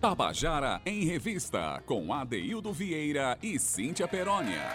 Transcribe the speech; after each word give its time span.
Tabajara 0.00 0.80
em 0.86 1.04
Revista, 1.04 1.82
com 1.84 2.10
Adeildo 2.14 2.72
Vieira 2.72 3.36
e 3.42 3.58
Cíntia 3.58 4.08
Perónia. 4.08 4.66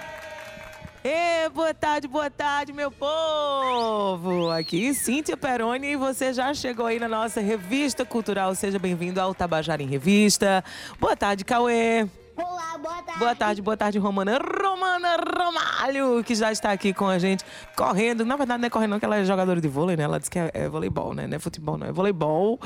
Ê, 1.03 1.49
boa 1.49 1.73
tarde, 1.73 2.07
boa 2.07 2.29
tarde, 2.29 2.71
meu 2.71 2.91
povo! 2.91 4.51
Aqui, 4.51 4.93
Cíntia 4.93 5.35
Peroni, 5.35 5.93
e 5.93 5.95
você 5.95 6.31
já 6.31 6.53
chegou 6.53 6.85
aí 6.85 6.99
na 6.99 7.07
nossa 7.07 7.41
revista 7.41 8.05
cultural. 8.05 8.53
Seja 8.53 8.77
bem-vindo 8.77 9.19
ao 9.19 9.33
Tabajara 9.33 9.81
em 9.81 9.87
Revista. 9.87 10.63
Boa 10.99 11.15
tarde, 11.15 11.43
Cauê. 11.43 12.07
Olá, 12.37 12.77
boa 12.77 13.01
tarde. 13.01 13.19
Boa 13.19 13.35
tarde, 13.35 13.61
boa 13.63 13.77
tarde, 13.77 13.97
Romana. 13.97 14.37
Romana 14.95 15.17
Romalho, 15.17 16.23
que 16.23 16.33
já 16.33 16.51
está 16.51 16.71
aqui 16.71 16.93
com 16.93 17.07
a 17.07 17.19
gente, 17.19 17.43
correndo. 17.75 18.23
Na 18.23 18.37
verdade, 18.37 18.61
não 18.61 18.67
é 18.67 18.69
correndo, 18.69 18.91
não, 18.91 18.99
que 18.99 19.03
ela 19.03 19.17
é 19.17 19.25
jogadora 19.25 19.59
de 19.59 19.67
vôlei, 19.67 19.97
né? 19.97 20.03
Ela 20.03 20.17
disse 20.17 20.31
que 20.31 20.39
é, 20.39 20.49
é 20.53 20.69
voleibol, 20.69 21.13
né? 21.13 21.27
Não 21.27 21.35
é 21.35 21.39
futebol, 21.39 21.77
não, 21.77 21.87
é 21.87 21.91
voleibol. 21.91 22.59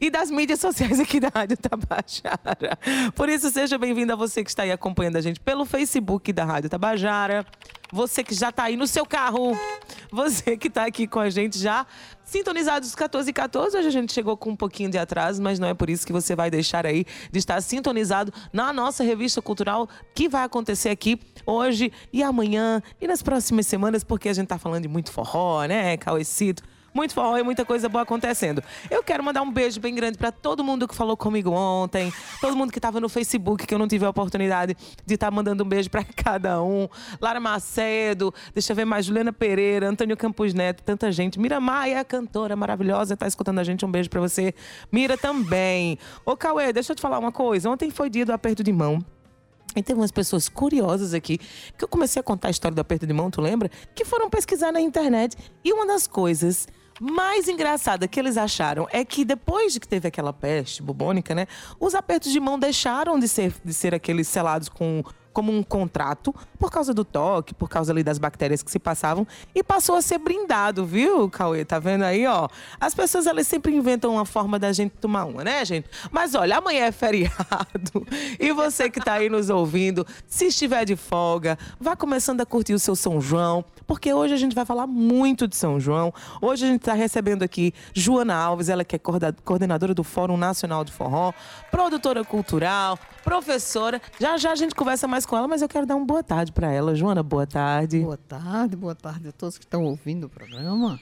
E 0.00 0.08
das 0.08 0.30
mídias 0.30 0.60
sociais 0.60 1.00
aqui 1.00 1.18
da 1.18 1.28
Rádio 1.28 1.56
Tabajara. 1.56 2.78
Por 3.16 3.28
isso, 3.28 3.50
seja 3.50 3.76
bem-vindo 3.78 4.12
a 4.12 4.16
você 4.16 4.44
que 4.44 4.50
está 4.50 4.62
aí 4.62 4.70
acompanhando 4.70 5.16
a 5.16 5.20
gente 5.20 5.40
pelo 5.40 5.64
Facebook 5.64 6.32
da 6.32 6.44
Rádio 6.44 6.70
Tabajara. 6.70 7.44
Você 7.92 8.24
que 8.24 8.34
já 8.34 8.48
está 8.48 8.64
aí 8.64 8.76
no 8.76 8.86
seu 8.86 9.04
carro. 9.04 9.54
Você 10.10 10.56
que 10.56 10.68
está 10.68 10.86
aqui 10.86 11.06
com 11.06 11.20
a 11.20 11.28
gente 11.28 11.58
já 11.58 11.86
sintonizado 12.24 12.86
os 12.86 12.94
14 12.94 13.28
e 13.28 13.32
14. 13.34 13.76
Hoje 13.76 13.86
a 13.86 13.90
gente 13.90 14.14
chegou 14.14 14.34
com 14.34 14.50
um 14.50 14.56
pouquinho 14.56 14.90
de 14.90 14.96
atraso, 14.96 15.42
mas 15.42 15.58
não 15.58 15.68
é 15.68 15.74
por 15.74 15.90
isso 15.90 16.06
que 16.06 16.12
você 16.12 16.34
vai 16.34 16.50
deixar 16.50 16.86
aí 16.86 17.04
de 17.30 17.38
estar 17.38 17.60
sintonizado 17.60 18.32
na 18.50 18.72
nossa 18.72 19.04
revista 19.04 19.42
cultural 19.42 19.86
que 20.14 20.26
vai 20.26 20.42
acontecer 20.42 20.88
aqui 20.88 21.20
hoje 21.44 21.92
e 22.10 22.22
amanhã 22.22 22.82
e 22.98 23.06
nas 23.06 23.22
próximas 23.22 23.66
semanas, 23.66 24.02
porque 24.02 24.30
a 24.30 24.32
gente 24.32 24.44
está 24.44 24.58
falando 24.58 24.82
de 24.82 24.88
muito 24.88 25.12
forró, 25.12 25.62
né, 25.66 25.98
Cauecito? 25.98 26.62
Muito 26.94 27.14
forró 27.14 27.38
e 27.38 27.42
muita 27.42 27.64
coisa 27.64 27.88
boa 27.88 28.02
acontecendo. 28.02 28.62
Eu 28.90 29.02
quero 29.02 29.22
mandar 29.22 29.42
um 29.42 29.50
beijo 29.50 29.80
bem 29.80 29.94
grande 29.94 30.18
para 30.18 30.30
todo 30.30 30.62
mundo 30.62 30.86
que 30.86 30.94
falou 30.94 31.16
comigo 31.16 31.50
ontem, 31.50 32.12
todo 32.40 32.56
mundo 32.56 32.70
que 32.70 32.78
estava 32.78 33.00
no 33.00 33.08
Facebook, 33.08 33.66
que 33.66 33.74
eu 33.74 33.78
não 33.78 33.88
tive 33.88 34.04
a 34.04 34.10
oportunidade 34.10 34.76
de 35.04 35.14
estar 35.14 35.28
tá 35.28 35.30
mandando 35.30 35.64
um 35.64 35.68
beijo 35.68 35.90
para 35.90 36.04
cada 36.14 36.62
um. 36.62 36.88
Lara 37.20 37.40
Macedo, 37.40 38.32
deixa 38.52 38.72
eu 38.72 38.76
ver 38.76 38.84
mais, 38.84 39.06
Juliana 39.06 39.32
Pereira, 39.32 39.88
Antônio 39.88 40.16
Campos 40.16 40.54
Neto, 40.54 40.82
tanta 40.82 41.10
gente. 41.10 41.38
Mira 41.38 41.60
Maia, 41.60 42.04
cantora 42.04 42.54
maravilhosa, 42.56 43.16
tá 43.16 43.26
escutando 43.26 43.58
a 43.58 43.64
gente. 43.64 43.84
Um 43.84 43.90
beijo 43.90 44.10
para 44.10 44.20
você. 44.20 44.54
Mira 44.90 45.16
também. 45.16 45.98
Ô, 46.24 46.36
Cauê, 46.36 46.72
deixa 46.72 46.92
eu 46.92 46.96
te 46.96 47.02
falar 47.02 47.18
uma 47.18 47.32
coisa. 47.32 47.70
Ontem 47.70 47.90
foi 47.90 48.10
dia 48.10 48.26
do 48.26 48.32
aperto 48.32 48.62
de 48.62 48.72
mão. 48.72 49.04
E 49.74 49.82
teve 49.82 49.98
umas 49.98 50.10
pessoas 50.10 50.48
curiosas 50.48 51.14
aqui, 51.14 51.38
que 51.38 51.84
eu 51.84 51.88
comecei 51.88 52.20
a 52.20 52.22
contar 52.22 52.48
a 52.48 52.50
história 52.50 52.74
do 52.74 52.80
aperto 52.80 53.06
de 53.06 53.12
mão, 53.12 53.30
tu 53.30 53.40
lembra? 53.40 53.70
Que 53.94 54.04
foram 54.04 54.28
pesquisar 54.28 54.70
na 54.70 54.80
internet. 54.80 55.36
E 55.64 55.72
uma 55.72 55.86
das 55.86 56.06
coisas 56.06 56.68
mais 57.02 57.48
engraçada 57.48 58.06
que 58.06 58.20
eles 58.20 58.36
acharam 58.36 58.86
é 58.92 59.04
que 59.04 59.24
depois 59.24 59.72
de 59.72 59.80
que 59.80 59.88
teve 59.88 60.06
aquela 60.06 60.32
peste 60.32 60.80
bubônica, 60.80 61.34
né, 61.34 61.48
os 61.80 61.96
apertos 61.96 62.30
de 62.30 62.38
mão 62.38 62.56
deixaram 62.56 63.18
de 63.18 63.26
ser, 63.26 63.52
de 63.64 63.74
ser 63.74 63.92
aqueles 63.92 64.28
selados 64.28 64.68
com 64.68 65.02
como 65.32 65.50
um 65.50 65.62
contrato 65.62 66.32
por 66.62 66.70
causa 66.70 66.94
do 66.94 67.04
toque, 67.04 67.52
por 67.52 67.68
causa 67.68 67.92
ali 67.92 68.04
das 68.04 68.18
bactérias 68.18 68.62
que 68.62 68.70
se 68.70 68.78
passavam 68.78 69.26
e 69.52 69.64
passou 69.64 69.96
a 69.96 70.00
ser 70.00 70.18
brindado, 70.18 70.86
viu, 70.86 71.28
Cauê? 71.28 71.64
Tá 71.64 71.80
vendo 71.80 72.04
aí, 72.04 72.24
ó? 72.24 72.48
As 72.80 72.94
pessoas 72.94 73.26
elas 73.26 73.48
sempre 73.48 73.74
inventam 73.74 74.12
uma 74.12 74.24
forma 74.24 74.60
da 74.60 74.72
gente 74.72 74.92
tomar 75.00 75.24
uma, 75.24 75.42
né, 75.42 75.64
gente? 75.64 75.90
Mas 76.12 76.36
olha, 76.36 76.58
amanhã 76.58 76.84
é 76.84 76.92
feriado 76.92 78.06
e 78.38 78.52
você 78.52 78.88
que 78.88 79.00
tá 79.00 79.14
aí 79.14 79.28
nos 79.28 79.50
ouvindo, 79.50 80.06
se 80.28 80.46
estiver 80.46 80.84
de 80.84 80.94
folga, 80.94 81.58
vá 81.80 81.96
começando 81.96 82.40
a 82.40 82.46
curtir 82.46 82.74
o 82.74 82.78
seu 82.78 82.94
São 82.94 83.20
João, 83.20 83.64
porque 83.84 84.14
hoje 84.14 84.32
a 84.32 84.36
gente 84.36 84.54
vai 84.54 84.64
falar 84.64 84.86
muito 84.86 85.48
de 85.48 85.56
São 85.56 85.80
João. 85.80 86.14
Hoje 86.40 86.64
a 86.64 86.68
gente 86.68 86.82
está 86.82 86.92
recebendo 86.92 87.42
aqui 87.42 87.74
Joana 87.92 88.36
Alves, 88.36 88.68
ela 88.68 88.84
que 88.84 88.94
é 88.94 89.00
coordenadora 89.00 89.92
do 89.94 90.04
Fórum 90.04 90.36
Nacional 90.36 90.84
de 90.84 90.92
Forró, 90.92 91.32
produtora 91.72 92.22
cultural, 92.22 92.96
professora. 93.24 94.00
Já 94.20 94.36
já 94.36 94.52
a 94.52 94.54
gente 94.54 94.76
conversa 94.76 95.08
mais 95.08 95.26
com 95.26 95.36
ela, 95.36 95.48
mas 95.48 95.60
eu 95.60 95.68
quero 95.68 95.86
dar 95.86 95.96
uma 95.96 96.06
boa 96.06 96.22
tarde 96.22 96.51
para 96.52 96.70
ela. 96.70 96.94
Joana, 96.94 97.22
boa 97.22 97.46
tarde. 97.46 98.00
Boa 98.00 98.16
tarde, 98.16 98.76
boa 98.76 98.94
tarde 98.94 99.28
a 99.28 99.32
todos 99.32 99.58
que 99.58 99.64
estão 99.64 99.84
ouvindo 99.84 100.24
o 100.24 100.28
programa. 100.28 100.98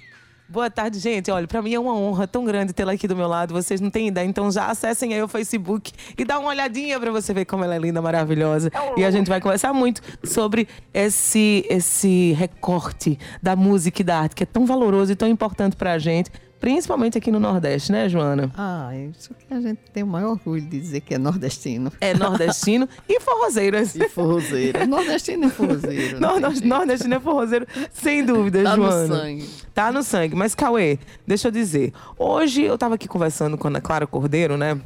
Boa 0.51 0.69
tarde, 0.69 0.99
gente. 0.99 1.31
Olha, 1.31 1.47
para 1.47 1.63
mim 1.63 1.75
é 1.75 1.79
uma 1.79 1.95
honra 1.95 2.27
tão 2.27 2.45
grande 2.45 2.73
tê-la 2.73 2.93
aqui 2.93 3.07
do 3.07 3.15
meu 3.15 3.29
lado. 3.29 3.55
Vocês 3.55 3.81
não 3.81 3.89
têm 3.89 4.09
ideia. 4.09 4.27
Então 4.27 4.51
já 4.51 4.67
acessem 4.67 5.15
aí 5.15 5.23
o 5.23 5.29
Facebook 5.29 5.93
e 6.19 6.25
dá 6.25 6.41
uma 6.41 6.49
olhadinha 6.49 6.99
para 6.99 7.13
você 7.13 7.33
ver 7.33 7.45
como 7.45 7.63
ela 7.63 7.77
é 7.77 7.79
linda, 7.79 8.03
maravilhosa. 8.03 8.69
E 8.97 9.05
a 9.05 9.11
gente 9.13 9.29
vai 9.29 9.41
conversar 9.41 9.73
muito 9.73 10.03
sobre 10.25 10.67
esse 10.93 11.65
esse 11.71 12.33
recorte 12.33 13.17
da 13.41 13.55
música 13.55 14.03
e 14.03 14.05
da 14.05 14.19
arte 14.19 14.35
que 14.35 14.43
é 14.43 14.47
tão 14.47 14.67
valoroso 14.67 15.13
e 15.13 15.15
tão 15.15 15.29
importante 15.29 15.77
para 15.77 15.93
a 15.93 15.99
gente 15.99 16.33
Principalmente 16.61 17.17
aqui 17.17 17.33
no 17.33 17.41
Nordeste, 17.41 17.91
né, 17.91 18.07
Joana? 18.07 18.53
Ah, 18.55 18.91
isso 18.95 19.35
que 19.35 19.53
a 19.53 19.61
gente 19.61 19.81
tem 19.95 20.03
o 20.03 20.07
maior 20.07 20.33
orgulho 20.33 20.61
de 20.61 20.79
dizer 20.79 21.01
que 21.01 21.15
é 21.15 21.19
nordestino. 21.19 21.91
É 22.03 22.13
nordestino 22.13 22.87
e 23.09 23.19
forrozeiras. 23.19 23.97
E 23.97 24.07
forrozeiro. 24.11 24.87
Nordestino 24.87 25.47
e 25.47 25.51
forrozeiro. 25.51 26.21
Nordestino, 26.21 26.69
nordestino 26.69 27.15
e 27.17 27.21
forrozeiro, 27.21 27.67
sem 27.95 28.23
dúvida, 28.23 28.63
tá 28.63 28.77
Joana. 28.77 28.93
Tá 28.93 29.07
no 29.07 29.17
sangue. 29.17 29.49
Tá 29.75 29.93
no 29.93 30.03
sangue. 30.03 30.37
Mas, 30.37 30.55
Cauê, 30.55 30.99
deixa 31.27 31.49
eu 31.49 31.53
dizer. 31.53 31.95
Hoje 32.19 32.63
eu 32.63 32.77
tava 32.77 32.97
aqui 32.97 33.09
conversando 33.09 33.57
com 33.57 33.69
a 33.69 33.81
Clara 33.81 34.07
Cordeiro, 34.07 34.59
né? 34.59 34.79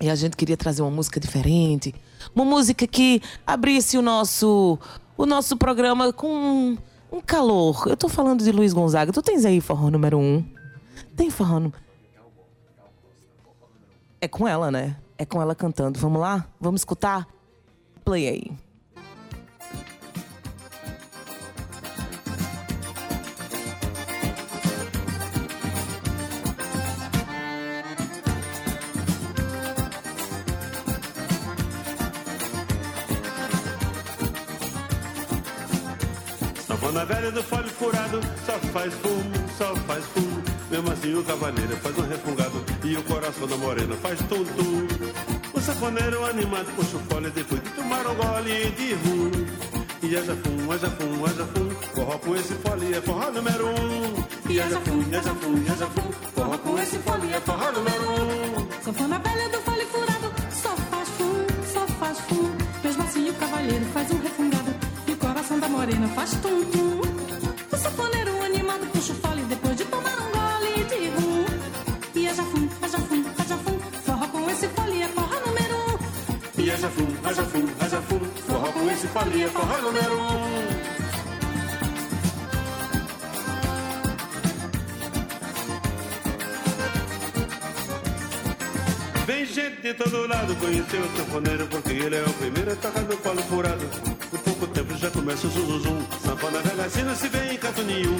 E 0.00 0.08
a 0.08 0.14
gente 0.14 0.36
queria 0.38 0.56
trazer 0.56 0.80
uma 0.80 0.90
música 0.90 1.20
diferente. 1.20 1.94
Uma 2.34 2.46
música 2.46 2.86
que 2.86 3.20
abrisse 3.46 3.98
o 3.98 4.02
nosso, 4.02 4.78
o 5.18 5.26
nosso 5.26 5.54
programa 5.58 6.14
com 6.14 6.78
um 7.12 7.20
calor. 7.20 7.84
Eu 7.86 7.96
tô 7.96 8.08
falando 8.08 8.42
de 8.42 8.50
Luiz 8.50 8.72
Gonzaga. 8.72 9.12
Tu 9.12 9.20
tens 9.20 9.44
aí 9.44 9.60
forró 9.60 9.90
número 9.90 10.18
um? 10.18 10.42
Tem 11.16 11.30
forró. 11.30 11.70
É 14.20 14.26
com 14.26 14.48
ela, 14.48 14.70
né? 14.70 14.96
É 15.16 15.24
com 15.24 15.40
ela 15.40 15.54
cantando. 15.54 15.98
Vamos 15.98 16.20
lá? 16.20 16.46
Vamos 16.60 16.80
escutar? 16.80 17.28
Play 18.04 18.28
aí. 18.28 18.50
Sanfona 36.66 37.04
velha 37.04 37.30
do 37.30 37.42
folho 37.42 37.68
furado, 37.70 38.20
só 38.44 38.58
faz 38.72 38.92
fumo, 38.94 39.48
só 39.56 39.76
faz 39.86 40.04
fumo. 40.06 40.33
Mesmo 40.74 40.90
assim 40.90 41.14
o 41.14 41.22
cavaleiro 41.22 41.76
faz 41.76 41.98
um 41.98 42.02
refungado 42.02 42.64
e 42.82 42.96
o 42.96 43.02
coração 43.04 43.46
da 43.46 43.56
morena 43.58 43.94
faz 44.02 44.18
tum-tum. 44.22 44.88
O 45.54 45.60
safoneiro 45.60 46.26
animado 46.26 46.66
puxa 46.74 46.96
o 46.96 47.00
fole 47.08 47.30
depois 47.30 47.62
de 47.62 47.70
tomar 47.70 48.04
um 48.08 48.14
gole 48.16 48.70
de 48.72 48.94
rum. 48.94 49.30
E 50.02 50.16
aja 50.16 50.34
fum, 50.34 50.72
aja 50.72 50.90
fum, 50.90 51.26
aja 51.26 51.46
fum, 51.46 51.70
forró 51.94 52.18
com 52.18 52.34
esse 52.34 52.54
fole 52.54 52.92
é 52.92 53.00
forró 53.00 53.30
número 53.30 53.68
um. 53.68 54.50
E 54.50 54.60
aja 54.60 54.80
fum, 54.80 55.00
aja 55.16 55.34
fum, 55.36 55.72
aja 55.72 55.86
fum, 55.86 56.12
forró 56.34 56.58
com 56.58 56.78
esse 56.80 56.98
fole 56.98 57.32
é 57.32 57.40
forró 57.40 57.70
número 57.70 58.10
um. 58.10 58.82
Sanfona 58.82 59.18
velha 59.20 59.48
do 59.50 59.58
fole 59.58 59.86
furado, 59.86 60.32
só 60.50 60.76
faz 60.90 61.08
fum, 61.10 61.46
só 61.72 61.86
faz 61.86 62.18
fum. 62.18 62.50
Mesmo 62.82 63.02
assim 63.04 63.30
o 63.30 63.34
cavaleiro 63.34 63.84
faz 63.92 64.10
um 64.10 64.18
refungado 64.18 64.74
e 65.06 65.12
o 65.12 65.16
coração 65.18 65.60
da 65.60 65.68
morena 65.68 66.08
faz 66.08 66.30
tum-tum. 66.32 67.00
O 67.70 67.76
safoneiro 67.76 68.33
é 79.16 79.48
forró 79.48 79.80
número 79.80 80.20
um. 80.20 80.44
Vem 89.24 89.46
gente 89.46 89.82
de 89.82 89.94
todo 89.94 90.26
lado 90.26 90.56
conhecer 90.56 90.98
o 90.98 91.16
sanfoneiro 91.16 91.66
Porque 91.68 91.92
ele 91.92 92.16
é 92.16 92.22
o 92.24 92.32
primeiro 92.34 92.72
a 92.72 92.74
tocar 92.74 93.02
no 93.02 93.16
polo 93.18 93.40
furado. 93.42 93.86
Por 94.30 94.40
pouco 94.40 94.66
tempo 94.66 94.96
já 94.96 95.10
começa 95.12 95.46
o 95.46 95.50
zuzuzum 95.50 96.04
Sanfona 96.20 96.58
velha 96.62 96.84
assim 96.84 97.02
não 97.04 97.14
se 97.14 97.28
vê 97.28 97.52
em 97.52 97.56
canto 97.56 97.82
nenhum. 97.84 98.18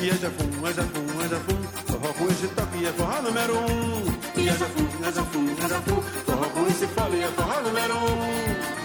E 0.00 0.08
é 0.08 0.14
jafum, 0.14 0.66
é 0.66 0.72
jafum, 0.72 1.22
é 1.22 1.28
jafum. 1.28 1.62
Forró 1.86 2.12
com 2.14 2.26
esse 2.28 2.48
toque 2.48 2.86
é 2.86 2.92
forró 2.92 3.20
número 3.20 3.58
um. 3.58 4.40
E 4.40 4.48
é 4.48 4.52
jafum, 4.52 4.86
é 5.06 5.12
jafum, 5.12 5.46
é 5.62 5.68
jafum. 5.68 6.02
Forró 6.24 6.48
com 6.48 6.66
esse 6.66 6.86
fole 6.86 7.20
é 7.20 7.28
forró 7.28 7.60
número 7.60 7.94
um 7.94 8.79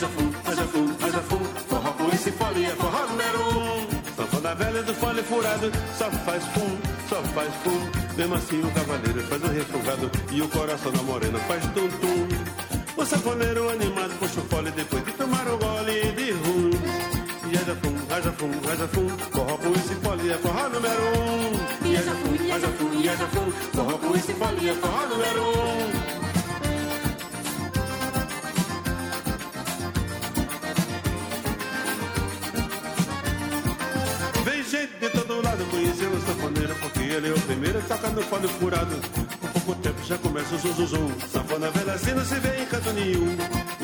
faz 0.00 0.02
o 0.02 0.08
fu, 0.08 0.32
faz 0.42 0.58
o 0.58 1.22
fu, 1.22 1.44
faz. 1.44 1.64
Forró 1.68 1.92
com 1.92 2.08
esse 2.08 2.32
fole 2.32 2.64
é 2.64 2.70
forró 2.70 3.06
número 3.06 3.40
um. 3.58 4.16
Sanfona 4.16 4.54
velha 4.54 4.82
do 4.82 4.94
fole 4.94 5.22
furado, 5.22 5.70
só 5.98 6.10
faz 6.10 6.44
fum, 6.46 6.78
só 7.08 7.22
faz 7.34 7.52
fum. 7.62 7.90
Mesmo 8.16 8.34
assim 8.34 8.60
o 8.60 8.70
cavaleiro 8.70 9.22
faz 9.22 9.42
o 9.42 9.48
refogado 9.48 10.10
e 10.30 10.40
o 10.40 10.48
coração 10.48 10.92
da 10.92 11.02
morena 11.02 11.38
faz 11.40 11.62
tum-tum. 11.74 12.28
O 12.96 13.04
sanfoneiro 13.04 13.68
animado 13.68 14.18
puxa 14.18 14.40
o 14.40 14.44
fole 14.44 14.70
depois 14.70 15.04
de 15.04 15.12
tomar 15.12 15.46
o 15.48 15.58
gole 15.58 16.12
de 16.12 16.30
rum. 16.32 16.70
E 17.52 17.56
haja 17.56 17.74
fum, 17.74 18.14
haja 18.14 18.32
fum, 18.32 18.50
haja 18.70 18.88
fum. 18.88 19.08
Forró 19.32 19.56
com 19.58 19.72
esse 19.72 19.94
fole 19.96 20.30
é 20.30 20.38
forró 20.38 20.68
número 20.68 21.02
um. 21.18 21.86
E 21.86 21.96
haja 21.96 22.12
fum, 22.12 22.54
haja 22.54 22.68
fum, 22.68 23.10
haja 23.10 23.26
fum. 23.26 23.50
Forró 23.74 23.98
com 23.98 24.16
esse 24.16 24.32
fole 24.32 24.70
é 24.70 24.74
forró 24.74 25.06
número 25.08 25.42
um. 25.42 26.09
Ele 37.12 37.28
é 37.28 37.32
o 37.32 37.40
primeiro 37.40 37.78
a 37.78 37.82
tocar 37.82 38.10
no 38.10 38.22
fole 38.22 38.48
furado. 38.48 38.96
Com 39.40 39.48
pouco 39.60 39.74
tempo 39.82 40.04
já 40.04 40.18
começa 40.18 40.54
o 40.54 40.58
zum 40.58 40.72
zum 40.74 40.86
zum. 40.86 41.10
Sanfona 41.32 41.70
velha 41.70 41.92
assim 41.94 42.12
não 42.12 42.24
se 42.24 42.34
vê 42.36 42.62
em 42.62 42.66
canto 42.66 42.92
nenhum. 42.92 43.36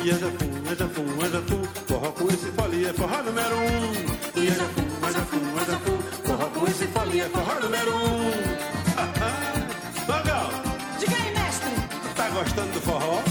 E 0.03 0.11
haja 0.11 0.31
fum, 0.37 0.71
haja 0.71 0.87
fum, 0.87 1.25
haja 1.25 1.41
fum. 1.41 1.63
Forró 1.87 2.11
com 2.11 2.27
esse 2.29 2.51
fole 2.51 2.85
é 2.85 2.93
forró 2.93 3.23
número 3.23 3.55
um. 3.57 4.41
E 4.41 4.47
haja 4.49 4.63
fum, 4.75 5.05
haja 5.05 5.19
fum, 5.19 5.59
haja 5.59 5.79
fum. 5.79 5.97
Forró 6.25 6.45
com 6.47 6.67
esse 6.67 6.87
fole 6.87 7.19
é 7.21 7.29
forró 7.29 7.59
número 7.59 7.95
um. 7.95 8.67
Magal, 10.07 10.49
Diga 10.99 11.15
aí, 11.15 11.33
mestre. 11.33 11.69
tá 12.15 12.29
gostando 12.29 12.71
do 12.73 12.81
forró? 12.81 13.26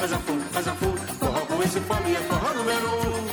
Haja 0.00 0.18
fum, 0.18 0.40
haja 0.54 0.72
fum, 0.74 0.94
haja 0.94 1.14
fum. 1.14 1.18
Forró 1.18 1.46
com 1.46 1.62
esse 1.62 1.80
fole 1.80 2.14
é 2.14 2.20
forró 2.20 2.54
número 2.54 2.88
um. 2.88 3.29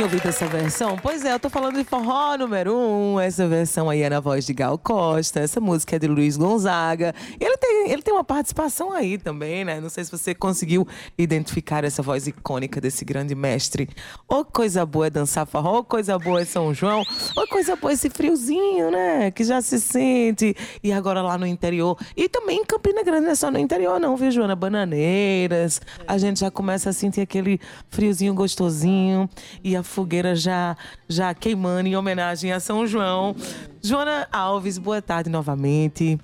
Tinha 0.00 0.06
ouvido 0.06 0.26
essa 0.26 0.46
versão? 0.46 0.96
Pois 0.96 1.26
é, 1.26 1.34
eu 1.34 1.38
tô 1.38 1.50
falando 1.50 1.76
de 1.76 1.84
forró 1.84 2.34
número 2.38 2.74
um. 2.74 3.20
Essa 3.20 3.46
versão 3.46 3.90
aí 3.90 4.00
é 4.00 4.08
na 4.08 4.18
voz 4.18 4.46
de 4.46 4.54
Gal 4.54 4.78
Costa. 4.78 5.40
Essa 5.40 5.60
música 5.60 5.96
é 5.96 5.98
de 5.98 6.06
Luiz 6.06 6.38
Gonzaga. 6.38 7.14
Ele 7.38 7.58
ele 7.90 8.02
tem 8.02 8.14
uma 8.14 8.22
participação 8.22 8.92
aí 8.92 9.18
também, 9.18 9.64
né? 9.64 9.80
Não 9.80 9.88
sei 9.88 10.04
se 10.04 10.10
você 10.10 10.32
conseguiu 10.32 10.86
identificar 11.18 11.84
essa 11.84 12.02
voz 12.02 12.26
icônica 12.26 12.80
desse 12.80 13.04
grande 13.04 13.34
mestre. 13.34 13.88
Ô, 14.28 14.44
coisa 14.44 14.86
boa 14.86 15.08
é 15.08 15.10
dançar 15.10 15.44
forró, 15.44 15.78
ô, 15.78 15.84
coisa 15.84 16.16
boa 16.18 16.40
é 16.40 16.44
São 16.44 16.72
João, 16.72 17.02
ô, 17.36 17.46
coisa 17.48 17.74
boa 17.74 17.90
é 17.90 17.94
esse 17.94 18.08
friozinho, 18.08 18.92
né? 18.92 19.30
Que 19.32 19.42
já 19.42 19.60
se 19.60 19.80
sente. 19.80 20.54
E 20.84 20.92
agora 20.92 21.20
lá 21.20 21.36
no 21.36 21.46
interior. 21.46 21.98
E 22.16 22.28
também 22.28 22.60
em 22.60 22.64
Campina 22.64 23.02
Grande, 23.02 23.24
não 23.24 23.32
é 23.32 23.34
só 23.34 23.50
no 23.50 23.58
interior, 23.58 23.98
não, 23.98 24.16
viu, 24.16 24.30
Joana? 24.30 24.54
Bananeiras. 24.54 25.80
A 26.06 26.16
gente 26.16 26.40
já 26.40 26.50
começa 26.50 26.90
a 26.90 26.92
sentir 26.92 27.20
aquele 27.20 27.60
friozinho 27.88 28.34
gostosinho 28.34 29.28
e 29.64 29.74
a 29.74 29.82
fogueira 29.82 30.36
já, 30.36 30.76
já 31.08 31.34
queimando 31.34 31.88
em 31.88 31.96
homenagem 31.96 32.52
a 32.52 32.60
São 32.60 32.86
João. 32.86 33.34
Joana 33.82 34.28
Alves, 34.30 34.78
boa 34.78 35.02
tarde 35.02 35.28
novamente. 35.28 36.18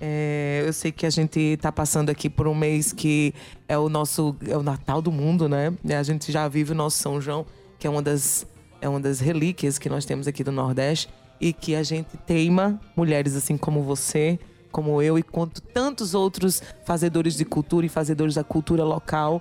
É, 0.00 0.62
eu 0.66 0.72
sei 0.72 0.92
que 0.92 1.06
a 1.06 1.10
gente 1.10 1.40
está 1.40 1.72
passando 1.72 2.10
aqui 2.10 2.28
por 2.28 2.46
um 2.46 2.54
mês 2.54 2.92
que 2.92 3.32
é 3.66 3.78
o 3.78 3.88
nosso 3.88 4.36
é 4.46 4.56
o 4.56 4.62
Natal 4.62 5.00
do 5.00 5.10
mundo, 5.10 5.48
né? 5.48 5.72
A 5.98 6.02
gente 6.02 6.30
já 6.30 6.46
vive 6.48 6.72
o 6.72 6.74
nosso 6.74 6.98
São 6.98 7.20
João, 7.20 7.46
que 7.78 7.86
é 7.86 7.90
uma 7.90 8.02
das 8.02 8.46
é 8.80 8.88
uma 8.88 9.00
das 9.00 9.20
relíquias 9.20 9.78
que 9.78 9.88
nós 9.88 10.04
temos 10.04 10.28
aqui 10.28 10.44
do 10.44 10.52
Nordeste 10.52 11.08
e 11.40 11.52
que 11.52 11.74
a 11.74 11.82
gente 11.82 12.16
teima 12.26 12.78
mulheres 12.94 13.34
assim 13.34 13.56
como 13.56 13.82
você, 13.82 14.38
como 14.70 15.00
eu 15.00 15.18
e 15.18 15.22
quanto 15.22 15.62
tantos 15.62 16.14
outros 16.14 16.62
fazedores 16.84 17.34
de 17.34 17.44
cultura 17.46 17.86
e 17.86 17.88
fazedores 17.88 18.34
da 18.34 18.44
cultura 18.44 18.84
local 18.84 19.40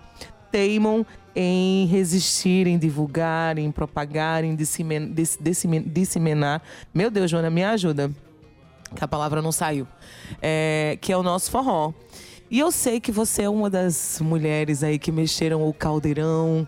teimam 0.51 1.05
em 1.35 1.85
resistir, 1.87 2.65
em 2.65 2.77
divulgar, 2.77 3.57
em 3.57 3.69
propagar, 3.69 4.45
em 4.45 4.55
dissimen- 4.55 5.11
dis- 5.11 5.37
dissimen- 5.39 5.83
disseminar. 5.83 6.61
Meu 6.93 7.11
Deus, 7.11 7.29
Joana, 7.29 7.49
me 7.49 7.61
ajuda 7.61 8.09
que 8.93 9.03
a 9.03 9.07
palavra 9.07 9.41
não 9.41 9.51
saiu, 9.51 9.87
é, 10.41 10.97
que 11.01 11.11
é 11.11 11.17
o 11.17 11.23
nosso 11.23 11.49
forró. 11.49 11.93
E 12.49 12.59
eu 12.59 12.71
sei 12.71 12.99
que 12.99 13.11
você 13.11 13.43
é 13.43 13.49
uma 13.49 13.69
das 13.69 14.19
mulheres 14.21 14.83
aí 14.83 14.99
que 14.99 15.11
mexeram 15.11 15.67
o 15.67 15.73
caldeirão 15.73 16.67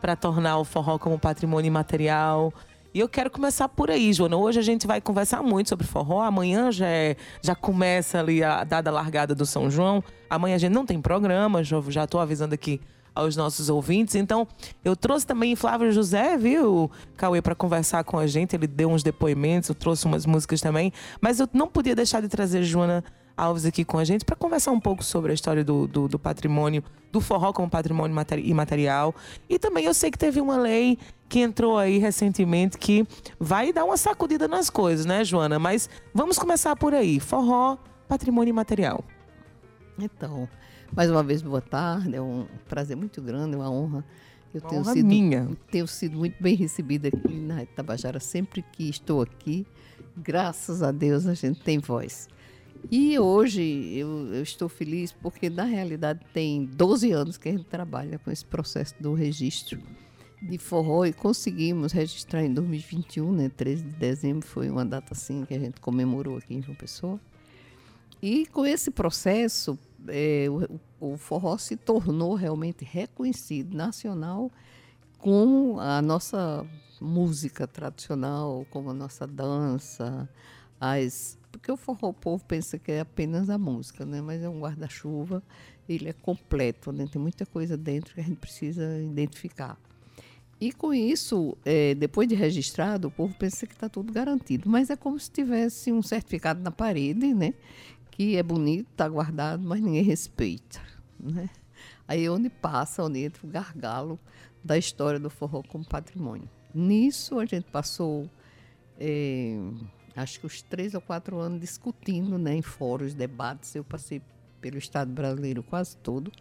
para 0.00 0.16
tornar 0.16 0.58
o 0.58 0.64
forró 0.64 0.98
como 0.98 1.18
patrimônio 1.18 1.68
imaterial. 1.68 2.52
E 2.94 3.00
eu 3.00 3.08
quero 3.08 3.30
começar 3.30 3.68
por 3.68 3.90
aí, 3.90 4.12
Joana. 4.12 4.36
Hoje 4.36 4.58
a 4.58 4.62
gente 4.62 4.86
vai 4.86 5.00
conversar 5.00 5.42
muito 5.42 5.68
sobre 5.68 5.86
forró. 5.86 6.22
Amanhã 6.22 6.72
já, 6.72 6.86
é- 6.86 7.16
já 7.42 7.54
começa 7.54 8.18
ali 8.18 8.42
a 8.42 8.64
dada 8.64 8.90
largada 8.90 9.34
do 9.34 9.44
São 9.44 9.70
João. 9.70 10.02
Amanhã 10.30 10.54
a 10.54 10.58
gente 10.58 10.72
não 10.72 10.86
tem 10.86 11.00
programa, 11.00 11.62
já, 11.62 12.06
tô 12.06 12.18
avisando 12.18 12.54
aqui 12.54 12.80
aos 13.14 13.36
nossos 13.36 13.68
ouvintes. 13.68 14.14
Então, 14.14 14.46
eu 14.84 14.94
trouxe 14.96 15.26
também 15.26 15.56
Flávio 15.56 15.90
José, 15.90 16.36
viu, 16.36 16.90
Cauê, 17.16 17.42
para 17.42 17.54
conversar 17.54 18.04
com 18.04 18.18
a 18.18 18.26
gente. 18.26 18.54
Ele 18.54 18.66
deu 18.66 18.90
uns 18.90 19.02
depoimentos, 19.02 19.68
eu 19.68 19.74
trouxe 19.74 20.06
umas 20.06 20.24
músicas 20.26 20.60
também. 20.60 20.92
Mas 21.20 21.40
eu 21.40 21.48
não 21.52 21.68
podia 21.68 21.94
deixar 21.94 22.20
de 22.20 22.28
trazer 22.28 22.62
Joana 22.62 23.04
Alves 23.36 23.64
aqui 23.64 23.84
com 23.84 23.98
a 23.98 24.04
gente 24.04 24.24
para 24.24 24.34
conversar 24.34 24.72
um 24.72 24.80
pouco 24.80 25.04
sobre 25.04 25.30
a 25.30 25.34
história 25.34 25.62
do, 25.62 25.86
do, 25.86 26.08
do 26.08 26.18
patrimônio, 26.18 26.82
do 27.12 27.20
forró 27.20 27.52
como 27.52 27.70
patrimônio 27.70 28.14
materi- 28.14 28.48
imaterial. 28.48 29.14
E 29.48 29.60
também 29.60 29.84
eu 29.84 29.94
sei 29.94 30.10
que 30.10 30.18
teve 30.18 30.40
uma 30.40 30.56
lei 30.56 30.98
que 31.28 31.38
entrou 31.38 31.78
aí 31.78 31.98
recentemente 31.98 32.76
que 32.76 33.06
vai 33.38 33.72
dar 33.72 33.84
uma 33.84 33.96
sacudida 33.96 34.48
nas 34.48 34.68
coisas, 34.68 35.06
né, 35.06 35.22
Joana? 35.22 35.56
Mas 35.58 35.88
vamos 36.12 36.36
começar 36.36 36.74
por 36.74 36.92
aí. 36.92 37.20
Forró, 37.20 37.76
patrimônio 38.08 38.50
imaterial. 38.50 39.04
Então, 39.96 40.48
mais 40.94 41.10
uma 41.10 41.22
vez, 41.22 41.42
boa 41.42 41.60
tarde. 41.60 42.14
É 42.16 42.20
um 42.20 42.46
prazer 42.68 42.96
muito 42.96 43.20
grande, 43.22 43.56
uma 43.56 43.70
honra. 43.70 44.04
Eu 44.52 44.60
tenho 44.62 44.80
Honra 44.80 44.92
sido, 44.94 45.06
minha. 45.06 45.50
tenho 45.70 45.86
sido 45.86 46.16
muito 46.16 46.42
bem 46.42 46.54
recebida 46.54 47.08
aqui 47.08 47.34
na 47.34 47.62
Itabajara. 47.62 48.18
Sempre 48.18 48.62
que 48.62 48.88
estou 48.88 49.20
aqui, 49.20 49.66
graças 50.16 50.82
a 50.82 50.90
Deus, 50.90 51.26
a 51.26 51.34
gente 51.34 51.60
tem 51.60 51.78
voz. 51.78 52.28
E 52.90 53.18
hoje 53.18 53.62
eu, 53.94 54.32
eu 54.32 54.42
estou 54.42 54.68
feliz 54.68 55.12
porque, 55.12 55.50
na 55.50 55.64
realidade, 55.64 56.20
tem 56.32 56.64
12 56.64 57.12
anos 57.12 57.36
que 57.36 57.48
a 57.48 57.52
gente 57.52 57.64
trabalha 57.64 58.18
com 58.18 58.30
esse 58.30 58.44
processo 58.44 58.94
do 59.00 59.12
registro 59.12 59.80
de 60.40 60.56
forró 60.56 61.04
e 61.04 61.12
conseguimos 61.12 61.92
registrar 61.92 62.44
em 62.44 62.54
2021, 62.54 63.32
né? 63.32 63.50
13 63.54 63.82
de 63.82 63.90
dezembro 63.96 64.46
foi 64.46 64.70
uma 64.70 64.84
data 64.84 65.12
assim 65.12 65.44
que 65.44 65.52
a 65.52 65.58
gente 65.58 65.80
comemorou 65.80 66.38
aqui 66.38 66.54
em 66.54 66.62
João 66.62 66.76
Pessoa. 66.76 67.20
E 68.22 68.46
com 68.46 68.64
esse 68.64 68.90
processo, 68.90 69.78
eh, 70.08 70.46
o, 71.00 71.12
o 71.12 71.16
forró 71.16 71.56
se 71.58 71.76
tornou 71.76 72.34
realmente 72.34 72.84
reconhecido 72.84 73.76
nacional 73.76 74.50
com 75.18 75.78
a 75.80 76.00
nossa 76.00 76.66
música 77.00 77.66
tradicional, 77.66 78.66
como 78.70 78.90
a 78.90 78.94
nossa 78.94 79.26
dança, 79.26 80.28
as 80.80 81.38
porque 81.50 81.72
o 81.72 81.76
forró 81.76 82.10
o 82.10 82.14
povo 82.14 82.44
pensa 82.44 82.78
que 82.78 82.92
é 82.92 83.00
apenas 83.00 83.50
a 83.50 83.58
música, 83.58 84.04
né? 84.04 84.20
Mas 84.20 84.42
é 84.42 84.48
um 84.48 84.60
guarda-chuva, 84.60 85.42
ele 85.88 86.08
é 86.08 86.12
completo, 86.12 86.92
né? 86.92 87.06
Tem 87.10 87.20
muita 87.20 87.46
coisa 87.46 87.76
dentro 87.76 88.14
que 88.14 88.20
a 88.20 88.22
gente 88.22 88.36
precisa 88.36 89.00
identificar. 89.02 89.78
E 90.60 90.72
com 90.72 90.92
isso, 90.92 91.56
eh, 91.64 91.94
depois 91.94 92.28
de 92.28 92.34
registrado, 92.34 93.08
o 93.08 93.10
povo 93.10 93.34
pensa 93.34 93.66
que 93.66 93.72
está 93.74 93.88
tudo 93.88 94.12
garantido. 94.12 94.68
Mas 94.68 94.90
é 94.90 94.96
como 94.96 95.18
se 95.18 95.30
tivesse 95.30 95.92
um 95.92 96.02
certificado 96.02 96.60
na 96.60 96.70
parede, 96.70 97.32
né? 97.32 97.54
Que 98.18 98.36
é 98.36 98.42
bonito, 98.42 98.88
está 98.90 99.08
guardado, 99.08 99.62
mas 99.62 99.80
ninguém 99.80 100.02
respeita. 100.02 100.80
Né? 101.20 101.48
Aí 102.08 102.24
é 102.24 102.30
onde 102.30 102.50
passa, 102.50 103.04
onde 103.04 103.20
entra 103.20 103.46
o 103.46 103.48
gargalo 103.48 104.18
da 104.62 104.76
história 104.76 105.20
do 105.20 105.30
forró 105.30 105.62
como 105.62 105.84
patrimônio. 105.84 106.50
Nisso 106.74 107.38
a 107.38 107.46
gente 107.46 107.70
passou 107.70 108.28
eh, 108.98 109.56
acho 110.16 110.40
que 110.40 110.46
os 110.46 110.60
três 110.62 110.94
ou 110.94 111.00
quatro 111.00 111.38
anos 111.38 111.60
discutindo 111.60 112.36
né, 112.38 112.56
em 112.56 112.62
fóruns, 112.62 113.14
debates. 113.14 113.72
Eu 113.76 113.84
passei 113.84 114.20
pelo 114.60 114.78
Estado 114.78 115.12
brasileiro 115.12 115.62
quase 115.62 115.96
todo, 115.98 116.32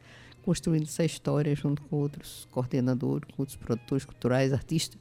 construindo 0.44 0.86
essa 0.86 1.06
história 1.06 1.56
junto 1.56 1.84
com 1.84 1.98
outros 1.98 2.48
coordenadores, 2.50 3.30
com 3.36 3.44
outros 3.44 3.56
produtores 3.56 4.04
culturais, 4.04 4.52
artistas. 4.52 5.00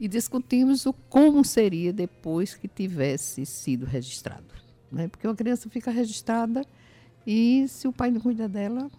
E 0.00 0.08
discutimos 0.08 0.86
o 0.86 0.92
como 0.92 1.44
seria 1.44 1.92
depois 1.92 2.54
que 2.54 2.66
tivesse 2.66 3.46
sido 3.46 3.86
registrado. 3.86 4.69
Né? 4.90 5.08
Porque 5.08 5.26
uma 5.26 5.36
criança 5.36 5.68
fica 5.70 5.90
registrada 5.90 6.64
e 7.26 7.66
se 7.68 7.86
o 7.86 7.92
pai 7.92 8.10
não 8.10 8.20
cuida 8.20 8.48
dela, 8.48 8.90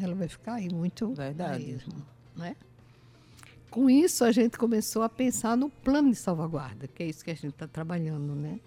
ela 0.00 0.14
vai 0.14 0.28
ficar 0.28 0.54
aí 0.54 0.68
muito. 0.72 1.14
Verdade. 1.14 1.64
aí, 1.64 1.78
né? 2.36 2.56
Com 3.70 3.90
isso, 3.90 4.24
a 4.24 4.32
gente 4.32 4.56
começou 4.56 5.02
a 5.02 5.08
pensar 5.08 5.56
no 5.56 5.68
plano 5.68 6.10
de 6.10 6.16
salvaguarda, 6.16 6.88
que 6.88 7.02
é 7.02 7.06
isso 7.06 7.24
que 7.24 7.30
a 7.30 7.34
gente 7.34 7.48
está 7.48 7.66
trabalhando, 7.66 8.34
né? 8.34 8.58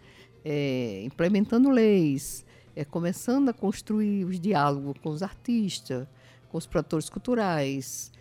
É, 0.45 1.03
implementando 1.03 1.69
leis, 1.69 2.45
é, 2.75 2.85
começando 2.85 3.49
a 3.49 3.53
construir 3.53 4.23
os 4.25 4.39
diálogos 4.39 4.95
com 5.01 5.09
os 5.09 5.23
artistas, 5.23 6.07
com 6.49 6.57
os 6.57 6.65
produtores 6.65 7.09
culturais, 7.09 8.11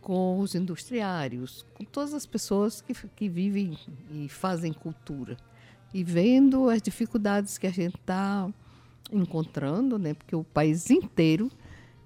com 0.00 0.38
os 0.38 0.54
industriários, 0.54 1.66
com 1.74 1.84
todas 1.84 2.14
as 2.14 2.26
pessoas 2.26 2.80
que, 2.80 2.94
que 2.94 3.28
vivem 3.28 3.76
e 4.10 4.28
fazem 4.28 4.72
cultura. 4.72 5.36
E 5.92 6.04
vendo 6.04 6.68
as 6.68 6.80
dificuldades 6.80 7.58
que 7.58 7.66
a 7.66 7.72
gente 7.72 7.96
está 7.96 8.48
encontrando, 9.12 9.98
né? 9.98 10.14
porque 10.14 10.36
o 10.36 10.44
país 10.44 10.90
inteiro 10.90 11.50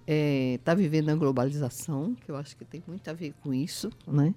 está 0.07 0.75
vivendo 0.75 1.11
a 1.11 1.15
globalização, 1.15 2.15
que 2.15 2.31
eu 2.31 2.37
acho 2.37 2.57
que 2.57 2.65
tem 2.65 2.83
muito 2.87 3.09
a 3.09 3.13
ver 3.13 3.35
com 3.43 3.53
isso. 3.53 3.91
Né? 4.07 4.35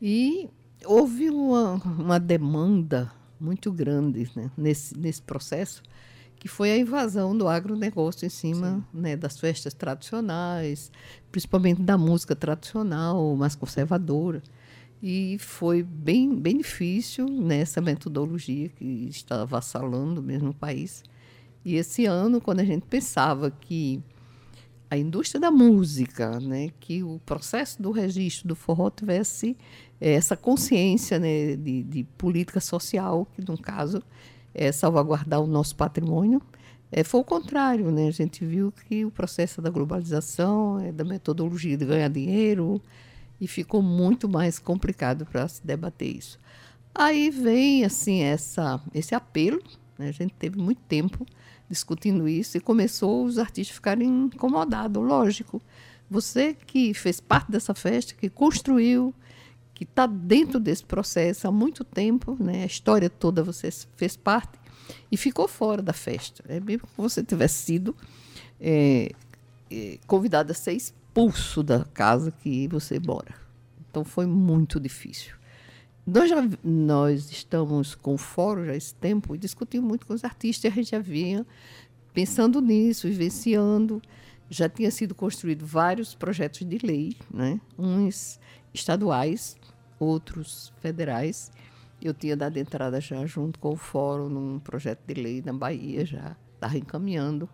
E 0.00 0.48
houve 0.84 1.30
uma, 1.30 1.74
uma 1.74 2.20
demanda 2.20 3.12
muito 3.40 3.70
grande 3.72 4.30
né? 4.34 4.50
nesse, 4.56 4.98
nesse 4.98 5.22
processo, 5.22 5.82
que 6.38 6.48
foi 6.48 6.70
a 6.70 6.76
invasão 6.76 7.36
do 7.36 7.48
agronegócio 7.48 8.26
em 8.26 8.28
cima 8.30 8.86
né, 8.92 9.16
das 9.16 9.38
festas 9.40 9.72
tradicionais, 9.72 10.92
principalmente 11.32 11.82
da 11.82 11.96
música 11.96 12.36
tradicional, 12.36 13.34
mais 13.36 13.54
conservadora. 13.54 14.42
E 15.02 15.36
foi 15.38 15.82
bem, 15.82 16.34
bem 16.34 16.58
difícil 16.58 17.26
nessa 17.26 17.80
metodologia 17.80 18.68
que 18.68 19.06
está 19.08 19.42
avassalando 19.42 20.22
mesmo 20.22 20.50
o 20.50 20.54
país. 20.54 21.02
E 21.64 21.76
esse 21.76 22.06
ano, 22.06 22.40
quando 22.40 22.60
a 22.60 22.64
gente 22.64 22.86
pensava 22.86 23.50
que 23.50 24.02
a 24.90 24.96
indústria 24.96 25.40
da 25.40 25.50
música, 25.50 26.38
né, 26.40 26.70
que 26.80 27.02
o 27.02 27.20
processo 27.26 27.82
do 27.82 27.90
registro 27.90 28.48
do 28.48 28.54
forró 28.54 28.88
tivesse 28.88 29.56
eh, 30.00 30.12
essa 30.12 30.36
consciência 30.36 31.18
né, 31.18 31.56
de, 31.56 31.82
de 31.82 32.04
política 32.16 32.60
social, 32.60 33.26
que 33.34 33.42
no 33.46 33.58
caso 33.58 34.02
é 34.54 34.72
salvaguardar 34.72 35.40
o 35.40 35.46
nosso 35.46 35.76
patrimônio, 35.76 36.40
é, 36.90 37.02
foi 37.04 37.20
o 37.20 37.24
contrário. 37.24 37.90
Né? 37.90 38.08
A 38.08 38.12
gente 38.12 38.44
viu 38.44 38.72
que 38.72 39.04
o 39.04 39.10
processo 39.10 39.60
da 39.60 39.70
globalização, 39.70 40.78
é, 40.80 40.92
da 40.92 41.04
metodologia 41.04 41.76
de 41.76 41.84
ganhar 41.84 42.08
dinheiro, 42.08 42.80
e 43.40 43.46
ficou 43.46 43.82
muito 43.82 44.28
mais 44.28 44.58
complicado 44.58 45.26
para 45.26 45.46
se 45.48 45.64
debater 45.66 46.16
isso. 46.16 46.38
Aí 46.94 47.30
vem 47.30 47.84
assim 47.84 48.22
essa, 48.22 48.80
esse 48.94 49.14
apelo, 49.14 49.62
né? 49.98 50.08
a 50.08 50.12
gente 50.12 50.34
teve 50.34 50.58
muito 50.58 50.80
tempo 50.88 51.26
discutindo 51.68 52.28
isso 52.28 52.56
e 52.56 52.60
começou 52.60 53.24
os 53.24 53.38
artistas 53.38 53.74
ficarem 53.74 54.08
incomodados, 54.08 55.02
lógico. 55.02 55.60
Você 56.08 56.54
que 56.66 56.94
fez 56.94 57.20
parte 57.20 57.50
dessa 57.50 57.74
festa, 57.74 58.14
que 58.14 58.30
construiu, 58.30 59.12
que 59.74 59.84
está 59.84 60.06
dentro 60.06 60.58
desse 60.58 60.84
processo 60.84 61.46
há 61.46 61.52
muito 61.52 61.84
tempo, 61.84 62.36
né? 62.40 62.62
a 62.62 62.66
história 62.66 63.10
toda 63.10 63.42
você 63.42 63.68
fez 63.96 64.16
parte 64.16 64.58
e 65.10 65.16
ficou 65.16 65.46
fora 65.46 65.82
da 65.82 65.92
festa. 65.92 66.42
É 66.48 66.60
mesmo 66.60 66.86
que 66.86 66.96
você 66.96 67.22
tivesse 67.22 67.64
sido 67.64 67.94
é, 68.60 69.10
é, 69.70 69.98
convidado 70.06 70.52
a 70.52 70.54
ser 70.54 70.76
expulso 71.16 71.62
da 71.62 71.82
casa 71.82 72.30
que 72.30 72.68
você 72.68 73.00
mora. 73.00 73.34
Então 73.88 74.04
foi 74.04 74.26
muito 74.26 74.78
difícil. 74.78 75.34
Nós, 76.06 76.28
já, 76.28 76.46
nós 76.62 77.30
estamos 77.30 77.94
com 77.94 78.14
o 78.14 78.18
fórum 78.18 78.66
já 78.66 78.76
esse 78.76 78.94
tempo 78.94 79.34
e 79.34 79.38
discutimos 79.38 79.88
muito 79.88 80.06
com 80.06 80.12
os 80.12 80.24
artistas 80.24 80.70
a 80.70 80.74
gente 80.74 80.90
já 80.90 80.98
vinha 80.98 81.46
pensando 82.12 82.60
nisso, 82.60 83.08
vivenciando. 83.08 84.02
Já 84.50 84.68
tinha 84.68 84.90
sido 84.90 85.14
construído 85.14 85.64
vários 85.64 86.14
projetos 86.14 86.60
de 86.60 86.78
lei, 86.86 87.16
né? 87.32 87.58
uns 87.78 88.38
estaduais, 88.74 89.56
outros 89.98 90.70
federais. 90.82 91.50
Eu 92.00 92.12
tinha 92.12 92.36
dado 92.36 92.58
entrada 92.58 93.00
já 93.00 93.24
junto 93.24 93.58
com 93.58 93.72
o 93.72 93.76
fórum 93.76 94.28
num 94.28 94.58
projeto 94.58 95.00
de 95.06 95.14
lei 95.14 95.42
na 95.42 95.54
Bahia, 95.54 96.04
já 96.04 96.36
estava 96.54 96.76
encaminhando. 96.76 97.48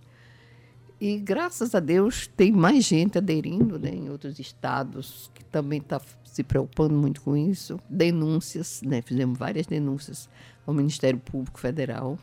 E 1.04 1.18
graças 1.18 1.74
a 1.74 1.80
Deus 1.80 2.28
tem 2.28 2.52
mais 2.52 2.84
gente 2.84 3.18
aderindo 3.18 3.76
né, 3.76 3.90
em 3.90 4.08
outros 4.08 4.38
estados 4.38 5.28
que 5.34 5.44
também 5.46 5.80
está 5.80 6.00
se 6.22 6.44
preocupando 6.44 6.94
muito 6.94 7.22
com 7.22 7.36
isso. 7.36 7.80
Denúncias, 7.90 8.80
né, 8.82 9.02
fizemos 9.02 9.36
várias 9.36 9.66
denúncias 9.66 10.28
ao 10.64 10.72
Ministério 10.72 11.18
Público 11.18 11.58
Federal, 11.58 12.16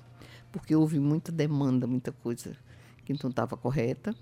porque 0.50 0.74
houve 0.74 0.98
muita 0.98 1.29
demanda, 1.29 1.86
muita 1.86 2.13
coisa 2.13 2.55
que 3.03 3.12
não 3.21 3.29
estava 3.29 3.57
correta. 3.57 4.15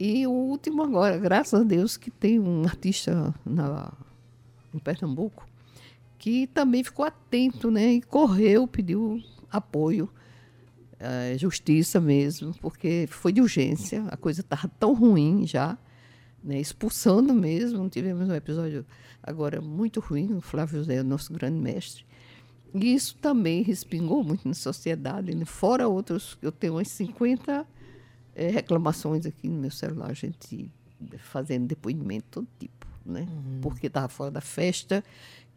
E 0.00 0.26
o 0.26 0.32
último 0.32 0.82
agora, 0.82 1.18
graças 1.18 1.60
a 1.60 1.62
Deus, 1.62 1.98
que 1.98 2.10
tem 2.10 2.40
um 2.40 2.64
artista 2.64 3.34
na, 3.44 3.92
em 4.72 4.78
Pernambuco 4.78 5.46
que 6.18 6.46
também 6.46 6.82
ficou 6.82 7.04
atento 7.04 7.70
né, 7.70 7.92
e 7.92 8.00
correu, 8.00 8.66
pediu 8.66 9.22
apoio 9.50 10.08
uh, 11.04 11.38
justiça 11.38 12.00
mesmo, 12.00 12.54
porque 12.60 13.06
foi 13.10 13.32
de 13.32 13.40
urgência, 13.40 14.04
a 14.08 14.16
coisa 14.16 14.40
estava 14.40 14.68
tão 14.78 14.94
ruim 14.94 15.46
já, 15.46 15.76
né, 16.42 16.60
expulsando 16.60 17.32
mesmo. 17.34 17.88
Tivemos 17.88 18.28
um 18.28 18.34
episódio 18.34 18.84
agora 19.22 19.60
muito 19.60 20.00
ruim, 20.00 20.34
o 20.34 20.40
Flávio 20.40 20.78
José, 20.78 21.02
nosso 21.02 21.32
grande 21.32 21.58
mestre. 21.58 22.04
E 22.74 22.92
isso 22.94 23.16
também 23.16 23.62
respingou 23.62 24.24
muito 24.24 24.48
na 24.48 24.54
sociedade, 24.54 25.34
né? 25.34 25.44
fora 25.44 25.86
outros, 25.86 26.36
eu 26.42 26.50
tenho 26.50 26.74
umas 26.74 26.88
50 26.88 27.64
é, 28.34 28.48
reclamações 28.48 29.24
aqui 29.24 29.48
no 29.48 29.60
meu 29.60 29.70
celular, 29.70 30.10
a 30.10 30.14
gente 30.14 30.68
fazendo 31.18 31.66
depoimento 31.66 32.26
todo 32.30 32.48
tipo, 32.58 32.86
né? 33.06 33.28
Uhum. 33.30 33.60
Porque 33.60 33.86
estava 33.86 34.08
fora 34.08 34.30
da 34.30 34.40
festa 34.40 35.04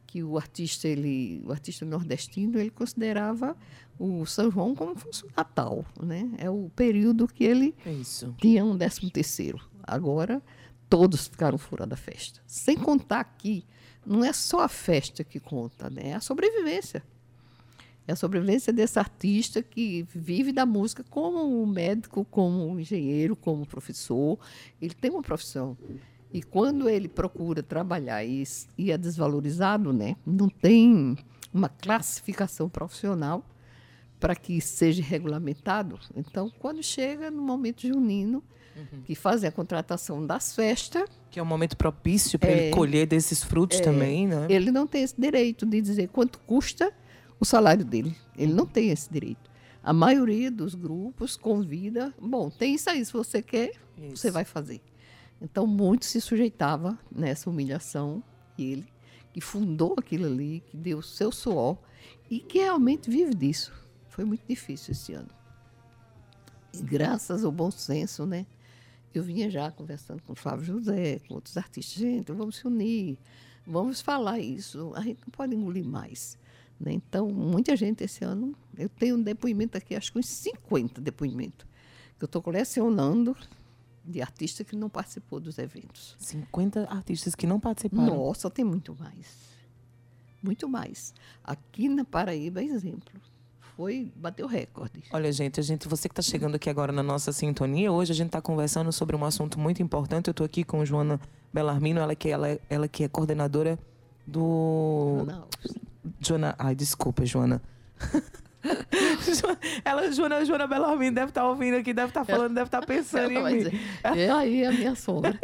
que 0.08 0.24
o 0.24 0.38
artista 0.38 0.88
ele 0.88 1.44
o 1.46 1.52
artista 1.52 1.86
nordestino 1.86 2.58
ele 2.58 2.72
considerava 2.72 3.56
o 4.00 4.26
São 4.26 4.50
João 4.50 4.74
como 4.74 4.98
fosse 4.98 5.26
o 5.26 5.30
Natal 5.36 5.86
né? 6.02 6.32
É 6.38 6.50
o 6.50 6.72
período 6.76 7.28
que 7.28 7.44
ele 7.44 7.76
É 7.86 7.92
tinha 8.40 8.64
um 8.64 8.76
décimo 8.76 9.12
terceiro. 9.12 9.60
Agora 9.84 10.42
todos 10.90 11.28
ficaram 11.28 11.58
fora 11.58 11.86
da 11.86 11.98
festa. 11.98 12.42
Sem 12.48 12.78
contar 12.78 13.24
que 13.24 13.66
não 14.06 14.24
é 14.24 14.32
só 14.32 14.62
a 14.62 14.70
festa 14.70 15.24
que 15.24 15.40
conta 15.40 15.90
né? 15.90 16.10
É 16.10 16.14
a 16.14 16.22
sobrevivência. 16.22 17.04
É 18.08 18.14
a 18.14 18.16
sobrevivência 18.16 18.72
desse 18.72 18.98
artista 18.98 19.62
que 19.62 20.08
vive 20.10 20.54
da 20.54 20.66
música 20.66 21.04
como 21.10 21.62
um 21.62 21.66
médico 21.66 22.24
como 22.24 22.66
um 22.66 22.80
engenheiro 22.80 23.36
como 23.36 23.64
um 23.64 23.66
professor. 23.66 24.40
Ele 24.82 24.94
tem 24.94 25.12
uma 25.12 25.22
profissão 25.22 25.78
e 26.32 26.42
quando 26.42 26.90
ele 26.90 27.08
procura 27.08 27.64
trabalhar 27.64 28.24
e, 28.24 28.44
e 28.78 28.92
é 28.92 28.98
desvalorizado, 28.98 29.94
né, 29.94 30.16
não 30.26 30.50
tem 30.50 31.18
uma 31.54 31.70
classificação 31.70 32.70
profissional 32.70 33.44
para 34.20 34.36
que 34.36 34.60
seja 34.60 35.02
regulamentado. 35.04 36.00
Então, 36.16 36.52
quando 36.60 36.84
chega 36.84 37.32
no 37.32 37.42
momento 37.42 37.88
junino, 37.88 38.44
uhum. 38.76 39.02
que 39.04 39.16
fazem 39.16 39.48
a 39.48 39.52
contratação 39.52 40.26
das 40.26 40.56
festas. 40.56 41.08
Que 41.30 41.40
é 41.40 41.44
um 41.44 41.46
momento 41.46 41.78
propício 41.78 42.38
para 42.40 42.50
é, 42.50 42.66
ele 42.66 42.72
colher 42.72 43.08
desses 43.08 43.44
frutos 43.44 43.80
é, 43.80 43.82
também, 43.82 44.28
né? 44.28 44.48
Ele 44.50 44.72
não 44.72 44.88
tem 44.88 45.04
esse 45.04 45.20
direito 45.20 45.66
de 45.66 45.82
dizer 45.82 46.10
quanto 46.10 46.40
custa 46.40 46.92
o 47.40 47.46
salário 47.46 47.86
dele. 47.86 48.16
Ele 48.38 48.54
não 48.54 48.66
tem 48.66 48.90
esse 48.90 49.12
direito. 49.12 49.50
A 49.84 49.94
maioria 49.94 50.52
dos 50.52 50.76
grupos 50.76 51.38
convida, 51.38 52.14
bom, 52.20 52.50
tem 52.50 52.76
isso 52.76 52.90
aí, 52.90 53.06
se 53.06 53.14
você 53.14 53.42
quer, 53.42 53.72
isso. 53.98 54.18
você 54.18 54.32
vai 54.32 54.44
fazer. 54.44 54.82
Então, 55.42 55.68
muito 55.68 56.06
se 56.06 56.20
sujeitava 56.20 56.98
nessa 57.12 57.50
humilhação, 57.50 58.24
ele, 58.58 58.88
que 59.32 59.42
fundou 59.42 59.96
aquilo 59.98 60.26
ali, 60.26 60.64
que 60.68 60.76
deu 60.76 60.98
o 60.98 61.04
seu 61.04 61.32
suor 61.32 61.78
e 62.30 62.40
que 62.40 62.60
realmente 62.60 63.10
vive 63.10 63.36
disso. 63.36 63.72
Foi 64.08 64.26
muito 64.26 64.44
difícil 64.48 64.94
esse 64.94 65.14
ano. 65.14 65.30
E 66.74 66.82
graças 66.82 67.44
ao 67.44 67.52
bom 67.52 67.70
senso, 67.70 68.26
né? 68.26 68.46
Eu 69.14 69.24
vinha 69.24 69.50
já 69.50 69.72
conversando 69.72 70.22
com 70.24 70.34
o 70.34 70.36
Flávio 70.36 70.66
José, 70.66 71.20
com 71.28 71.36
outros 71.36 71.56
artistas. 71.56 71.98
Gente, 71.98 72.32
vamos 72.32 72.58
se 72.58 72.68
unir, 72.68 73.18
vamos 73.66 74.02
falar 74.02 74.40
isso. 74.40 74.92
A 74.96 75.02
gente 75.02 75.22
não 75.22 75.32
pode 75.32 75.56
engolir 75.56 75.86
mais. 75.86 76.38
Né? 76.80 76.94
Então, 76.94 77.30
muita 77.30 77.76
gente 77.76 78.04
esse 78.04 78.24
ano, 78.24 78.56
eu 78.78 78.90
tenho 78.90 79.18
um 79.18 79.22
depoimento 79.22 79.78
aqui, 79.78 79.96
acho 79.96 80.12
que 80.12 80.20
uns 80.20 80.28
50 80.28 81.02
depoimentos, 81.02 81.66
que 82.18 82.24
eu 82.24 82.28
estou 82.28 82.42
colecionando 82.42 83.36
de 84.08 84.22
artista 84.22 84.64
que 84.64 84.76
não 84.76 84.90
participou 84.90 85.40
dos 85.40 85.58
eventos. 85.58 86.16
50 86.20 86.90
artistas 86.90 87.36
que 87.36 87.46
não 87.46 87.60
participaram? 87.60 88.16
Nossa, 88.16 88.50
tem 88.50 88.64
muito 88.64 88.96
mais. 88.98 89.28
Muito 90.42 90.70
mais. 90.70 91.14
Aqui 91.44 91.90
na 91.90 92.06
Paraíba, 92.06 92.64
exemplo. 92.64 93.12
foi 93.76 94.12
bateu 94.16 94.48
recorde. 94.48 95.04
Olha, 95.12 95.32
gente, 95.32 95.60
a 95.60 95.64
gente, 95.64 95.88
você 95.88 96.08
que 96.08 96.14
está 96.14 96.22
chegando 96.22 96.56
aqui 96.56 96.70
agora 96.70 96.92
na 96.92 97.04
nossa 97.04 97.32
sintonia, 97.32 97.92
hoje 97.92 98.12
a 98.12 98.16
gente 98.16 98.28
está 98.28 98.42
conversando 98.42 98.92
sobre 98.92 99.16
um 99.16 99.26
assunto 99.26 99.60
muito 99.60 99.84
importante. 99.84 100.28
Eu 100.28 100.32
estou 100.32 100.46
aqui 100.46 100.64
com 100.64 100.86
Joana 100.86 101.20
Belarmino, 101.54 102.00
ela 102.00 102.16
que 102.16 102.30
ela, 102.30 102.60
ela 102.70 102.88
que 102.88 103.04
é 103.04 103.08
coordenadora 103.08 103.78
do 104.26 105.26
Joana, 106.20 106.56
ai, 106.58 106.76
desculpa, 106.76 107.26
Joana. 107.26 107.62
ela, 109.86 110.12
Joana, 110.12 110.44
Joana 110.46 110.68
Belarmino 110.68 111.16
deve 111.16 111.30
estar 111.30 111.48
ouvindo 111.48 111.78
aqui, 111.78 111.94
deve 111.94 112.10
estar 112.10 112.24
falando, 112.26 112.54
deve 112.54 112.68
estar 112.68 112.86
pensando 112.86 113.32
ela 113.32 113.42
vai 113.42 113.52
em 113.54 113.56
mim. 113.58 113.64
dizer, 113.64 113.80
é 114.04 114.30
aí 114.30 114.66
a 114.66 114.72
minha 114.72 114.96
sogra. 114.96 115.38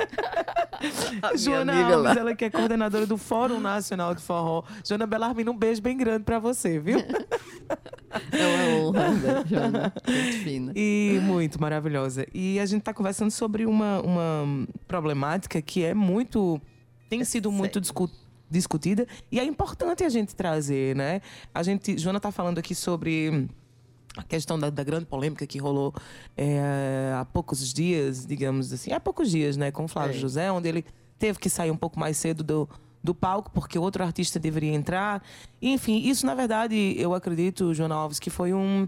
A 1.21 1.35
Joana 1.35 1.73
Alves, 1.85 1.97
lá. 2.03 2.13
ela 2.19 2.35
que 2.35 2.45
é 2.45 2.49
coordenadora 2.49 3.05
do 3.05 3.17
Fórum 3.17 3.59
Nacional 3.59 4.13
de 4.13 4.21
Forró. 4.21 4.63
Joana 4.85 5.05
Belarmino, 5.07 5.51
um 5.51 5.57
beijo 5.57 5.81
bem 5.81 5.95
grande 5.97 6.23
para 6.23 6.39
você, 6.39 6.79
viu? 6.79 6.97
É 8.31 8.45
uma 8.45 8.77
honra, 8.89 9.09
né, 9.09 9.43
Joana? 9.47 9.93
Gente 10.07 10.37
fina. 10.43 10.71
E 10.75 11.19
muito 11.23 11.59
maravilhosa. 11.59 12.27
E 12.31 12.59
a 12.59 12.65
gente 12.65 12.81
está 12.81 12.93
conversando 12.93 13.31
sobre 13.31 13.65
uma, 13.65 14.01
uma 14.01 14.67
problemática 14.87 15.59
que 15.63 15.83
é 15.83 15.95
muito. 15.95 16.61
tem 17.09 17.23
sido 17.23 17.51
muito 17.51 17.81
discu- 17.81 18.11
discutida 18.49 19.07
e 19.31 19.39
é 19.39 19.43
importante 19.43 20.03
a 20.03 20.09
gente 20.09 20.35
trazer, 20.35 20.95
né? 20.95 21.21
A 21.53 21.63
gente. 21.63 21.97
Joana 21.97 22.17
está 22.17 22.31
falando 22.31 22.59
aqui 22.59 22.75
sobre 22.75 23.47
a 24.17 24.23
questão 24.23 24.59
da, 24.59 24.69
da 24.69 24.83
grande 24.83 25.05
polêmica 25.05 25.45
que 25.47 25.57
rolou 25.57 25.93
é, 26.37 27.13
há 27.15 27.25
poucos 27.25 27.73
dias, 27.73 28.25
digamos 28.25 28.71
assim, 28.71 28.91
há 28.91 28.99
poucos 28.99 29.31
dias, 29.31 29.57
né, 29.57 29.71
com 29.71 29.85
o 29.85 29.87
Flávio 29.87 30.15
É. 30.15 30.19
José, 30.19 30.51
onde 30.51 30.69
ele 30.69 30.85
teve 31.17 31.39
que 31.39 31.49
sair 31.49 31.71
um 31.71 31.77
pouco 31.77 31.99
mais 31.99 32.17
cedo 32.17 32.43
do, 32.43 32.69
do 33.03 33.15
palco 33.15 33.49
porque 33.51 33.77
outro 33.79 34.03
artista 34.03 34.39
deveria 34.39 34.73
entrar. 34.73 35.23
Enfim, 35.61 35.97
isso 36.07 36.25
na 36.25 36.35
verdade 36.35 36.95
eu 36.97 37.13
acredito, 37.13 37.73
Joana 37.73 37.95
Alves, 37.95 38.19
que 38.19 38.29
foi 38.29 38.53
um 38.53 38.87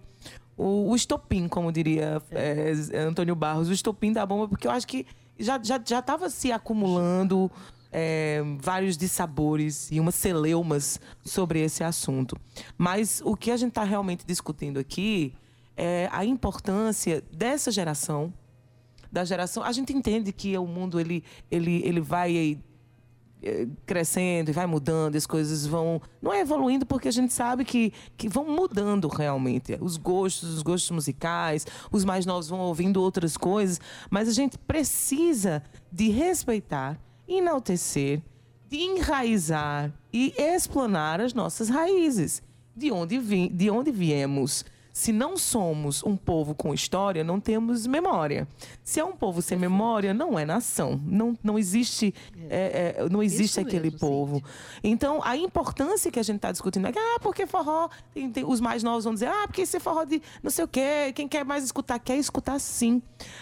o, 0.58 0.92
o 0.92 0.96
estopim, 0.96 1.48
como 1.48 1.72
diria 1.72 2.22
é, 2.32 2.72
Antônio 3.00 3.36
Barros, 3.36 3.68
o 3.68 3.74
estopim 3.74 4.14
da 4.14 4.26
bomba, 4.26 4.48
porque 4.48 4.68
eu 4.68 4.72
acho 4.72 4.88
que 4.88 5.06
já 5.38 5.60
já 5.62 5.82
já 5.84 6.00
estava 6.00 6.30
se 6.30 6.52
acumulando 6.52 7.52
é, 7.98 8.44
vários 8.60 8.98
dissabores 8.98 9.90
e 9.90 10.02
umas 10.02 10.16
celeumas 10.16 11.00
sobre 11.24 11.62
esse 11.62 11.82
assunto. 11.82 12.36
Mas 12.78 13.22
o 13.24 13.38
que 13.38 13.52
a 13.52 13.56
gente 13.56 13.70
está 13.70 13.86
realmente 13.86 14.26
discutindo 14.26 14.78
aqui 14.78 15.34
é 15.78 16.10
a 16.12 16.26
importância 16.26 17.24
dessa 17.32 17.72
geração, 17.72 18.34
da 19.10 19.24
geração. 19.24 19.64
A 19.64 19.72
gente 19.72 19.94
entende 19.94 20.34
que 20.34 20.58
o 20.58 20.68
mundo 20.68 21.00
ele, 21.00 21.24
ele, 21.50 21.82
ele 21.86 22.02
vai 22.02 22.60
eh, 23.42 23.66
crescendo 23.86 24.50
e 24.50 24.54
vai 24.54 24.66
mudando, 24.66 25.16
as 25.16 25.26
coisas 25.26 25.66
vão. 25.66 26.02
Não 26.22 26.34
é 26.34 26.42
evoluindo 26.42 26.86
porque 26.86 27.08
a 27.08 27.12
gente 27.12 27.32
sabe 27.32 27.64
que, 27.64 27.94
que 28.18 28.28
vão 28.28 28.46
mudando 28.46 29.08
realmente. 29.08 29.78
Os 29.80 29.96
gostos, 29.96 30.56
os 30.56 30.62
gostos 30.62 30.92
musicais, 30.92 31.66
os 31.90 32.04
mais 32.04 32.26
novos 32.26 32.50
vão 32.50 32.60
ouvindo 32.60 33.02
outras 33.02 33.38
coisas, 33.38 33.80
mas 34.10 34.28
a 34.28 34.34
gente 34.34 34.58
precisa 34.58 35.64
de 35.90 36.10
respeitar, 36.10 37.00
enaltecer, 37.28 38.22
de 38.70 38.78
enraizar 38.78 39.92
e 40.12 40.34
explanar 40.38 41.22
as 41.22 41.34
nossas 41.34 41.70
raízes. 41.70 42.42
De 42.76 42.92
onde, 42.92 43.18
vi, 43.20 43.48
de 43.48 43.70
onde 43.70 43.90
viemos. 43.92 44.66
Se 44.92 45.12
não 45.12 45.36
somos 45.38 46.02
um 46.04 46.16
povo 46.16 46.56
com 46.56 46.74
história, 46.74 47.22
não 47.22 47.38
temos 47.38 47.86
memória. 47.86 48.48
Se 48.82 48.98
é 49.00 49.04
um 49.04 49.12
povo 49.12 49.42
sem 49.42 49.58
memória, 49.58 50.14
não 50.14 50.40
é 50.40 50.46
nação. 50.46 51.00
Não, 51.06 51.38
não 51.44 51.60
existe, 51.60 52.14
é, 52.50 52.96
é, 52.98 53.10
não 53.10 53.22
existe 53.22 53.60
Isso 53.60 53.60
aquele 53.60 53.92
mesmo, 53.92 54.00
povo. 54.00 54.42
Então, 54.82 55.22
a 55.22 55.36
importância 55.36 56.10
que 56.10 56.18
a 56.20 56.24
gente 56.24 56.38
está 56.38 56.50
discutindo 56.52 56.88
é 56.88 56.94
que, 56.94 57.00
ah, 57.00 57.20
porque 57.22 57.46
forró. 57.46 57.90
tem- 58.14 58.30
tem- 58.32 58.46
os 58.46 58.62
mais 58.62 58.84
novos 58.84 59.04
vão 59.04 59.14
dizer, 59.14 59.28
ah, 59.28 59.48
porque 59.48 59.62
esse 59.62 59.80
forró 59.82 60.06
de 60.06 60.22
não 60.42 60.50
sei 60.50 60.64
o 60.64 60.68
quê. 60.68 61.12
Quem 61.14 61.28
quer 61.28 61.44
mais 61.44 61.66
escutar, 61.66 62.00
quer 62.00 62.16
escutar 62.18 62.58
sim. 62.60 63.02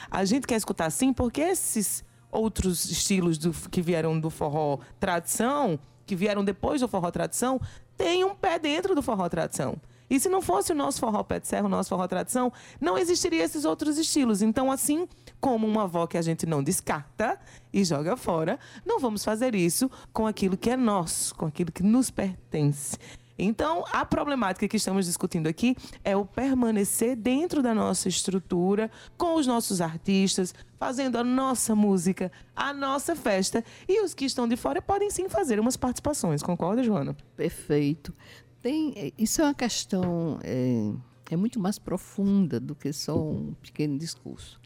A 0.09 0.25
gente 0.25 0.47
quer 0.47 0.55
escutar 0.55 0.89
sim, 0.91 1.13
porque 1.13 1.41
esses 1.41 2.03
outros 2.33 2.85
estilos 2.85 3.37
do- 3.37 3.51
que 3.69 3.81
vieram 3.81 4.19
do 4.19 4.29
forró 4.29 4.79
tradição, 4.99 5.79
que 6.05 6.15
vieram 6.15 6.43
depois 6.43 6.81
do 6.81 6.87
forró 6.87 7.09
tradição, 7.11 7.59
têm 7.95 8.23
um 8.23 8.33
pé 8.35 8.57
dentro 8.59 8.95
do 8.95 9.01
forró 9.01 9.29
tradição. 9.29 9.75
E 10.09 10.19
se 10.19 10.29
não 10.29 10.41
fosse 10.41 10.71
o 10.71 10.75
nosso 10.75 10.99
forró 10.99 11.23
pé 11.23 11.39
de 11.39 11.47
serra, 11.47 11.65
o 11.65 11.69
nosso 11.69 11.89
forró 11.89 12.07
tradição, 12.07 12.51
não 12.79 12.97
existiria 12.97 13.43
esses 13.43 13.65
outros 13.65 13.97
estilos. 13.97 14.41
Então, 14.41 14.71
assim 14.71 15.07
como 15.39 15.65
uma 15.65 15.83
avó 15.83 16.05
que 16.05 16.17
a 16.17 16.21
gente 16.21 16.45
não 16.45 16.61
descarta 16.61 17.39
e 17.71 17.83
joga 17.83 18.15
fora, 18.15 18.59
não 18.85 18.99
vamos 18.99 19.23
fazer 19.23 19.55
isso 19.55 19.89
com 20.11 20.27
aquilo 20.27 20.55
que 20.57 20.69
é 20.69 20.77
nosso, 20.77 21.33
com 21.35 21.45
aquilo 21.45 21.71
que 21.71 21.81
nos 21.81 22.11
pertence. 22.11 22.97
Então, 23.37 23.83
a 23.91 24.05
problemática 24.05 24.67
que 24.67 24.77
estamos 24.77 25.05
discutindo 25.05 25.47
aqui 25.47 25.75
é 26.03 26.15
o 26.15 26.25
permanecer 26.25 27.15
dentro 27.15 27.63
da 27.63 27.73
nossa 27.73 28.07
estrutura, 28.07 28.91
com 29.17 29.35
os 29.35 29.47
nossos 29.47 29.81
artistas, 29.81 30.53
fazendo 30.77 31.17
a 31.17 31.23
nossa 31.23 31.75
música, 31.75 32.31
a 32.55 32.73
nossa 32.73 33.15
festa. 33.15 33.63
E 33.87 34.01
os 34.01 34.13
que 34.13 34.25
estão 34.25 34.47
de 34.47 34.55
fora 34.55 34.81
podem 34.81 35.09
sim 35.09 35.27
fazer 35.27 35.59
umas 35.59 35.75
participações, 35.75 36.43
concorda, 36.43 36.83
Joana? 36.83 37.15
Perfeito. 37.35 38.13
Tem, 38.61 38.93
é, 38.95 39.11
isso 39.17 39.41
é 39.41 39.45
uma 39.45 39.53
questão 39.53 40.39
é, 40.43 40.91
é 41.31 41.35
muito 41.35 41.59
mais 41.59 41.79
profunda 41.79 42.59
do 42.59 42.75
que 42.75 42.93
só 42.93 43.17
um 43.17 43.53
pequeno 43.61 43.97
discurso. 43.97 44.61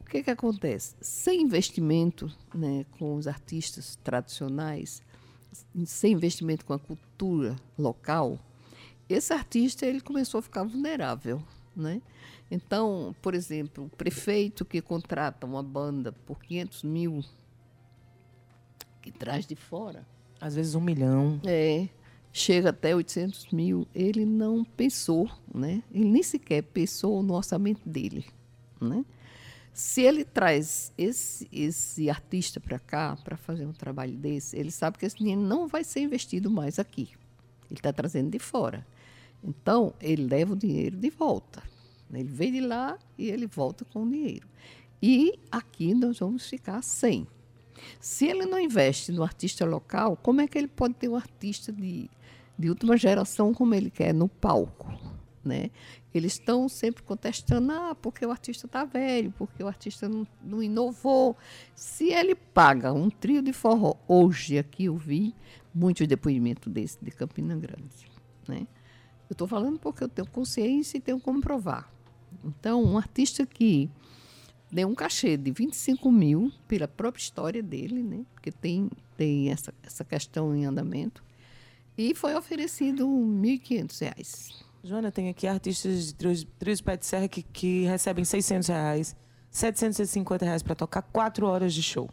O 0.00 0.04
que, 0.12 0.22
que 0.22 0.30
acontece? 0.30 0.94
Sem 1.00 1.40
investimento 1.40 2.30
né, 2.54 2.84
com 2.98 3.14
os 3.14 3.26
artistas 3.26 3.96
tradicionais, 4.04 5.00
sem 5.84 6.12
investimento 6.12 6.64
com 6.64 6.72
a 6.72 6.78
cultura 6.78 7.56
local, 7.78 8.38
esse 9.08 9.32
artista 9.32 9.86
ele 9.86 10.00
começou 10.00 10.38
a 10.38 10.42
ficar 10.42 10.64
vulnerável. 10.64 11.42
Né? 11.74 12.00
Então, 12.50 13.14
por 13.22 13.34
exemplo, 13.34 13.84
o 13.84 13.88
prefeito 13.96 14.64
que 14.64 14.80
contrata 14.82 15.46
uma 15.46 15.62
banda 15.62 16.12
por 16.12 16.42
500 16.42 16.82
mil, 16.82 17.24
que 19.00 19.10
traz 19.10 19.46
de 19.46 19.56
fora, 19.56 20.06
Às 20.40 20.54
vezes 20.54 20.74
um 20.74 20.80
milhão. 20.80 21.40
é, 21.44 21.88
chega 22.32 22.70
até 22.70 22.94
800 22.94 23.48
mil. 23.52 23.86
Ele 23.94 24.24
não 24.24 24.64
pensou, 24.64 25.30
né? 25.52 25.82
Ele 25.92 26.04
nem 26.08 26.22
sequer 26.22 26.62
pensou 26.62 27.22
no 27.22 27.34
orçamento 27.34 27.88
dele, 27.88 28.24
né? 28.80 29.04
Se 29.72 30.02
ele 30.02 30.24
traz 30.24 30.92
esse, 30.98 31.48
esse 31.50 32.10
artista 32.10 32.60
para 32.60 32.78
cá 32.78 33.16
para 33.16 33.36
fazer 33.36 33.64
um 33.64 33.72
trabalho 33.72 34.16
desse, 34.16 34.56
ele 34.56 34.70
sabe 34.70 34.98
que 34.98 35.06
esse 35.06 35.16
dinheiro 35.16 35.40
não 35.40 35.66
vai 35.66 35.82
ser 35.82 36.00
investido 36.00 36.50
mais 36.50 36.78
aqui. 36.78 37.10
Ele 37.70 37.78
está 37.78 37.92
trazendo 37.92 38.30
de 38.30 38.38
fora. 38.38 38.86
Então, 39.42 39.94
ele 40.00 40.24
leva 40.24 40.52
o 40.52 40.56
dinheiro 40.56 40.96
de 40.96 41.08
volta. 41.08 41.62
Ele 42.12 42.28
vem 42.28 42.52
de 42.52 42.60
lá 42.60 42.98
e 43.16 43.30
ele 43.30 43.46
volta 43.46 43.84
com 43.86 44.02
o 44.02 44.10
dinheiro. 44.10 44.46
E 45.02 45.38
aqui 45.50 45.94
nós 45.94 46.18
vamos 46.18 46.46
ficar 46.46 46.82
sem. 46.82 47.26
Se 47.98 48.26
ele 48.26 48.44
não 48.44 48.58
investe 48.58 49.10
no 49.10 49.22
artista 49.22 49.64
local, 49.64 50.16
como 50.16 50.42
é 50.42 50.46
que 50.46 50.58
ele 50.58 50.68
pode 50.68 50.94
ter 50.94 51.08
um 51.08 51.16
artista 51.16 51.72
de, 51.72 52.10
de 52.58 52.68
última 52.68 52.96
geração 52.96 53.54
como 53.54 53.74
ele 53.74 53.90
quer 53.90 54.12
no 54.12 54.28
palco? 54.28 54.92
Né? 55.44 55.70
Eles 56.14 56.34
estão 56.34 56.68
sempre 56.68 57.02
contestando, 57.02 57.72
ah, 57.72 57.94
porque 57.94 58.24
o 58.24 58.30
artista 58.30 58.66
está 58.66 58.84
velho, 58.84 59.32
porque 59.36 59.62
o 59.62 59.66
artista 59.66 60.08
não, 60.08 60.26
não 60.42 60.62
inovou. 60.62 61.36
Se 61.74 62.10
ele 62.10 62.34
paga 62.34 62.92
um 62.92 63.10
trio 63.10 63.42
de 63.42 63.52
forró, 63.52 63.94
hoje 64.06 64.58
aqui 64.58 64.84
eu 64.84 64.96
vi 64.96 65.34
muitos 65.74 66.06
depoimentos 66.06 66.72
desse 66.72 66.98
de 67.02 67.10
Campina 67.10 67.56
Grande. 67.56 68.10
Né? 68.46 68.66
Eu 69.28 69.34
estou 69.34 69.48
falando 69.48 69.78
porque 69.78 70.04
eu 70.04 70.08
tenho 70.08 70.28
consciência 70.28 70.98
e 70.98 71.00
tenho 71.00 71.18
como 71.18 71.40
provar. 71.40 71.92
Então, 72.44 72.82
um 72.84 72.96
artista 72.96 73.44
que 73.46 73.90
deu 74.70 74.88
um 74.88 74.94
cachê 74.94 75.36
de 75.36 75.50
25 75.50 76.10
mil 76.10 76.50
pela 76.66 76.88
própria 76.88 77.20
história 77.20 77.62
dele, 77.62 78.02
né? 78.02 78.24
Porque 78.32 78.50
tem, 78.50 78.90
tem 79.16 79.50
essa, 79.50 79.72
essa 79.82 80.04
questão 80.04 80.54
em 80.56 80.64
andamento. 80.64 81.22
E 81.96 82.14
foi 82.14 82.34
oferecido 82.34 83.06
1.500 83.06 84.00
reais. 84.00 84.64
Joana, 84.84 85.12
tem 85.12 85.28
aqui 85.28 85.46
artistas 85.46 86.06
de 86.06 86.14
trios, 86.14 86.44
trios 86.58 86.80
pé 86.80 86.96
de 86.96 87.06
serra 87.06 87.28
que, 87.28 87.40
que 87.40 87.84
recebem 87.84 88.24
600 88.24 88.68
reais, 88.68 89.14
750 89.48 90.44
reais 90.44 90.60
para 90.60 90.74
tocar 90.74 91.02
quatro 91.02 91.46
horas 91.46 91.72
de 91.72 91.80
show. 91.80 92.10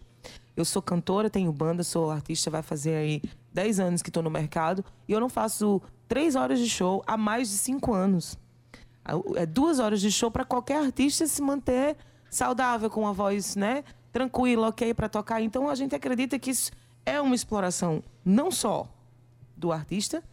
Eu 0.55 0.63
sou 0.63 0.79
cantora, 0.79 1.31
tenho 1.31 1.51
banda, 1.51 1.83
sou 1.83 2.11
artista, 2.11 2.51
vai 2.51 2.61
fazer 2.61 2.93
aí 2.93 3.21
10 3.51 3.79
anos 3.79 4.01
que 4.03 4.11
estou 4.11 4.21
no 4.21 4.29
mercado 4.29 4.85
e 5.07 5.11
eu 5.11 5.19
não 5.19 5.29
faço 5.29 5.81
três 6.07 6.35
horas 6.35 6.59
de 6.59 6.69
show 6.69 7.03
há 7.07 7.17
mais 7.17 7.49
de 7.49 7.57
cinco 7.57 7.91
anos. 7.91 8.37
É 9.35 9.47
duas 9.47 9.79
horas 9.79 9.99
de 9.99 10.11
show 10.11 10.29
para 10.29 10.45
qualquer 10.45 10.83
artista 10.83 11.25
se 11.25 11.41
manter 11.41 11.97
saudável, 12.29 12.87
com 12.87 13.07
a 13.07 13.11
voz 13.11 13.55
né, 13.55 13.83
tranquila, 14.11 14.67
ok, 14.67 14.93
para 14.93 15.09
tocar. 15.09 15.41
Então 15.41 15.67
a 15.67 15.73
gente 15.73 15.95
acredita 15.95 16.37
que 16.37 16.51
isso 16.51 16.71
é 17.03 17.19
uma 17.19 17.33
exploração 17.33 18.03
não 18.23 18.51
só 18.51 18.87
do 19.57 19.71
artista, 19.71 20.23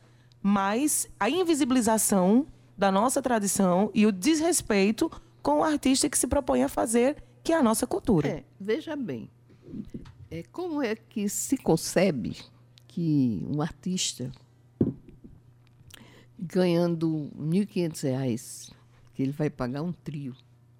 mas 0.48 1.08
a 1.18 1.28
invisibilização 1.28 2.46
da 2.78 2.92
nossa 2.92 3.20
tradição 3.20 3.90
e 3.92 4.06
o 4.06 4.12
desrespeito 4.12 5.10
com 5.42 5.58
o 5.58 5.64
artista 5.64 6.08
que 6.08 6.16
se 6.16 6.28
propõe 6.28 6.62
a 6.62 6.68
fazer, 6.68 7.20
que 7.42 7.52
é 7.52 7.56
a 7.56 7.62
nossa 7.64 7.84
cultura. 7.84 8.28
É, 8.28 8.44
veja 8.60 8.94
bem, 8.94 9.28
é, 10.30 10.44
como 10.44 10.80
é 10.80 10.94
que 10.94 11.28
se 11.28 11.56
concebe 11.56 12.36
que 12.86 13.44
um 13.52 13.60
artista 13.60 14.30
ganhando 16.38 17.28
R$ 17.36 17.66
1.500, 17.66 18.72
que 19.14 19.24
ele 19.24 19.32
vai 19.32 19.50
pagar 19.50 19.82
um 19.82 19.90
trio. 19.90 20.32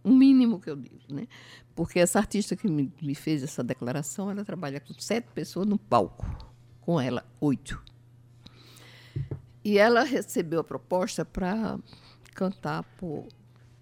O 0.05 0.11
mínimo 0.11 0.61
que 0.61 0.71
eu 0.71 0.77
digo, 0.77 1.01
né? 1.09 1.27
Porque 1.75 1.99
essa 1.99 2.21
artista 2.21 2.55
que 2.55 2.69
me, 2.69 2.93
me 3.03 3.17
fez 3.17 3.43
essa 3.43 3.65
declaração, 3.65 4.31
ela 4.31 4.45
trabalha 4.45 4.79
com 4.79 4.95
sete 4.95 5.27
pessoas 5.35 5.67
no 5.67 5.77
palco. 5.77 6.25
Com 6.81 7.01
ela, 7.01 7.27
oito. 7.41 7.83
E 9.67 9.79
ela 9.79 10.05
recebeu 10.05 10.61
a 10.61 10.65
proposta 10.65 11.25
para 11.25 11.77
cantar 12.33 12.85
por, 12.97 13.27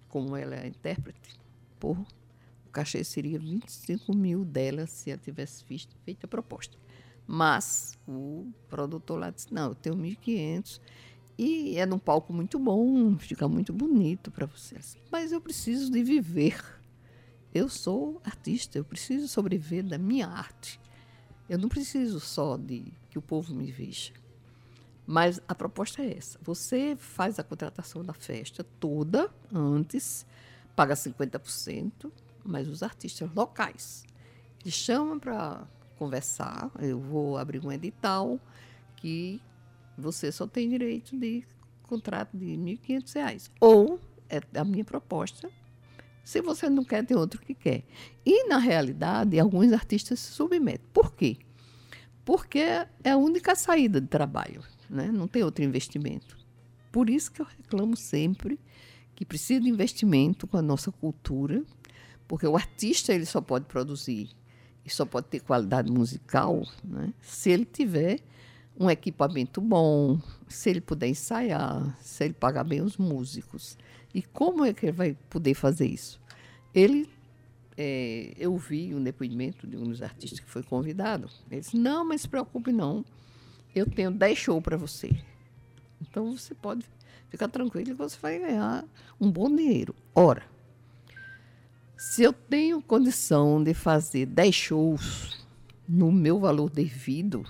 como 0.09 0.35
ela 0.35 0.55
é 0.55 0.67
intérprete, 0.67 1.39
por 1.79 1.99
o 2.65 2.71
cachê 2.73 3.05
seria 3.05 3.39
25 3.39 4.17
mil 4.17 4.47
dela 4.47 4.87
se 4.87 5.11
ela 5.11 5.21
tivesse 5.21 5.63
visto, 5.69 5.95
feito 6.03 6.25
a 6.25 6.27
proposta. 6.27 6.79
Mas 7.27 7.99
o 8.09 8.51
produtor 8.67 9.21
lá 9.21 9.29
disse, 9.29 9.53
não, 9.53 9.69
eu 9.69 9.75
tenho 9.75 9.95
1.500 9.95 10.81
e 11.37 11.77
é 11.77 11.85
num 11.85 11.99
palco 11.99 12.33
muito 12.33 12.59
bom, 12.59 13.19
fica 13.19 13.47
muito 13.47 13.71
bonito 13.71 14.31
para 14.31 14.47
vocês. 14.47 14.97
Mas 15.13 15.33
eu 15.33 15.41
preciso 15.43 15.93
de 15.93 16.03
viver. 16.03 16.65
Eu 17.53 17.69
sou 17.69 18.23
artista, 18.25 18.79
eu 18.79 18.87
preciso 18.87 19.29
sobreviver 19.29 19.85
da 19.85 19.99
minha 19.99 20.29
arte. 20.29 20.81
Eu 21.47 21.59
não 21.59 21.69
preciso 21.69 22.21
só 22.21 22.57
de 22.57 22.91
que 23.11 23.19
o 23.19 23.23
povo 23.23 23.55
me 23.55 23.71
veja. 23.71 24.24
Mas 25.07 25.41
a 25.47 25.55
proposta 25.55 26.03
é 26.03 26.17
essa. 26.17 26.39
Você 26.43 26.97
faz 26.99 27.39
a 27.39 27.45
contratação 27.45 28.03
da 28.03 28.15
festa 28.15 28.65
toda 28.81 29.31
antes, 29.53 30.27
paga 30.75 30.95
50%, 30.95 32.11
mas 32.45 32.69
os 32.69 32.83
artistas 32.83 33.31
locais. 33.35 34.05
Eles 34.63 34.75
chamam 34.75 35.19
para 35.19 35.67
conversar, 35.99 36.71
eu 36.81 36.99
vou 36.99 37.37
abrir 37.37 37.65
um 37.65 37.71
edital 37.71 38.41
que 38.97 39.41
você 39.97 40.33
só 40.33 40.47
tem 40.47 40.69
direito 40.69 41.17
de 41.17 41.45
contrato 41.83 42.37
de 42.37 42.47
R$ 42.47 42.79
1.500. 42.83 43.51
Ou, 43.61 44.01
é 44.29 44.41
a 44.59 44.65
minha 44.65 44.85
proposta, 44.85 45.51
se 46.25 46.41
você 46.41 46.71
não 46.71 46.83
quer, 46.83 47.05
tem 47.05 47.17
outro 47.17 47.41
que 47.41 47.55
quer. 47.55 47.85
E, 48.25 48.49
na 48.49 48.57
realidade, 48.57 49.39
alguns 49.39 49.73
artistas 49.73 50.19
se 50.19 50.33
submetem. 50.33 50.87
Por 50.93 51.13
quê? 51.13 51.37
Porque 52.25 52.59
é 52.59 53.11
a 53.11 53.17
única 53.19 53.55
saída 53.55 54.01
de 54.01 54.07
trabalho, 54.07 54.65
né? 54.89 55.11
não 55.11 55.27
tem 55.27 55.43
outro 55.43 55.65
investimento. 55.65 56.37
Por 56.93 57.11
isso 57.11 57.33
que 57.33 57.41
eu 57.41 57.47
reclamo 57.47 57.97
sempre 57.97 58.59
que 59.15 59.25
precisa 59.25 59.61
de 59.61 59.69
investimento 59.69 60.47
com 60.47 60.57
a 60.57 60.63
nossa 60.63 60.91
cultura, 60.91 61.63
porque 62.27 62.47
o 62.47 62.57
artista 62.57 63.13
ele 63.13 63.27
só 63.27 63.41
pode 63.41 63.67
produzir 63.67 64.31
e 64.85 64.91
só 64.91 65.05
pode 65.05 65.29
ter 65.29 65.41
qualidade 65.41 65.91
musical 65.91 66.67
né? 66.83 67.13
se 67.21 67.51
ele 67.51 67.65
tiver 67.65 68.21
um 68.79 68.91
equipamento 68.91 69.61
bom, 69.61 70.19
se 70.49 70.71
ele 70.71 70.81
puder 70.81 71.09
ensaiar, 71.09 71.97
se 72.01 72.25
ele 72.25 72.35
pagar 72.35 72.65
bem 72.65 72.81
os 72.81 72.97
músicos. 72.97 73.79
E 74.13 74.23
como 74.23 74.65
é 74.65 74.73
que 74.73 74.87
ele 74.87 74.93
vai 74.93 75.17
poder 75.31 75.55
fazer 75.55 75.87
isso? 75.87 76.21
Ele, 76.75 77.09
é, 77.77 78.33
eu 78.37 78.57
vi 78.57 78.95
um 78.95 79.03
depoimento 79.03 79.67
de 79.67 79.77
um 79.77 79.85
dos 79.85 80.03
artistas 80.03 80.41
que 80.41 80.51
foi 80.51 80.63
convidado. 80.63 81.29
Ele 81.51 81.61
disse: 81.61 81.77
Não, 81.77 82.05
mas 82.05 82.23
se 82.23 82.29
preocupe, 82.29 82.73
não. 82.73 83.05
Eu 83.75 83.87
tenho 83.87 84.11
10 84.11 84.39
shows 84.39 84.63
para 84.63 84.77
você. 84.77 85.11
Então 86.01 86.37
você 86.37 86.55
pode 86.55 86.85
ficar 87.29 87.49
tranquilo 87.49 87.87
que 87.87 87.95
você 87.95 88.17
vai 88.21 88.39
ganhar 88.39 88.85
um 89.21 89.31
bom 89.31 89.55
dinheiro. 89.55 89.95
Ora, 90.15 90.45
se 91.97 92.23
eu 92.23 92.33
tenho 92.33 92.81
condição 92.83 93.63
de 93.63 93.75
fazer 93.75 94.27
10 94.27 94.55
shows 94.55 95.47
no 95.89 96.13
meu 96.13 96.39
valor 96.39 96.71
devido, 96.71 97.45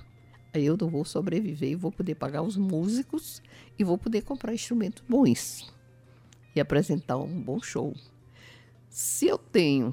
Aí 0.55 0.67
eu 0.67 0.77
não 0.81 0.89
vou 0.89 1.05
sobreviver 1.05 1.71
e 1.71 1.75
vou 1.75 1.91
poder 1.91 2.15
pagar 2.15 2.41
os 2.43 2.57
músicos 2.57 3.43
e 3.77 3.83
vou 3.83 3.99
poder 3.99 4.23
comprar 4.23 4.55
instrumentos 4.55 5.03
bons 5.09 5.75
e 6.55 6.61
apresentar 6.61 7.17
um 7.17 7.41
bom 7.43 7.61
show. 7.61 7.93
Se 8.89 9.27
eu 9.27 9.37
tenho 9.37 9.93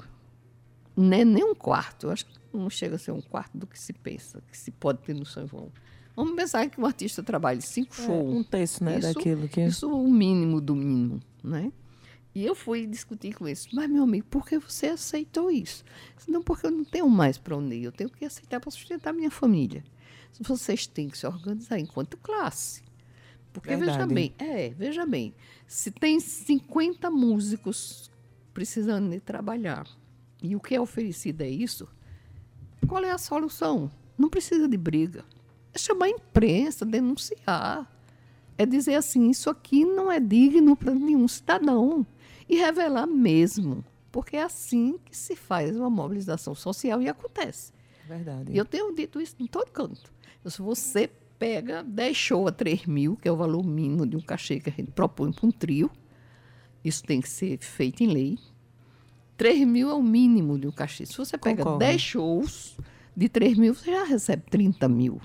né, 0.96 1.24
nem 1.24 1.42
um 1.42 1.52
quarto, 1.52 2.10
acho 2.10 2.26
que 2.26 2.38
não 2.52 2.70
chega 2.70 2.94
a 2.94 2.98
ser 2.98 3.10
um 3.10 3.20
quarto 3.20 3.58
do 3.58 3.66
que 3.66 3.76
se 3.76 3.92
pensa, 3.92 4.40
que 4.48 4.56
se 4.56 4.70
pode 4.70 5.00
ter 5.00 5.14
no 5.14 5.26
São 5.26 5.48
João. 5.48 5.72
Vamos 6.14 6.34
pensar 6.34 6.68
que 6.68 6.80
um 6.80 6.84
artista 6.86 7.22
trabalhe 7.22 7.62
cinco 7.62 7.94
É, 7.98 8.04
shows. 8.06 8.34
um 8.34 8.42
terço, 8.42 8.84
né, 8.84 8.98
Isso- 8.98 9.14
daquilo 9.14 9.48
que... 9.48 9.60
Isso 9.64 9.90
o 9.90 10.10
mínimo 10.10 10.60
do 10.60 10.74
mínimo, 10.76 11.20
né? 11.42 11.72
E 12.34 12.44
eu 12.44 12.54
fui 12.54 12.86
discutir 12.86 13.34
com 13.34 13.46
isso. 13.46 13.68
Mas, 13.72 13.90
meu 13.90 14.04
amigo, 14.04 14.26
por 14.30 14.46
que 14.46 14.58
você 14.58 14.86
aceitou 14.86 15.50
isso? 15.50 15.84
Não, 16.26 16.42
porque 16.42 16.66
eu 16.66 16.70
não 16.70 16.84
tenho 16.84 17.08
mais 17.08 17.36
para 17.36 17.56
onde 17.56 17.76
ir. 17.76 17.84
Eu 17.84 17.92
tenho 17.92 18.08
que 18.08 18.24
aceitar 18.24 18.58
para 18.58 18.70
sustentar 18.70 19.12
minha 19.12 19.30
família. 19.30 19.84
Vocês 20.40 20.86
têm 20.86 21.10
que 21.10 21.18
se 21.18 21.26
organizar 21.26 21.78
enquanto 21.78 22.16
classe. 22.16 22.82
Porque, 23.52 23.68
veja 23.76 23.84
Verdade. 23.98 24.14
bem, 24.14 24.34
é, 24.38 24.70
veja 24.70 25.04
bem, 25.04 25.34
se 25.66 25.90
tem 25.90 26.18
50 26.18 27.10
músicos 27.10 28.10
precisando 28.54 29.10
de 29.10 29.20
trabalhar 29.20 29.86
e 30.42 30.56
o 30.56 30.60
que 30.60 30.74
é 30.74 30.80
oferecido 30.80 31.42
é 31.42 31.50
isso, 31.50 31.86
qual 32.88 33.04
é 33.04 33.10
a 33.10 33.18
solução? 33.18 33.90
Não 34.16 34.30
precisa 34.30 34.66
de 34.66 34.76
briga. 34.78 35.22
É 35.74 35.78
chamar 35.78 36.06
a 36.06 36.10
imprensa, 36.10 36.84
denunciar. 36.84 37.90
É 38.58 38.66
dizer 38.66 38.94
assim, 38.94 39.30
isso 39.30 39.48
aqui 39.48 39.84
não 39.84 40.10
é 40.10 40.20
digno 40.20 40.76
para 40.76 40.94
nenhum 40.94 41.26
cidadão. 41.26 42.06
E 42.48 42.56
revelar 42.56 43.06
mesmo. 43.06 43.84
Porque 44.10 44.36
é 44.36 44.42
assim 44.42 44.98
que 45.04 45.16
se 45.16 45.34
faz 45.34 45.74
uma 45.74 45.88
mobilização 45.88 46.54
social 46.54 47.00
e 47.00 47.08
acontece. 47.08 47.72
Verdade. 48.06 48.52
E 48.52 48.58
eu 48.58 48.64
tenho 48.64 48.94
dito 48.94 49.20
isso 49.20 49.36
em 49.40 49.46
todo 49.46 49.70
canto. 49.70 50.12
Se 50.44 50.60
você 50.60 51.08
pega 51.38 51.82
10 51.82 52.16
shows 52.16 52.48
a 52.48 52.52
3 52.52 52.86
mil, 52.86 53.16
que 53.16 53.26
é 53.26 53.32
o 53.32 53.36
valor 53.36 53.64
mínimo 53.64 54.06
de 54.06 54.16
um 54.16 54.20
cachê 54.20 54.60
que 54.60 54.68
a 54.68 54.72
gente 54.72 54.90
propõe 54.90 55.32
para 55.32 55.46
um 55.46 55.50
trio, 55.50 55.90
isso 56.84 57.02
tem 57.02 57.20
que 57.20 57.28
ser 57.28 57.58
feito 57.58 58.02
em 58.02 58.08
lei. 58.08 58.38
3 59.36 59.66
mil 59.66 59.90
é 59.90 59.94
o 59.94 60.02
mínimo 60.02 60.58
de 60.58 60.68
um 60.68 60.72
cachê. 60.72 61.06
Se 61.06 61.16
você 61.16 61.38
pega 61.38 61.64
Concordo. 61.64 61.78
10 61.78 62.00
shows 62.00 62.76
de 63.16 63.28
3 63.28 63.56
mil, 63.56 63.74
você 63.74 63.90
já 63.90 64.04
recebe 64.04 64.42
30 64.50 64.88
mil. 64.88 65.20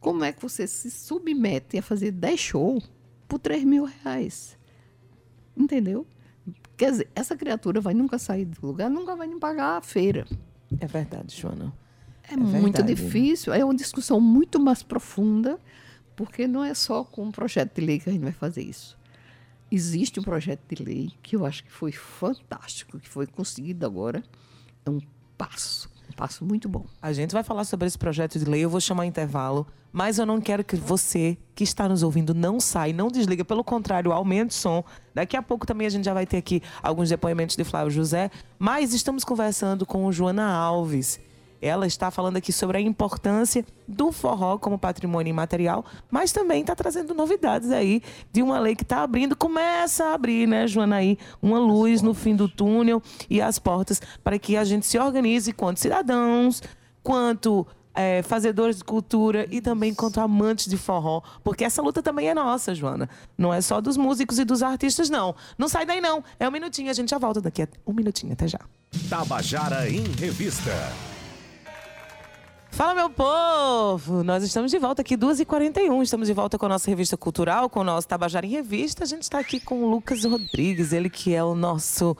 Como 0.00 0.24
é 0.24 0.32
que 0.32 0.40
você 0.40 0.66
se 0.66 0.90
submete 0.90 1.78
a 1.78 1.82
fazer 1.82 2.12
10 2.12 2.40
shows 2.40 2.90
por 3.26 3.38
3 3.38 3.64
mil 3.64 3.84
reais? 3.84 4.56
Entendeu? 5.56 6.06
Quer 6.76 6.92
dizer, 6.92 7.10
essa 7.14 7.36
criatura 7.36 7.80
vai 7.80 7.94
nunca 7.94 8.18
sair 8.18 8.44
do 8.44 8.64
lugar, 8.64 8.88
nunca 8.88 9.16
vai 9.16 9.26
nem 9.26 9.38
pagar 9.38 9.78
a 9.78 9.80
feira. 9.80 10.26
É 10.80 10.86
verdade, 10.86 11.36
Joana. 11.36 11.72
É, 12.30 12.36
muito 12.36 12.76
verdade. 12.76 12.94
difícil, 12.94 13.52
é 13.52 13.64
uma 13.64 13.74
discussão 13.74 14.20
muito 14.20 14.60
mais 14.60 14.82
profunda, 14.82 15.58
porque 16.14 16.46
não 16.46 16.62
é 16.62 16.74
só 16.74 17.02
com 17.02 17.24
um 17.24 17.32
projeto 17.32 17.74
de 17.74 17.86
lei 17.86 17.98
que 17.98 18.08
a 18.08 18.12
gente 18.12 18.22
vai 18.22 18.32
fazer 18.32 18.62
isso. 18.62 18.96
Existe 19.70 20.20
um 20.20 20.22
projeto 20.22 20.60
de 20.74 20.82
lei 20.82 21.10
que 21.22 21.36
eu 21.36 21.44
acho 21.44 21.64
que 21.64 21.72
foi 21.72 21.90
fantástico, 21.90 22.98
que 22.98 23.08
foi 23.08 23.26
conseguido 23.26 23.84
agora. 23.84 24.22
É 24.84 24.90
um 24.90 25.00
passo, 25.36 25.90
um 26.08 26.12
passo 26.12 26.44
muito 26.44 26.68
bom. 26.68 26.86
A 27.02 27.12
gente 27.12 27.32
vai 27.32 27.42
falar 27.42 27.64
sobre 27.64 27.86
esse 27.86 27.98
projeto 27.98 28.38
de 28.38 28.44
lei, 28.44 28.64
eu 28.64 28.70
vou 28.70 28.80
chamar 28.80 29.06
intervalo, 29.06 29.66
mas 29.92 30.18
eu 30.18 30.26
não 30.26 30.40
quero 30.40 30.64
que 30.64 30.76
você 30.76 31.36
que 31.54 31.64
está 31.64 31.88
nos 31.88 32.02
ouvindo 32.02 32.34
não 32.34 32.60
saia, 32.60 32.92
não 32.92 33.08
desliga, 33.08 33.44
pelo 33.44 33.64
contrário, 33.64 34.12
aumente 34.12 34.50
o 34.50 34.54
som. 34.54 34.84
Daqui 35.14 35.36
a 35.36 35.42
pouco 35.42 35.66
também 35.66 35.86
a 35.86 35.90
gente 35.90 36.04
já 36.04 36.14
vai 36.14 36.26
ter 36.26 36.36
aqui 36.36 36.62
alguns 36.82 37.08
depoimentos 37.08 37.56
de 37.56 37.64
Flávio 37.64 37.90
José, 37.90 38.30
mas 38.58 38.94
estamos 38.94 39.24
conversando 39.24 39.84
com 39.84 40.10
Joana 40.12 40.48
Alves. 40.48 41.20
Ela 41.60 41.86
está 41.86 42.10
falando 42.10 42.36
aqui 42.36 42.52
sobre 42.52 42.78
a 42.78 42.80
importância 42.80 43.64
do 43.86 44.12
forró 44.12 44.58
como 44.58 44.78
patrimônio 44.78 45.30
imaterial, 45.30 45.84
mas 46.08 46.30
também 46.30 46.60
está 46.60 46.74
trazendo 46.76 47.12
novidades 47.14 47.72
aí 47.72 48.00
de 48.32 48.42
uma 48.42 48.60
lei 48.60 48.76
que 48.76 48.84
está 48.84 49.02
abrindo, 49.02 49.34
começa 49.34 50.04
a 50.04 50.14
abrir, 50.14 50.46
né, 50.46 50.68
Joana, 50.68 50.96
aí, 50.96 51.18
uma 51.42 51.58
luz 51.58 52.00
no 52.00 52.14
fim 52.14 52.36
do 52.36 52.48
túnel 52.48 53.02
e 53.28 53.40
as 53.40 53.58
portas 53.58 54.00
para 54.22 54.38
que 54.38 54.56
a 54.56 54.62
gente 54.62 54.86
se 54.86 54.98
organize 54.98 55.52
quanto 55.52 55.80
cidadãos, 55.80 56.62
quanto 57.02 57.66
é, 57.98 58.22
fazedores 58.22 58.76
de 58.76 58.84
cultura 58.84 59.48
e 59.50 59.60
também 59.60 59.92
quanto 59.92 60.20
amantes 60.20 60.66
de 60.66 60.76
forró, 60.76 61.20
porque 61.42 61.64
essa 61.64 61.82
luta 61.82 62.00
também 62.00 62.28
é 62.28 62.34
nossa, 62.34 62.72
Joana. 62.72 63.10
Não 63.36 63.52
é 63.52 63.60
só 63.60 63.80
dos 63.80 63.96
músicos 63.96 64.38
e 64.38 64.44
dos 64.44 64.62
artistas, 64.62 65.10
não. 65.10 65.34
Não 65.58 65.68
sai 65.68 65.84
daí, 65.84 66.00
não. 66.00 66.22
É 66.38 66.48
um 66.48 66.52
minutinho, 66.52 66.90
a 66.90 66.94
gente 66.94 67.10
já 67.10 67.18
volta 67.18 67.40
daqui 67.40 67.62
a 67.62 67.68
um 67.84 67.92
minutinho, 67.92 68.32
até 68.32 68.46
já. 68.46 68.60
Tabajara 69.10 69.90
em 69.90 70.04
Revista. 70.12 70.72
Fala, 72.70 72.94
meu 72.94 73.10
povo! 73.10 74.22
Nós 74.22 74.44
estamos 74.44 74.70
de 74.70 74.78
volta 74.78 75.02
aqui, 75.02 75.16
2h41. 75.16 76.00
Estamos 76.00 76.28
de 76.28 76.34
volta 76.34 76.56
com 76.56 76.66
a 76.66 76.68
nossa 76.68 76.88
revista 76.88 77.16
cultural, 77.16 77.68
com 77.68 77.80
o 77.80 77.84
nosso 77.84 78.06
Tabajara 78.06 78.46
em 78.46 78.50
Revista. 78.50 79.02
A 79.02 79.06
gente 79.06 79.22
está 79.22 79.40
aqui 79.40 79.58
com 79.58 79.82
o 79.82 79.90
Lucas 79.90 80.24
Rodrigues, 80.24 80.92
ele 80.92 81.10
que 81.10 81.34
é 81.34 81.42
o 81.42 81.56
nosso 81.56 82.16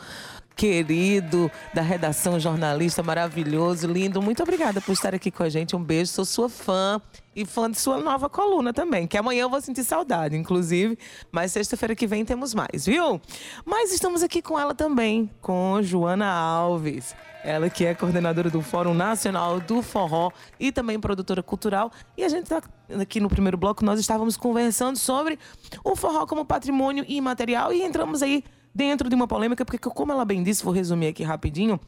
querido 0.58 1.48
da 1.72 1.82
redação 1.82 2.40
jornalista 2.40 3.00
maravilhoso, 3.00 3.86
lindo. 3.86 4.20
Muito 4.20 4.42
obrigada 4.42 4.80
por 4.80 4.90
estar 4.90 5.14
aqui 5.14 5.30
com 5.30 5.44
a 5.44 5.48
gente. 5.48 5.76
Um 5.76 5.82
beijo, 5.82 6.10
sou 6.10 6.24
sua 6.24 6.48
fã 6.48 7.00
e 7.36 7.46
fã 7.46 7.70
de 7.70 7.78
sua 7.78 7.98
nova 7.98 8.28
coluna 8.28 8.72
também, 8.72 9.06
que 9.06 9.16
amanhã 9.16 9.42
eu 9.42 9.48
vou 9.48 9.60
sentir 9.60 9.84
saudade, 9.84 10.36
inclusive, 10.36 10.98
mas 11.30 11.52
sexta-feira 11.52 11.94
que 11.94 12.08
vem 12.08 12.24
temos 12.24 12.54
mais, 12.54 12.86
viu? 12.86 13.20
Mas 13.64 13.92
estamos 13.92 14.20
aqui 14.20 14.42
com 14.42 14.58
ela 14.58 14.74
também, 14.74 15.30
com 15.40 15.80
Joana 15.80 16.26
Alves. 16.26 17.14
Ela 17.44 17.70
que 17.70 17.84
é 17.84 17.94
coordenadora 17.94 18.50
do 18.50 18.60
Fórum 18.60 18.94
Nacional 18.94 19.60
do 19.60 19.80
Forró 19.80 20.32
e 20.58 20.72
também 20.72 20.98
produtora 20.98 21.40
cultural. 21.40 21.92
E 22.16 22.24
a 22.24 22.28
gente 22.28 22.42
está 22.42 22.60
aqui 23.00 23.20
no 23.20 23.28
primeiro 23.28 23.56
bloco, 23.56 23.84
nós 23.84 24.00
estávamos 24.00 24.36
conversando 24.36 24.98
sobre 24.98 25.38
o 25.84 25.94
forró 25.94 26.26
como 26.26 26.44
patrimônio 26.44 27.04
imaterial 27.06 27.72
e 27.72 27.84
entramos 27.84 28.24
aí 28.24 28.42
dentro 28.74 29.08
de 29.08 29.14
uma 29.14 29.26
polêmica, 29.26 29.64
porque 29.64 29.78
como 29.78 30.12
ela 30.12 30.24
bem 30.24 30.42
disse, 30.42 30.64
vou 30.64 30.72
resumir 30.72 31.08
aqui 31.08 31.22
rapidinho, 31.22 31.80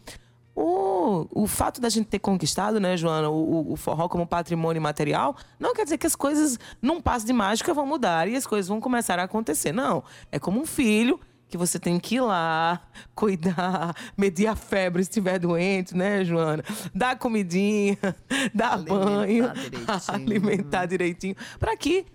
o, 0.55 1.27
o 1.31 1.47
fato 1.47 1.81
da 1.81 1.89
gente 1.89 2.07
ter 2.07 2.19
conquistado, 2.19 2.79
né, 2.81 2.97
Joana, 2.97 3.31
o, 3.31 3.73
o 3.73 3.77
forró 3.77 4.09
como 4.09 4.27
patrimônio 4.27 4.79
imaterial, 4.81 5.37
não 5.59 5.73
quer 5.73 5.85
dizer 5.85 5.99
que 5.99 6.07
as 6.07 6.17
coisas, 6.17 6.59
num 6.83 7.01
passo 7.01 7.27
de 7.27 7.33
mágica, 7.33 7.73
vão 7.73 7.87
mudar 7.87 8.29
e 8.29 8.37
as 8.37 8.47
coisas 8.47 8.69
vão 8.69 8.81
começar 8.81 9.19
a 9.19 9.25
acontecer. 9.25 9.73
Não. 9.73 10.03
É 10.31 10.39
como 10.39 10.61
um 10.61 10.67
filho 10.67 11.19
que 11.49 11.57
você 11.57 11.79
tem 11.79 11.99
que 11.99 12.17
ir 12.17 12.21
lá, 12.21 12.81
cuidar, 13.15 13.95
medir 14.17 14.47
a 14.47 14.57
febre 14.57 15.03
se 15.03 15.11
estiver 15.11 15.39
doente, 15.39 15.97
né, 15.97 16.25
Joana? 16.25 16.63
Dar 16.95 17.19
comidinha, 17.19 17.99
dar 18.55 18.75
Alimentar 18.75 18.95
banho, 18.95 19.53
direitinho. 19.55 19.87
alimentar 20.09 20.87
direitinho, 20.87 21.37
para 21.59 21.77
que 21.77 22.07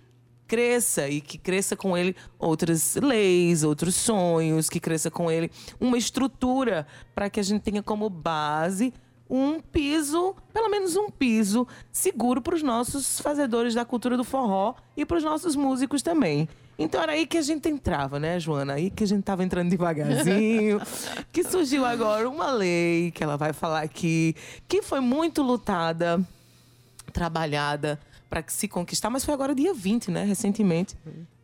cresça 0.46 1.08
e 1.08 1.20
que 1.20 1.38
cresça 1.38 1.76
com 1.76 1.96
ele 1.96 2.14
outras 2.38 2.96
leis, 2.96 3.62
outros 3.62 3.94
sonhos, 3.94 4.68
que 4.68 4.80
cresça 4.80 5.10
com 5.10 5.30
ele 5.30 5.50
uma 5.80 5.98
estrutura 5.98 6.86
para 7.14 7.28
que 7.28 7.40
a 7.40 7.42
gente 7.42 7.62
tenha 7.62 7.82
como 7.82 8.08
base 8.08 8.92
um 9.28 9.60
piso, 9.60 10.36
pelo 10.52 10.70
menos 10.70 10.96
um 10.96 11.10
piso 11.10 11.66
seguro 11.90 12.40
para 12.40 12.54
os 12.54 12.62
nossos 12.62 13.20
fazedores 13.20 13.74
da 13.74 13.84
cultura 13.84 14.16
do 14.16 14.24
forró 14.24 14.74
e 14.96 15.04
para 15.04 15.16
os 15.16 15.24
nossos 15.24 15.56
músicos 15.56 16.00
também. 16.00 16.48
Então 16.78 17.02
era 17.02 17.12
aí 17.12 17.26
que 17.26 17.38
a 17.38 17.42
gente 17.42 17.68
entrava, 17.68 18.20
né, 18.20 18.38
Joana? 18.38 18.74
Aí 18.74 18.90
que 18.90 19.02
a 19.02 19.06
gente 19.06 19.22
tava 19.22 19.42
entrando 19.42 19.70
devagarzinho. 19.70 20.80
que 21.32 21.42
surgiu 21.42 21.84
agora 21.84 22.28
uma 22.28 22.50
lei 22.50 23.10
que 23.10 23.24
ela 23.24 23.36
vai 23.36 23.52
falar 23.52 23.82
aqui, 23.82 24.36
que 24.68 24.82
foi 24.82 25.00
muito 25.00 25.42
lutada, 25.42 26.20
trabalhada 27.12 27.98
para 28.28 28.44
se 28.48 28.68
conquistar, 28.68 29.10
mas 29.10 29.24
foi 29.24 29.34
agora 29.34 29.54
dia 29.54 29.72
20, 29.72 30.10
né, 30.10 30.24
recentemente, 30.24 30.96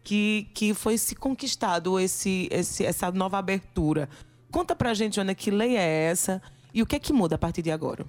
que, 0.03 0.49
que 0.53 0.75
foi 0.75 0.99
se 0.99 1.15
conquistado 1.15 1.99
esse, 1.99 2.49
esse, 2.51 2.85
essa 2.85 3.11
nova 3.11 3.39
abertura. 3.39 4.09
Conta 4.51 4.75
pra 4.75 4.95
gente, 4.95 5.17
Joana, 5.17 5.35
que 5.35 5.51
lei 5.51 5.77
é 5.77 6.05
essa 6.05 6.43
e 6.75 6.83
o 6.83 6.87
que 6.87 6.97
é 6.97 6.99
que 6.99 7.13
muda 7.13 7.37
a 7.37 7.39
partir 7.39 7.63
de 7.63 7.71
agora? 7.71 8.05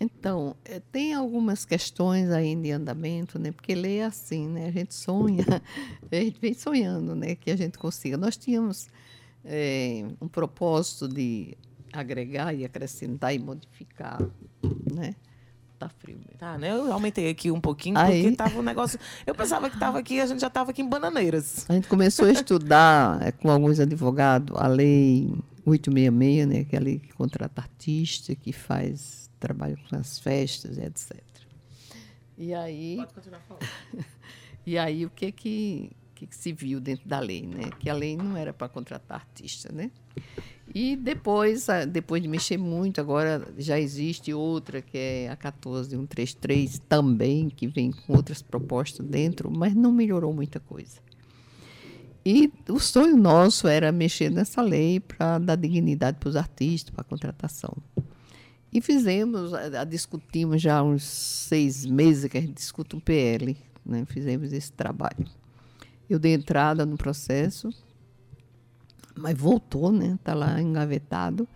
Então, 0.00 0.54
eh, 0.64 0.80
tem 0.92 1.12
algumas 1.12 1.64
questões 1.64 2.30
ainda 2.30 2.68
em 2.68 2.72
andamento, 2.72 3.38
né? 3.38 3.50
Porque 3.50 3.74
lei 3.74 3.98
é 3.98 4.04
assim, 4.04 4.46
né? 4.46 4.66
A 4.66 4.70
gente 4.70 4.94
sonha, 4.94 5.44
a 6.10 6.16
gente 6.16 6.40
vem 6.40 6.54
sonhando, 6.54 7.16
né? 7.16 7.34
Que 7.34 7.50
a 7.50 7.56
gente 7.56 7.76
consiga. 7.76 8.16
Nós 8.16 8.36
tínhamos 8.36 8.88
eh, 9.44 10.04
um 10.20 10.28
propósito 10.28 11.08
de 11.08 11.56
agregar 11.92 12.54
e 12.54 12.64
acrescentar 12.64 13.34
e 13.34 13.38
modificar, 13.40 14.20
né? 14.92 15.16
Tá 15.78 15.88
frio 15.88 16.16
mesmo. 16.16 16.38
Tá, 16.38 16.58
né? 16.58 16.72
Eu 16.72 16.92
aumentei 16.92 17.30
aqui 17.30 17.50
um 17.52 17.60
pouquinho, 17.60 17.96
Aí- 17.96 18.22
porque 18.22 18.36
tava 18.36 18.58
um 18.58 18.62
negócio. 18.62 18.98
Eu 19.24 19.34
pensava 19.34 19.70
que 19.70 19.78
tava 19.78 19.98
aqui, 19.98 20.20
a 20.20 20.26
gente 20.26 20.40
já 20.40 20.50
tava 20.50 20.72
aqui 20.72 20.82
em 20.82 20.88
Bananeiras. 20.88 21.64
A 21.68 21.74
gente 21.74 21.86
começou 21.86 22.26
a 22.26 22.32
estudar 22.32 23.22
eh, 23.22 23.30
com 23.30 23.48
alguns 23.48 23.78
advogados 23.78 24.56
a 24.58 24.66
lei 24.66 25.32
866, 25.64 26.46
né, 26.48 26.64
que 26.64 26.74
é 26.74 26.78
a 26.78 26.82
lei 26.82 26.98
que 26.98 27.12
contrata 27.12 27.62
artista, 27.62 28.34
que 28.34 28.52
faz 28.52 29.30
trabalho 29.38 29.78
com 29.88 29.94
as 29.96 30.18
festas, 30.18 30.78
etc. 30.78 31.16
E 32.36 32.52
aí, 32.52 32.96
Pode 32.96 33.14
continuar 33.14 33.40
falando. 33.42 33.66
e 34.66 34.76
aí 34.78 35.06
o 35.06 35.10
que 35.10 35.30
que, 35.30 35.90
que 36.14 36.26
que 36.26 36.34
se 36.36 36.52
viu 36.52 36.80
dentro 36.80 37.08
da 37.08 37.20
lei, 37.20 37.42
né? 37.46 37.70
Que 37.78 37.88
a 37.88 37.94
lei 37.94 38.16
não 38.16 38.36
era 38.36 38.52
para 38.52 38.68
contratar 38.68 39.20
artista, 39.20 39.72
né? 39.72 39.92
E 40.74 40.94
depois, 40.96 41.66
depois 41.90 42.22
de 42.22 42.28
mexer 42.28 42.58
muito, 42.58 43.00
agora 43.00 43.46
já 43.56 43.80
existe 43.80 44.32
outra, 44.34 44.82
que 44.82 44.96
é 44.98 45.28
a 45.30 45.36
14133 45.36 46.78
também, 46.88 47.48
que 47.48 47.66
vem 47.66 47.90
com 47.90 48.14
outras 48.14 48.42
propostas 48.42 49.04
dentro, 49.06 49.50
mas 49.50 49.74
não 49.74 49.90
melhorou 49.90 50.32
muita 50.32 50.60
coisa. 50.60 51.00
E 52.24 52.52
o 52.68 52.78
sonho 52.78 53.16
nosso 53.16 53.66
era 53.66 53.90
mexer 53.90 54.30
nessa 54.30 54.60
lei 54.60 55.00
para 55.00 55.38
dar 55.38 55.56
dignidade 55.56 56.18
para 56.20 56.28
os 56.28 56.36
artistas, 56.36 56.90
para 56.90 57.00
a 57.00 57.04
contratação. 57.04 57.74
E 58.70 58.82
fizemos, 58.82 59.54
a, 59.54 59.80
a- 59.80 59.84
discutimos 59.84 60.60
já 60.60 60.78
há 60.78 60.82
uns 60.82 61.02
seis 61.04 61.86
meses 61.86 62.30
que 62.30 62.36
a 62.36 62.40
gente 62.42 62.52
discute 62.52 62.94
um 62.94 63.00
PL, 63.00 63.56
né? 63.86 64.04
fizemos 64.06 64.52
esse 64.52 64.70
trabalho. 64.70 65.24
Eu 66.10 66.18
dei 66.18 66.34
entrada 66.34 66.84
no 66.84 66.98
processo, 66.98 67.70
mas 69.18 69.36
voltou, 69.36 69.92
né? 69.92 70.16
Está 70.18 70.34
lá 70.34 70.60
engavetado, 70.60 71.48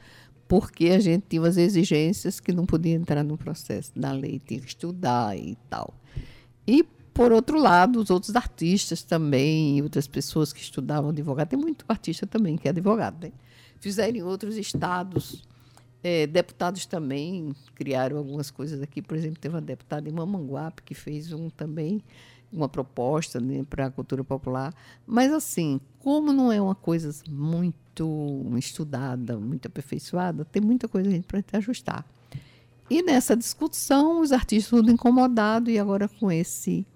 porque 0.46 0.86
a 0.90 1.00
gente 1.00 1.24
tinha 1.28 1.42
as 1.46 1.56
exigências 1.56 2.40
que 2.40 2.52
não 2.52 2.66
podia 2.66 2.94
entrar 2.94 3.22
no 3.22 3.38
processo 3.38 3.92
da 3.96 4.12
lei, 4.12 4.40
tinha 4.44 4.60
que 4.60 4.68
estudar 4.68 5.36
e 5.36 5.56
tal. 5.70 5.94
E, 6.66 6.84
por 7.14 7.32
outro 7.32 7.58
lado, 7.58 8.00
os 8.00 8.10
outros 8.10 8.36
artistas 8.36 9.02
também, 9.02 9.80
outras 9.82 10.06
pessoas 10.06 10.52
que 10.52 10.60
estudavam 10.60 11.10
advogado, 11.10 11.48
tem 11.48 11.58
muito 11.58 11.84
artista 11.88 12.26
também 12.26 12.56
que 12.56 12.68
é 12.68 12.70
advogado, 12.70 13.24
né? 13.24 13.32
Fizeram 13.80 14.16
em 14.16 14.22
outros 14.22 14.56
estados, 14.56 15.42
eh, 16.04 16.26
deputados 16.26 16.86
também 16.86 17.54
criaram 17.74 18.16
algumas 18.16 18.50
coisas 18.50 18.80
aqui. 18.80 19.02
Por 19.02 19.16
exemplo, 19.16 19.38
teve 19.40 19.54
uma 19.54 19.60
deputada 19.60 20.08
em 20.08 20.12
Mamanguape 20.12 20.82
que 20.82 20.94
fez 20.94 21.32
um 21.32 21.48
também, 21.50 22.02
uma 22.52 22.68
proposta 22.68 23.40
né, 23.40 23.64
para 23.68 23.86
a 23.86 23.90
cultura 23.90 24.22
popular. 24.22 24.74
Mas, 25.06 25.32
assim, 25.32 25.80
como 25.98 26.32
não 26.32 26.52
é 26.52 26.60
uma 26.60 26.74
coisa 26.74 27.10
muito 27.28 28.46
estudada, 28.56 29.38
muito 29.38 29.66
aperfeiçoada, 29.66 30.44
tem 30.44 30.62
muita 30.62 30.88
coisa 30.88 31.08
para 31.26 31.38
a 31.38 31.40
gente 31.40 31.56
ajustar. 31.56 32.04
E 32.90 33.02
nessa 33.02 33.36
discussão, 33.36 34.20
os 34.20 34.32
artistas 34.32 34.68
tudo 34.68 34.90
incomodados, 34.90 35.72
e 35.72 35.78
agora 35.78 36.08
com 36.08 36.30
esse 36.30 36.86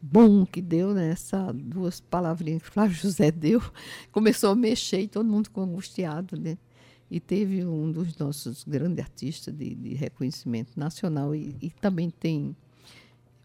bom 0.00 0.44
que 0.44 0.60
deu, 0.60 0.92
né? 0.92 1.10
Essa 1.10 1.52
duas 1.52 1.98
palavrinhas 1.98 2.62
que 2.62 2.70
Flávio 2.70 2.96
José 2.96 3.30
deu, 3.32 3.62
começou 4.12 4.50
a 4.50 4.54
mexer 4.54 5.00
e 5.00 5.08
todo 5.08 5.28
mundo 5.28 5.46
ficou 5.46 5.64
angustiado, 5.64 6.38
né? 6.38 6.58
E 7.10 7.20
teve 7.20 7.64
um 7.64 7.90
dos 7.90 8.16
nossos 8.16 8.64
grandes 8.64 9.04
artistas 9.04 9.54
de, 9.54 9.74
de 9.74 9.94
reconhecimento 9.94 10.78
nacional 10.78 11.34
e, 11.34 11.56
e 11.60 11.70
também 11.70 12.10
tem, 12.10 12.54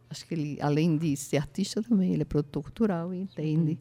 acho 0.10 0.26
que 0.26 0.34
ele, 0.34 0.58
além 0.62 0.98
de 0.98 1.16
ser 1.16 1.38
artista 1.38 1.82
também, 1.82 2.14
ele 2.14 2.24
é 2.24 2.26
produtor 2.26 2.64
cultural 2.64 3.14
e 3.14 3.20
entende 3.20 3.78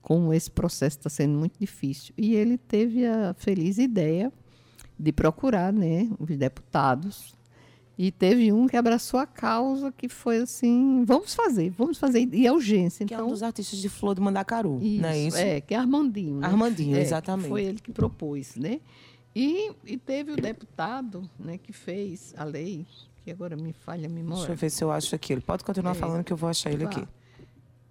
como 0.00 0.32
esse 0.32 0.50
processo 0.50 0.98
está 0.98 1.10
sendo 1.10 1.38
muito 1.38 1.58
difícil. 1.58 2.12
E 2.16 2.34
ele 2.34 2.58
teve 2.58 3.06
a 3.06 3.34
feliz 3.34 3.78
ideia 3.78 4.32
de 4.98 5.12
procurar, 5.12 5.72
né, 5.72 6.08
os 6.18 6.36
deputados 6.36 7.34
e 7.98 8.10
teve 8.10 8.52
um 8.52 8.66
que 8.66 8.76
abraçou 8.76 9.20
a 9.20 9.26
causa, 9.26 9.92
que 9.92 10.08
foi 10.08 10.38
assim, 10.38 11.04
vamos 11.04 11.34
fazer, 11.34 11.70
vamos 11.70 11.98
fazer, 11.98 12.28
e 12.32 12.46
é 12.46 12.52
urgência. 12.52 13.04
Que 13.06 13.14
é 13.14 13.16
então, 13.16 13.28
um 13.28 13.30
dos 13.30 13.42
artistas 13.42 13.78
de 13.78 13.88
Flor 13.88 14.14
de 14.14 14.20
Mandacaru, 14.20 14.78
isso, 14.82 15.02
não 15.02 15.08
é 15.08 15.18
isso? 15.18 15.36
É, 15.36 15.60
que 15.60 15.74
é 15.74 15.76
Armandinho. 15.76 16.36
né? 16.36 16.46
Armandinho, 16.46 16.96
É, 16.96 17.00
exatamente. 17.00 17.48
Foi 17.48 17.62
ele 17.64 17.78
que 17.80 17.92
propôs, 17.92 18.56
né? 18.56 18.80
E, 19.34 19.72
e 19.84 19.96
teve 19.96 20.32
o 20.32 20.36
deputado 20.36 21.28
né, 21.38 21.58
que 21.58 21.72
fez 21.72 22.34
a 22.36 22.44
lei, 22.44 22.86
que 23.24 23.30
agora 23.30 23.56
me 23.56 23.72
falha 23.72 24.06
a 24.06 24.08
Deixa 24.08 24.20
eu 24.20 24.24
memória. 24.24 24.54
ver 24.54 24.70
se 24.70 24.82
eu 24.84 24.90
acho 24.90 25.14
aqui. 25.14 25.32
Ele 25.32 25.40
pode 25.42 25.64
continuar 25.64 25.92
É. 25.92 25.94
falando 25.94 26.24
que 26.24 26.32
eu 26.32 26.36
vou 26.36 26.48
achar 26.50 26.70
ele 26.72 26.84
aqui. 26.84 27.06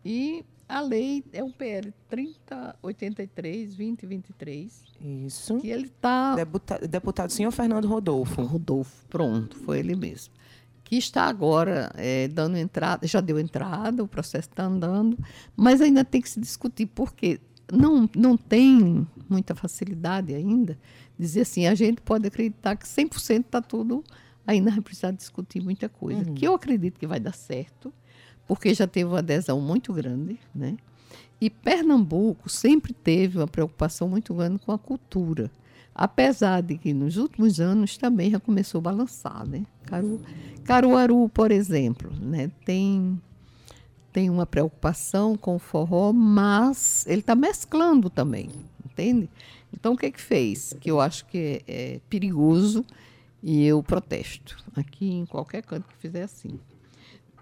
E 0.04 0.44
a 0.68 0.82
lei 0.82 1.24
é 1.32 1.44
o 1.44 1.52
PL 1.52 1.94
3083, 2.10 3.76
2023, 3.76 4.84
Isso. 5.26 5.58
que 5.60 5.70
ele 5.70 5.88
está 5.88 6.36
Deputado, 6.36 6.88
deputado 6.88 7.30
senhor 7.32 7.52
Fernando 7.52 7.88
Rodolfo. 7.88 8.42
Rodolfo, 8.44 9.06
pronto, 9.08 9.58
foi 9.60 9.80
ele 9.80 9.96
mesmo. 9.96 10.34
Que 10.84 10.98
está 10.98 11.24
agora 11.24 11.92
eh, 11.96 12.28
dando 12.28 12.58
entrada, 12.58 13.08
já 13.08 13.22
deu 13.22 13.40
entrada, 13.40 14.04
o 14.04 14.08
processo 14.08 14.50
está 14.50 14.66
andando, 14.66 15.18
mas 15.56 15.80
ainda 15.82 16.04
tem 16.04 16.22
que 16.22 16.30
se 16.30 16.40
discutir, 16.40 16.88
porque 16.88 17.40
não, 17.72 18.10
não 18.16 18.36
tem 18.36 19.08
muita 19.30 19.56
facilidade 19.56 20.34
ainda 20.34 20.78
dizer 21.18 21.42
assim, 21.42 21.68
a 21.68 21.76
gente 21.76 22.02
pode 22.02 22.28
acreditar 22.28 22.76
que 22.76 22.86
100% 22.86 23.42
está 23.46 23.62
tudo, 23.62 24.04
ainda 24.46 24.72
vai 24.72 24.82
precisar 24.82 25.12
discutir 25.12 25.62
muita 25.62 25.88
coisa, 25.88 26.24
que 26.32 26.46
eu 26.48 26.54
acredito 26.54 27.00
que 27.00 27.08
vai 27.08 27.20
dar 27.20 27.34
certo, 27.34 27.94
porque 28.48 28.74
já 28.74 28.88
teve 28.88 29.10
uma 29.10 29.20
adesão 29.20 29.62
muito 29.62 29.94
grande, 29.94 30.40
né? 30.54 30.78
E 31.40 31.50
Pernambuco 31.50 32.50
sempre 32.50 32.94
teve 32.94 33.38
uma 33.40 33.48
preocupação 33.48 34.08
muito 34.08 34.34
grande 34.34 34.60
com 34.60 34.72
a 34.72 34.78
cultura. 34.78 35.50
Apesar 35.94 36.62
de 36.62 36.78
que 36.78 36.94
nos 36.94 37.18
últimos 37.18 37.60
anos 37.60 37.98
também 37.98 38.32
já 38.32 38.40
começou 38.40 38.80
a 38.80 38.82
balançar, 38.82 39.48
né? 39.48 39.66
Caru, 39.84 40.22
Caruaru, 40.64 41.30
por 41.30 41.52
exemplo, 41.52 42.12
né? 42.20 42.52
tem, 42.64 43.20
tem 44.14 44.30
uma 44.30 44.46
preocupação 44.46 45.36
com 45.36 45.56
o 45.56 45.60
forró, 45.60 46.14
mas 46.14 47.06
ele 47.08 47.22
está 47.22 47.36
mesclando 47.36 48.10
também. 48.10 48.50
entende? 48.86 49.30
Então, 49.74 49.94
o 49.94 49.98
que 49.98 50.06
é 50.06 50.12
que 50.12 50.22
fez? 50.22 50.76
Que 50.80 50.92
eu 50.92 51.00
acho 51.02 51.26
que 51.26 51.64
é, 51.68 51.96
é 51.96 52.02
perigoso 52.10 52.86
e 53.42 53.66
eu 53.66 53.82
protesto 53.82 54.58
aqui 54.76 55.12
em 55.12 55.26
qualquer 55.26 55.64
canto 55.64 55.88
que 55.88 55.98
fizer 55.98 56.24
assim. 56.24 56.60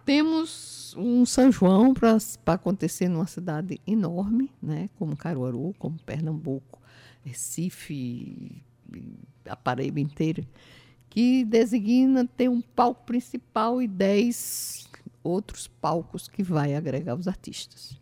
Temos 0.05 0.95
um 0.97 1.25
São 1.25 1.51
João 1.51 1.93
para 1.93 2.17
acontecer 2.47 3.07
numa 3.07 3.27
cidade 3.27 3.79
enorme, 3.85 4.51
né, 4.61 4.89
como 4.97 5.15
Caruaru, 5.15 5.75
como 5.77 5.99
Pernambuco, 5.99 6.81
Recife, 7.23 8.63
a 9.47 9.55
Paraíba 9.55 9.99
inteira, 9.99 10.43
que 11.09 11.43
designa 11.43 12.25
ter 12.25 12.49
um 12.49 12.61
palco 12.61 13.05
principal 13.05 13.81
e 13.81 13.87
dez 13.87 14.87
outros 15.23 15.67
palcos 15.67 16.27
que 16.27 16.41
vai 16.41 16.75
agregar 16.75 17.15
os 17.15 17.27
artistas. 17.27 17.99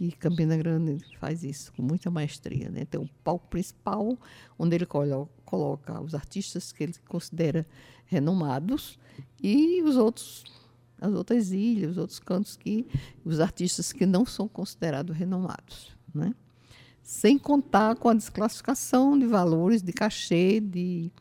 Que 0.00 0.12
Campina 0.12 0.56
Grande 0.56 0.96
faz 1.18 1.44
isso 1.44 1.70
com 1.74 1.82
muita 1.82 2.10
maestria, 2.10 2.70
né? 2.70 2.86
Tem 2.86 2.98
um 2.98 3.06
palco 3.22 3.46
principal 3.48 4.16
onde 4.58 4.74
ele 4.74 4.86
colo 4.86 5.28
coloca 5.44 6.00
os 6.00 6.14
artistas 6.14 6.72
que 6.72 6.84
ele 6.84 6.94
considera 7.06 7.66
renomados 8.06 8.98
e 9.42 9.82
os 9.82 9.98
outros 9.98 10.42
as 10.98 11.12
outras 11.12 11.52
ilhas, 11.52 11.90
os 11.90 11.98
outros 11.98 12.18
cantos 12.18 12.56
que 12.56 12.86
os 13.26 13.40
artistas 13.40 13.92
que 13.92 14.06
não 14.06 14.24
são 14.24 14.48
considerados 14.48 15.14
renomados, 15.14 15.94
né? 16.14 16.34
Sem 17.02 17.38
contar 17.38 17.94
com 17.96 18.08
a 18.08 18.14
desclassificação 18.14 19.18
de 19.18 19.26
valores, 19.26 19.82
de 19.82 19.92
cachê, 19.92 20.60
de, 20.60 21.12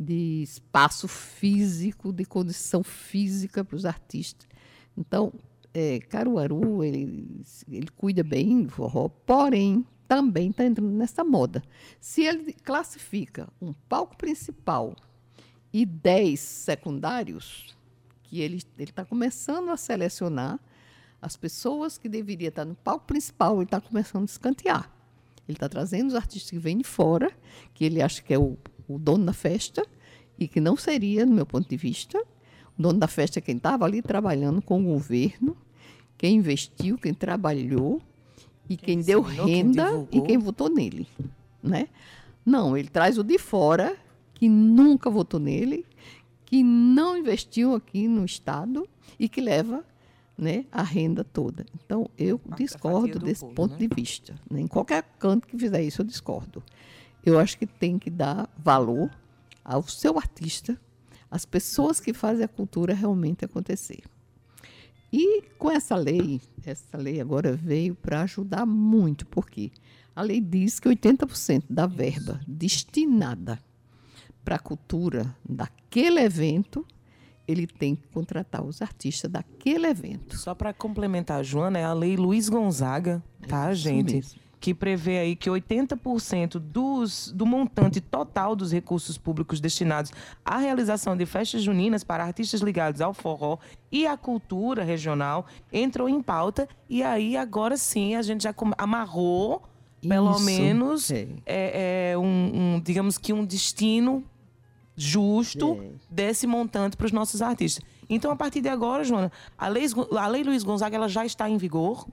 de 0.00 0.42
espaço 0.42 1.06
físico, 1.06 2.10
de 2.10 2.24
condição 2.24 2.82
física 2.82 3.62
para 3.62 3.76
os 3.76 3.84
artistas. 3.84 4.48
Então, 4.96 5.30
é, 5.74 5.98
Caruaru, 5.98 6.84
ele, 6.84 7.42
ele 7.68 7.88
cuida 7.96 8.22
bem 8.22 8.62
do 8.62 8.70
forró, 8.70 9.08
porém, 9.08 9.84
também 10.06 10.50
está 10.50 10.64
entrando 10.64 10.92
nessa 10.92 11.24
moda. 11.24 11.62
Se 12.00 12.22
ele 12.22 12.52
classifica 12.52 13.48
um 13.60 13.72
palco 13.72 14.16
principal 14.16 14.94
e 15.72 15.84
dez 15.84 16.38
secundários, 16.38 17.74
que 18.22 18.40
ele 18.40 18.62
está 18.78 19.04
começando 19.04 19.70
a 19.70 19.76
selecionar 19.76 20.60
as 21.20 21.36
pessoas 21.36 21.98
que 21.98 22.08
deveriam 22.08 22.50
estar 22.50 22.64
no 22.64 22.76
palco 22.76 23.06
principal, 23.06 23.56
ele 23.56 23.64
está 23.64 23.80
começando 23.80 24.22
a 24.22 24.26
escantear. 24.26 24.90
Ele 25.48 25.56
está 25.56 25.68
trazendo 25.68 26.08
os 26.08 26.14
artistas 26.14 26.50
que 26.50 26.58
vêm 26.58 26.78
de 26.78 26.84
fora, 26.84 27.30
que 27.72 27.84
ele 27.84 28.00
acha 28.00 28.22
que 28.22 28.32
é 28.32 28.38
o, 28.38 28.56
o 28.86 28.98
dono 28.98 29.24
da 29.24 29.32
festa, 29.32 29.84
e 30.38 30.46
que 30.46 30.60
não 30.60 30.76
seria, 30.76 31.24
no 31.26 31.34
meu 31.34 31.46
ponto 31.46 31.68
de 31.68 31.76
vista, 31.76 32.18
o 32.78 32.82
dono 32.82 32.98
da 32.98 33.08
festa 33.08 33.38
é 33.38 33.42
quem 33.42 33.56
estava 33.56 33.84
ali 33.84 34.02
trabalhando 34.02 34.60
com 34.60 34.80
o 34.80 34.84
governo, 34.84 35.56
quem 36.16 36.36
investiu, 36.36 36.96
quem 36.98 37.12
trabalhou 37.12 38.00
e 38.68 38.76
quem, 38.76 38.96
quem 38.96 39.04
deu 39.04 39.20
renda 39.20 40.06
quem 40.10 40.20
e 40.20 40.26
quem 40.26 40.38
votou 40.38 40.68
nele, 40.68 41.06
né? 41.62 41.88
Não, 42.44 42.76
ele 42.76 42.88
traz 42.88 43.18
o 43.18 43.22
de 43.22 43.38
fora 43.38 43.96
que 44.34 44.48
nunca 44.48 45.08
votou 45.08 45.40
nele, 45.40 45.86
que 46.44 46.62
não 46.62 47.16
investiu 47.16 47.74
aqui 47.74 48.06
no 48.06 48.24
estado 48.24 48.86
e 49.18 49.28
que 49.28 49.40
leva 49.40 49.84
né, 50.36 50.66
a 50.70 50.82
renda 50.82 51.24
toda. 51.24 51.64
Então, 51.74 52.10
eu 52.18 52.40
a 52.50 52.56
discordo 52.56 53.18
desse 53.18 53.40
povo, 53.40 53.54
ponto 53.54 53.72
né? 53.72 53.78
de 53.78 53.88
vista. 53.88 54.34
Né? 54.50 54.60
Em 54.60 54.66
qualquer 54.66 55.02
canto 55.18 55.46
que 55.46 55.56
fizer 55.56 55.82
isso, 55.82 56.02
eu 56.02 56.06
discordo. 56.06 56.62
Eu 57.24 57.38
acho 57.38 57.56
que 57.56 57.66
tem 57.66 57.98
que 57.98 58.10
dar 58.10 58.48
valor 58.58 59.10
ao 59.64 59.82
seu 59.84 60.18
artista, 60.18 60.78
as 61.30 61.44
pessoas 61.46 61.98
que 61.98 62.12
fazem 62.12 62.44
a 62.44 62.48
cultura 62.48 62.92
realmente 62.92 63.44
acontecer. 63.44 64.02
E 65.16 65.42
com 65.56 65.70
essa 65.70 65.94
lei, 65.94 66.40
essa 66.66 66.98
lei 66.98 67.20
agora 67.20 67.52
veio 67.52 67.94
para 67.94 68.22
ajudar 68.22 68.66
muito, 68.66 69.24
porque 69.26 69.70
a 70.12 70.20
lei 70.20 70.40
diz 70.40 70.80
que 70.80 70.88
80% 70.88 71.66
da 71.70 71.86
verba 71.86 72.40
destinada 72.48 73.62
para 74.44 74.56
a 74.56 74.58
cultura 74.58 75.32
daquele 75.48 76.18
evento, 76.18 76.84
ele 77.46 77.64
tem 77.64 77.94
que 77.94 78.08
contratar 78.08 78.64
os 78.64 78.82
artistas 78.82 79.30
daquele 79.30 79.86
evento. 79.86 80.36
Só 80.36 80.52
para 80.52 80.72
complementar, 80.72 81.44
Joana, 81.44 81.78
é 81.78 81.84
a 81.84 81.92
lei 81.92 82.16
Luiz 82.16 82.48
Gonzaga, 82.48 83.22
tá, 83.46 83.70
é 83.70 83.74
gente? 83.76 84.14
Mesmo 84.14 84.43
que 84.64 84.72
prevê 84.72 85.18
aí 85.18 85.36
que 85.36 85.50
80% 85.50 86.58
dos, 86.58 87.30
do 87.32 87.44
montante 87.44 88.00
total 88.00 88.56
dos 88.56 88.72
recursos 88.72 89.18
públicos 89.18 89.60
destinados 89.60 90.10
à 90.42 90.56
realização 90.56 91.14
de 91.14 91.26
festas 91.26 91.62
juninas 91.62 92.02
para 92.02 92.24
artistas 92.24 92.62
ligados 92.62 93.02
ao 93.02 93.12
forró 93.12 93.58
e 93.92 94.06
à 94.06 94.16
cultura 94.16 94.82
regional 94.82 95.44
entrou 95.70 96.08
em 96.08 96.22
pauta 96.22 96.66
e 96.88 97.02
aí 97.02 97.36
agora 97.36 97.76
sim 97.76 98.14
a 98.14 98.22
gente 98.22 98.44
já 98.44 98.54
amarrou 98.78 99.62
pelo 100.00 100.30
Isso. 100.30 100.40
menos 100.40 101.10
é. 101.10 101.28
É, 101.44 102.12
é 102.12 102.18
um, 102.18 102.22
um, 102.76 102.80
digamos 102.80 103.18
que 103.18 103.34
um 103.34 103.44
destino 103.44 104.24
justo 104.96 105.78
é. 105.78 105.90
desse 106.08 106.46
montante 106.46 106.96
para 106.96 107.04
os 107.04 107.12
nossos 107.12 107.42
artistas. 107.42 107.84
Então, 108.08 108.30
a 108.30 108.36
partir 108.36 108.62
de 108.62 108.68
agora, 108.70 109.04
Joana, 109.04 109.30
a 109.58 109.68
lei, 109.68 109.84
a 110.18 110.26
lei 110.26 110.42
Luiz 110.42 110.62
Gonzaga 110.62 110.96
ela 110.96 111.08
já 111.08 111.26
está 111.26 111.50
em 111.50 111.58
vigor, 111.58 112.06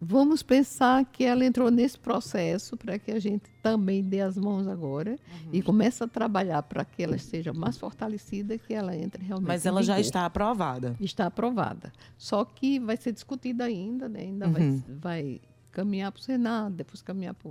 Vamos 0.00 0.42
pensar 0.42 1.04
que 1.06 1.24
ela 1.24 1.44
entrou 1.44 1.70
nesse 1.70 1.98
processo 1.98 2.76
para 2.76 2.98
que 2.98 3.10
a 3.10 3.18
gente 3.18 3.44
também 3.62 4.02
dê 4.02 4.20
as 4.20 4.36
mãos 4.36 4.68
agora 4.68 5.12
uhum. 5.12 5.50
e 5.52 5.62
comece 5.62 6.04
a 6.04 6.06
trabalhar 6.06 6.62
para 6.62 6.84
que 6.84 7.02
ela 7.02 7.16
seja 7.18 7.52
mais 7.52 7.78
fortalecida, 7.78 8.58
que 8.58 8.74
ela 8.74 8.94
entre 8.94 9.24
realmente. 9.24 9.48
Mas 9.48 9.64
ela 9.64 9.82
já 9.82 9.98
está 9.98 10.26
aprovada. 10.26 10.94
Está 11.00 11.26
aprovada. 11.26 11.92
Só 12.18 12.44
que 12.44 12.78
vai 12.78 12.96
ser 12.96 13.12
discutida 13.12 13.64
ainda, 13.64 14.08
né? 14.08 14.20
Ainda 14.20 14.46
uhum. 14.46 14.52
vai, 14.52 14.84
vai 15.00 15.40
caminhar 15.72 16.12
para 16.12 16.20
o 16.20 16.22
Senado, 16.22 16.74
depois 16.74 17.00
caminhar 17.00 17.34
para 17.34 17.50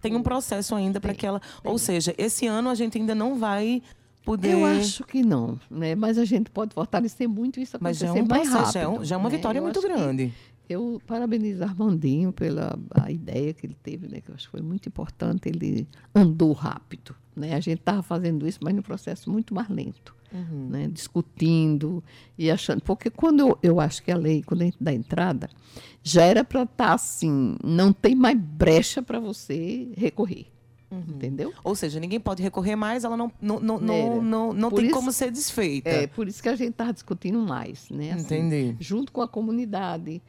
tem 0.00 0.14
um 0.14 0.22
processo 0.22 0.74
ainda 0.74 1.00
para 1.00 1.14
que 1.14 1.26
ela. 1.26 1.40
Tem. 1.40 1.72
Ou 1.72 1.78
seja, 1.78 2.14
esse 2.16 2.46
ano 2.46 2.68
a 2.68 2.74
gente 2.74 2.98
ainda 2.98 3.14
não 3.14 3.36
vai 3.36 3.82
poder. 4.24 4.52
Eu 4.52 4.64
acho 4.64 5.04
que 5.04 5.22
não, 5.22 5.58
né? 5.70 5.94
Mas 5.94 6.18
a 6.18 6.24
gente 6.24 6.50
pode 6.50 6.74
fortalecer 6.74 7.28
muito 7.28 7.58
isso 7.60 7.76
acontecer 7.76 8.04
Mas 8.04 8.14
já 8.14 8.18
é 8.18 8.22
um 8.22 8.26
mais 8.26 8.48
processo, 8.48 8.64
rápido. 8.64 8.72
Já 8.72 8.80
é, 8.80 8.88
um, 8.88 9.04
já 9.04 9.14
é 9.14 9.18
uma 9.18 9.30
né? 9.30 9.36
vitória 9.36 9.58
eu 9.58 9.62
muito 9.62 9.80
grande. 9.80 10.32
Eu 10.68 11.00
parabenizo 11.06 11.62
Armandinho 11.62 12.32
pela 12.32 12.78
a 12.90 13.10
ideia 13.10 13.54
que 13.54 13.66
ele 13.66 13.76
teve, 13.80 14.08
né, 14.08 14.20
que 14.20 14.30
eu 14.30 14.34
acho 14.34 14.46
que 14.46 14.50
foi 14.52 14.62
muito 14.62 14.88
importante. 14.88 15.48
Ele 15.48 15.86
andou 16.14 16.52
rápido. 16.52 17.14
Né? 17.34 17.54
A 17.54 17.60
gente 17.60 17.78
estava 17.78 18.02
fazendo 18.02 18.46
isso, 18.46 18.58
mas 18.62 18.74
no 18.74 18.82
processo 18.82 19.30
muito 19.30 19.54
mais 19.54 19.68
lento. 19.68 20.14
Uhum. 20.32 20.68
Né? 20.70 20.88
Discutindo 20.88 22.02
e 22.36 22.50
achando. 22.50 22.82
Porque 22.82 23.10
quando 23.10 23.40
eu, 23.40 23.58
eu 23.62 23.80
acho 23.80 24.02
que 24.02 24.10
a 24.10 24.16
lei, 24.16 24.42
quando 24.42 24.62
a 24.62 24.64
gente 24.64 24.78
dá 24.80 24.92
entrada, 24.92 25.48
já 26.02 26.24
era 26.24 26.42
para 26.42 26.62
estar 26.62 26.88
tá 26.88 26.94
assim: 26.94 27.56
não 27.62 27.92
tem 27.92 28.14
mais 28.14 28.36
brecha 28.36 29.02
para 29.02 29.20
você 29.20 29.92
recorrer. 29.96 30.46
Uhum. 30.90 31.02
Entendeu? 31.08 31.52
Ou 31.64 31.74
seja, 31.74 31.98
ninguém 31.98 32.20
pode 32.20 32.42
recorrer 32.42 32.76
mais, 32.76 33.04
ela 33.04 33.16
não, 33.16 33.30
não, 33.40 33.58
não, 33.58 33.80
não, 33.80 34.22
não, 34.22 34.52
não 34.52 34.70
tem 34.70 34.86
isso, 34.86 34.94
como 34.94 35.10
ser 35.12 35.30
desfeita. 35.30 35.88
É, 35.88 36.06
por 36.06 36.28
isso 36.28 36.42
que 36.42 36.48
a 36.48 36.54
gente 36.54 36.70
está 36.70 36.92
discutindo 36.92 37.40
mais, 37.40 37.90
né? 37.90 38.12
Assim, 38.12 38.36
Entendi. 38.36 38.76
Junto 38.78 39.10
com 39.10 39.20
a 39.20 39.26
comunidade, 39.26 40.22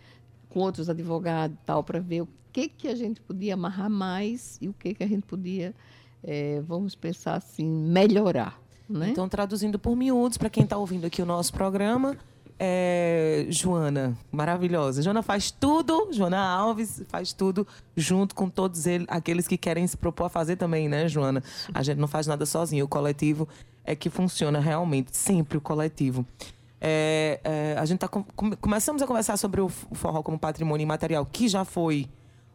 com 0.49 0.59
outros 0.59 0.89
advogados 0.89 1.57
tal, 1.65 1.83
para 1.83 1.99
ver 1.99 2.21
o 2.21 2.29
que, 2.51 2.67
que 2.67 2.87
a 2.87 2.95
gente 2.95 3.21
podia 3.21 3.53
amarrar 3.53 3.89
mais 3.89 4.57
e 4.61 4.67
o 4.67 4.73
que, 4.73 4.93
que 4.93 5.03
a 5.03 5.07
gente 5.07 5.23
podia, 5.23 5.75
é, 6.23 6.61
vamos 6.61 6.95
pensar 6.95 7.35
assim, 7.35 7.67
melhorar. 7.67 8.59
Né? 8.89 9.09
Então, 9.09 9.27
traduzindo 9.27 9.77
por 9.77 9.95
miúdos, 9.95 10.37
para 10.37 10.49
quem 10.49 10.63
está 10.63 10.77
ouvindo 10.77 11.05
aqui 11.05 11.21
o 11.21 11.25
nosso 11.25 11.51
programa, 11.51 12.17
é, 12.59 13.45
Joana, 13.49 14.17
maravilhosa. 14.31 15.01
Joana 15.01 15.21
faz 15.21 15.51
tudo, 15.51 16.09
Joana 16.11 16.39
Alves 16.39 17.03
faz 17.07 17.33
tudo 17.33 17.67
junto 17.95 18.33
com 18.33 18.49
todos 18.49 18.87
eles, 18.87 19.05
aqueles 19.09 19.47
que 19.47 19.57
querem 19.57 19.85
se 19.85 19.95
propor 19.95 20.25
a 20.25 20.29
fazer 20.29 20.55
também, 20.55 20.89
né, 20.89 21.07
Joana? 21.07 21.43
A 21.73 21.83
gente 21.83 21.97
não 21.97 22.07
faz 22.07 22.25
nada 22.25 22.45
sozinho, 22.45 22.85
o 22.85 22.87
coletivo 22.87 23.47
é 23.83 23.95
que 23.95 24.09
funciona 24.09 24.59
realmente, 24.59 25.15
sempre 25.15 25.57
o 25.57 25.61
coletivo. 25.61 26.25
É, 26.79 27.39
é, 27.43 27.75
a 27.77 27.85
gente 27.85 27.99
tá 27.99 28.07
com, 28.07 28.23
começamos 28.61 29.01
a 29.01 29.07
conversar 29.07 29.37
sobre 29.37 29.61
o 29.61 29.69
forró 29.69 30.21
como 30.21 30.37
patrimônio 30.37 30.83
imaterial, 30.83 31.25
que 31.25 31.47
já 31.47 31.65
foi 31.65 32.07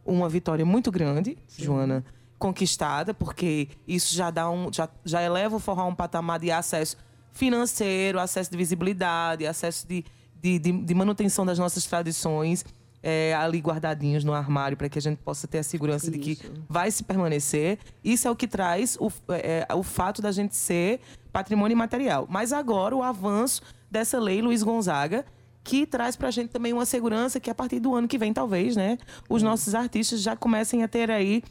uma 0.04 0.28
vitória 0.28 0.64
muito 0.64 0.90
grande, 0.90 1.36
Sim. 1.46 1.64
Joana, 1.64 2.04
conquistada, 2.38 3.12
porque 3.12 3.68
isso 3.86 4.14
já 4.14 4.30
dá 4.30 4.50
um, 4.50 4.72
já, 4.72 4.88
já 5.04 5.22
eleva 5.22 5.56
o 5.56 5.58
forró 5.58 5.82
a 5.82 5.86
um 5.86 5.94
patamar 5.94 6.38
de 6.38 6.50
acesso 6.50 6.96
financeiro, 7.32 8.20
acesso 8.20 8.50
de 8.50 8.56
visibilidade, 8.56 9.46
acesso 9.46 9.86
de, 9.86 10.04
de, 10.40 10.58
de, 10.58 10.72
de 10.72 10.94
manutenção 10.94 11.46
das 11.46 11.58
nossas 11.58 11.84
tradições. 11.86 12.64
É, 13.02 13.34
ali 13.34 13.58
guardadinhos 13.58 14.22
no 14.22 14.32
armário 14.32 14.76
para 14.76 14.88
que 14.88 14.96
a 14.96 15.02
gente 15.02 15.18
possa 15.18 15.48
ter 15.48 15.58
a 15.58 15.62
segurança 15.64 16.08
Isso. 16.08 16.12
de 16.12 16.18
que 16.18 16.38
vai 16.68 16.88
se 16.88 17.02
permanecer. 17.02 17.78
Isso 18.04 18.28
é 18.28 18.30
o 18.30 18.36
que 18.36 18.46
traz 18.46 18.96
o, 19.00 19.10
é, 19.28 19.66
é, 19.68 19.74
o 19.74 19.82
fato 19.82 20.22
da 20.22 20.30
gente 20.30 20.54
ser 20.54 21.00
patrimônio 21.32 21.74
imaterial. 21.74 22.28
Mas 22.30 22.52
agora 22.52 22.94
o 22.94 23.02
avanço 23.02 23.60
dessa 23.90 24.20
lei 24.20 24.40
Luiz 24.40 24.62
Gonzaga, 24.62 25.24
que 25.64 25.86
traz 25.86 26.16
para 26.16 26.28
a 26.28 26.30
gente 26.30 26.50
também 26.50 26.72
uma 26.72 26.86
segurança 26.86 27.40
que 27.40 27.50
a 27.50 27.54
partir 27.54 27.80
do 27.80 27.94
ano 27.94 28.06
que 28.06 28.18
vem, 28.18 28.32
talvez, 28.32 28.76
né, 28.76 28.98
os 29.28 29.42
nossos 29.42 29.74
artistas 29.74 30.20
já 30.20 30.36
comecem 30.36 30.82
a 30.82 30.88
ter 30.88 31.10
aí 31.10 31.42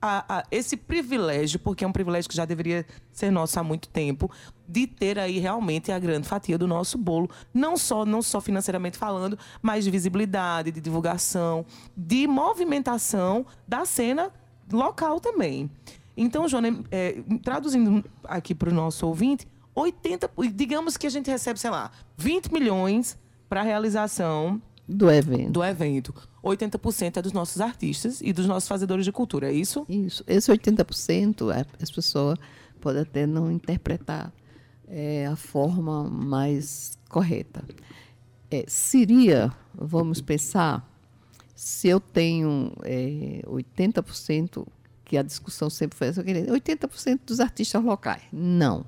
a- 0.00 0.24
a- 0.38 0.44
esse 0.50 0.76
privilégio, 0.76 1.58
porque 1.60 1.84
é 1.84 1.88
um 1.88 1.92
privilégio 1.92 2.28
que 2.28 2.36
já 2.36 2.44
deveria 2.44 2.86
ser 3.12 3.30
nosso 3.30 3.58
há 3.60 3.62
muito 3.62 3.88
tempo, 3.88 4.30
de 4.68 4.86
ter 4.86 5.18
aí 5.18 5.38
realmente 5.38 5.90
a 5.92 5.98
grande 5.98 6.26
fatia 6.28 6.56
do 6.56 6.66
nosso 6.66 6.96
bolo, 6.96 7.28
não 7.52 7.76
só 7.76 8.04
não 8.04 8.22
só 8.22 8.40
financeiramente 8.40 8.96
falando, 8.96 9.38
mas 9.60 9.84
de 9.84 9.90
visibilidade, 9.90 10.70
de 10.70 10.80
divulgação, 10.80 11.66
de 11.96 12.26
movimentação 12.26 13.44
da 13.66 13.84
cena 13.84 14.30
local 14.72 15.20
também. 15.20 15.70
Então, 16.16 16.46
Joana, 16.48 16.82
é, 16.90 17.22
traduzindo 17.42 18.04
aqui 18.24 18.54
para 18.54 18.70
o 18.70 18.72
nosso 18.74 19.06
ouvinte, 19.06 19.46
80, 19.74 20.30
digamos 20.54 20.96
que 20.96 21.06
a 21.06 21.10
gente 21.10 21.30
recebe, 21.30 21.58
sei 21.58 21.70
lá, 21.70 21.90
20 22.16 22.52
milhões 22.52 23.18
para 23.48 23.62
realização 23.62 24.60
Do 24.92 25.10
evento. 25.10 25.52
do 25.52 25.64
evento. 25.64 26.12
80% 26.42 27.16
é 27.16 27.22
dos 27.22 27.32
nossos 27.32 27.60
artistas 27.60 28.20
e 28.20 28.32
dos 28.32 28.46
nossos 28.46 28.68
fazedores 28.68 29.04
de 29.04 29.12
cultura, 29.12 29.48
é 29.48 29.52
isso? 29.52 29.86
Isso. 29.88 30.24
Esse 30.26 30.50
80%, 30.50 31.54
é, 31.54 31.64
as 31.80 31.90
pessoas 31.90 32.36
podem 32.80 33.02
até 33.02 33.26
não 33.26 33.52
interpretar 33.52 34.32
é, 34.88 35.26
a 35.26 35.36
forma 35.36 36.04
mais 36.10 36.98
correta. 37.08 37.62
É, 38.50 38.64
seria, 38.66 39.52
vamos 39.72 40.20
pensar, 40.20 40.84
se 41.54 41.88
eu 41.88 42.00
tenho 42.00 42.72
é, 42.82 43.42
80%, 43.46 44.66
que 45.04 45.16
a 45.16 45.22
discussão 45.22 45.70
sempre 45.70 45.96
foi 45.96 46.08
essa, 46.08 46.20
eu 46.20 46.24
queria 46.24 46.46
80% 46.46 47.20
dos 47.26 47.38
artistas 47.38 47.82
locais. 47.82 48.22
Não. 48.32 48.84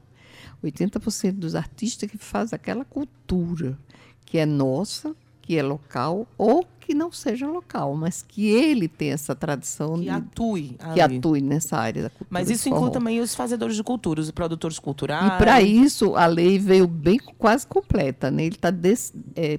80% 0.65 1.33
dos 1.33 1.55
artistas 1.55 2.11
que 2.11 2.19
fazem 2.19 2.57
aquela 2.57 2.85
cultura 2.85 3.79
que 4.25 4.39
é 4.39 4.47
nossa, 4.47 5.15
que 5.43 5.59
é 5.59 5.63
local, 5.63 6.27
ou 6.39 6.65
que 6.79 6.95
não 6.95 7.13
seja 7.13 7.47
local, 7.47 7.95
mas 7.95 8.23
que 8.23 8.49
ele 8.49 8.89
tem 8.89 9.11
essa 9.11 9.35
tradição 9.37 9.95
Que 9.95 10.03
de, 10.03 10.09
atue 10.11 10.77
que 10.95 11.01
ali. 11.01 11.17
atue 11.17 11.41
nessa 11.41 11.77
área 11.77 12.05
da 12.05 12.11
cultura. 12.11 12.29
Mas 12.31 12.51
isso 12.51 12.69
inclui 12.69 12.91
também 12.91 13.21
os 13.21 13.35
fazedores 13.35 13.77
de 13.77 13.83
cultura, 13.85 14.21
os 14.21 14.31
produtores 14.31 14.79
culturais. 14.79 15.35
E 15.35 15.39
para 15.39 15.63
isso, 15.63 16.17
a 16.17 16.27
lei 16.27 16.59
veio 16.59 16.89
bem 16.89 17.19
quase 17.39 17.67
completa. 17.67 18.31
Né? 18.31 18.45
Ele 18.47 18.57
está 18.57 18.73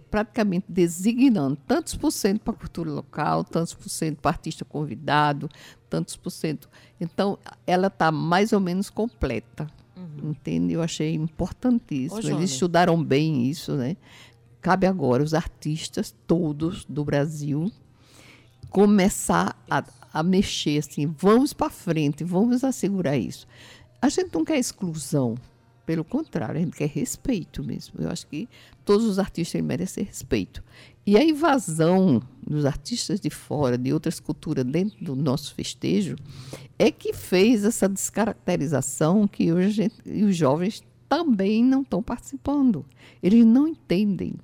praticamente 0.09 0.65
designando 0.67 1.57
tantos 1.67 1.95
por 1.95 2.11
cento 2.11 2.41
para 2.41 2.53
a 2.53 2.57
cultura 2.57 2.91
local, 2.91 3.43
tantos 3.43 3.73
por 3.73 3.89
cento 3.89 4.17
para 4.17 4.31
artista 4.31 4.65
convidado, 4.65 5.49
tantos 5.89 6.17
por 6.17 6.29
cento. 6.29 6.69
Então, 6.99 7.38
ela 7.65 7.88
está 7.88 8.11
mais 8.11 8.51
ou 8.51 8.59
menos 8.59 8.89
completa. 8.89 9.67
Entende? 10.21 10.73
Eu 10.73 10.81
achei 10.81 11.13
importantíssimo. 11.13 12.21
Uhum. 12.21 12.34
Ô. 12.34 12.38
Eles 12.38 12.51
estudaram 12.51 13.01
bem 13.01 13.45
isso, 13.45 13.73
né? 13.73 13.95
Cabe 14.64 14.88
agora 14.88 15.22
os 15.22 15.34
artistas 15.34 16.16
todos 16.26 16.86
do 16.86 17.03
Brasil 17.03 17.70
começar 18.70 19.61
a, 19.70 19.84
a 20.11 20.24
mexer 20.24 20.80
assim, 20.80 21.05
vamos 21.05 21.51
para 21.51 21.70
frente, 21.70 22.24
vamos 22.24 22.64
assegurar 22.64 23.18
isso. 23.18 23.45
A 24.01 24.07
gente 24.07 24.34
não 24.34 24.45
quer 24.45 24.57
exclusão, 24.57 25.36
pelo 25.86 26.05
contrário, 26.05 26.55
a 26.55 26.64
gente 26.64 26.78
quer 26.78 26.88
respeito 26.88 27.61
mesmo. 27.61 27.95
Eu 27.99 28.09
acho 28.09 28.26
que 28.26 28.47
todos 28.86 29.05
os 29.05 29.20
artistas 29.20 29.61
merecem 29.61 30.05
respeito. 30.05 30.64
E 31.05 31.18
a 31.18 31.24
invasão 31.24 32.22
dos 32.41 32.66
artistas 32.66 33.20
de 33.20 33.30
fora, 33.30 33.78
de 33.78 33.91
outras 33.91 34.22
culturas 34.22 34.64
dentro 34.64 35.03
do 35.03 35.14
nosso 35.14 35.53
festejo, 35.53 36.16
é 36.80 36.89
que 36.89 37.11
fez 37.11 37.66
essa 37.66 37.89
descaracterização 37.89 39.28
que 39.28 39.51
hoje 39.51 39.72
gente, 39.72 40.24
os 40.24 40.38
jovens 40.38 40.82
também 41.09 41.64
não 41.64 41.82
estão 41.82 42.01
participando. 42.01 42.86
Eles 43.22 43.45
não 43.45 43.68
entendem. 43.68 44.36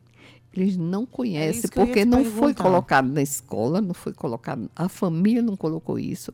Eles 0.53 0.75
não 0.77 1.05
conhecem, 1.05 1.69
que 1.69 1.77
eu 1.77 1.83
ia 1.83 1.87
porque 1.87 2.05
não 2.05 2.23
foi 2.23 2.53
perguntar. 2.53 2.63
colocado 2.63 3.07
na 3.09 3.21
escola, 3.21 3.81
não 3.81 3.93
foi 3.93 4.13
colocado, 4.13 4.69
a 4.75 4.89
família 4.89 5.41
não 5.41 5.55
colocou 5.55 5.99
isso. 5.99 6.33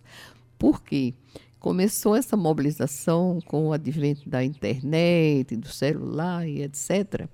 Por 0.58 0.82
quê? 0.82 1.14
Começou 1.60 2.16
essa 2.16 2.38
mobilização 2.38 3.40
com 3.46 3.68
o 3.68 3.74
advento 3.74 4.30
da 4.30 4.44
internet, 4.44 5.56
do 5.56 5.68
celular 5.68 6.48
e 6.48 6.62
etc. 6.62 7.28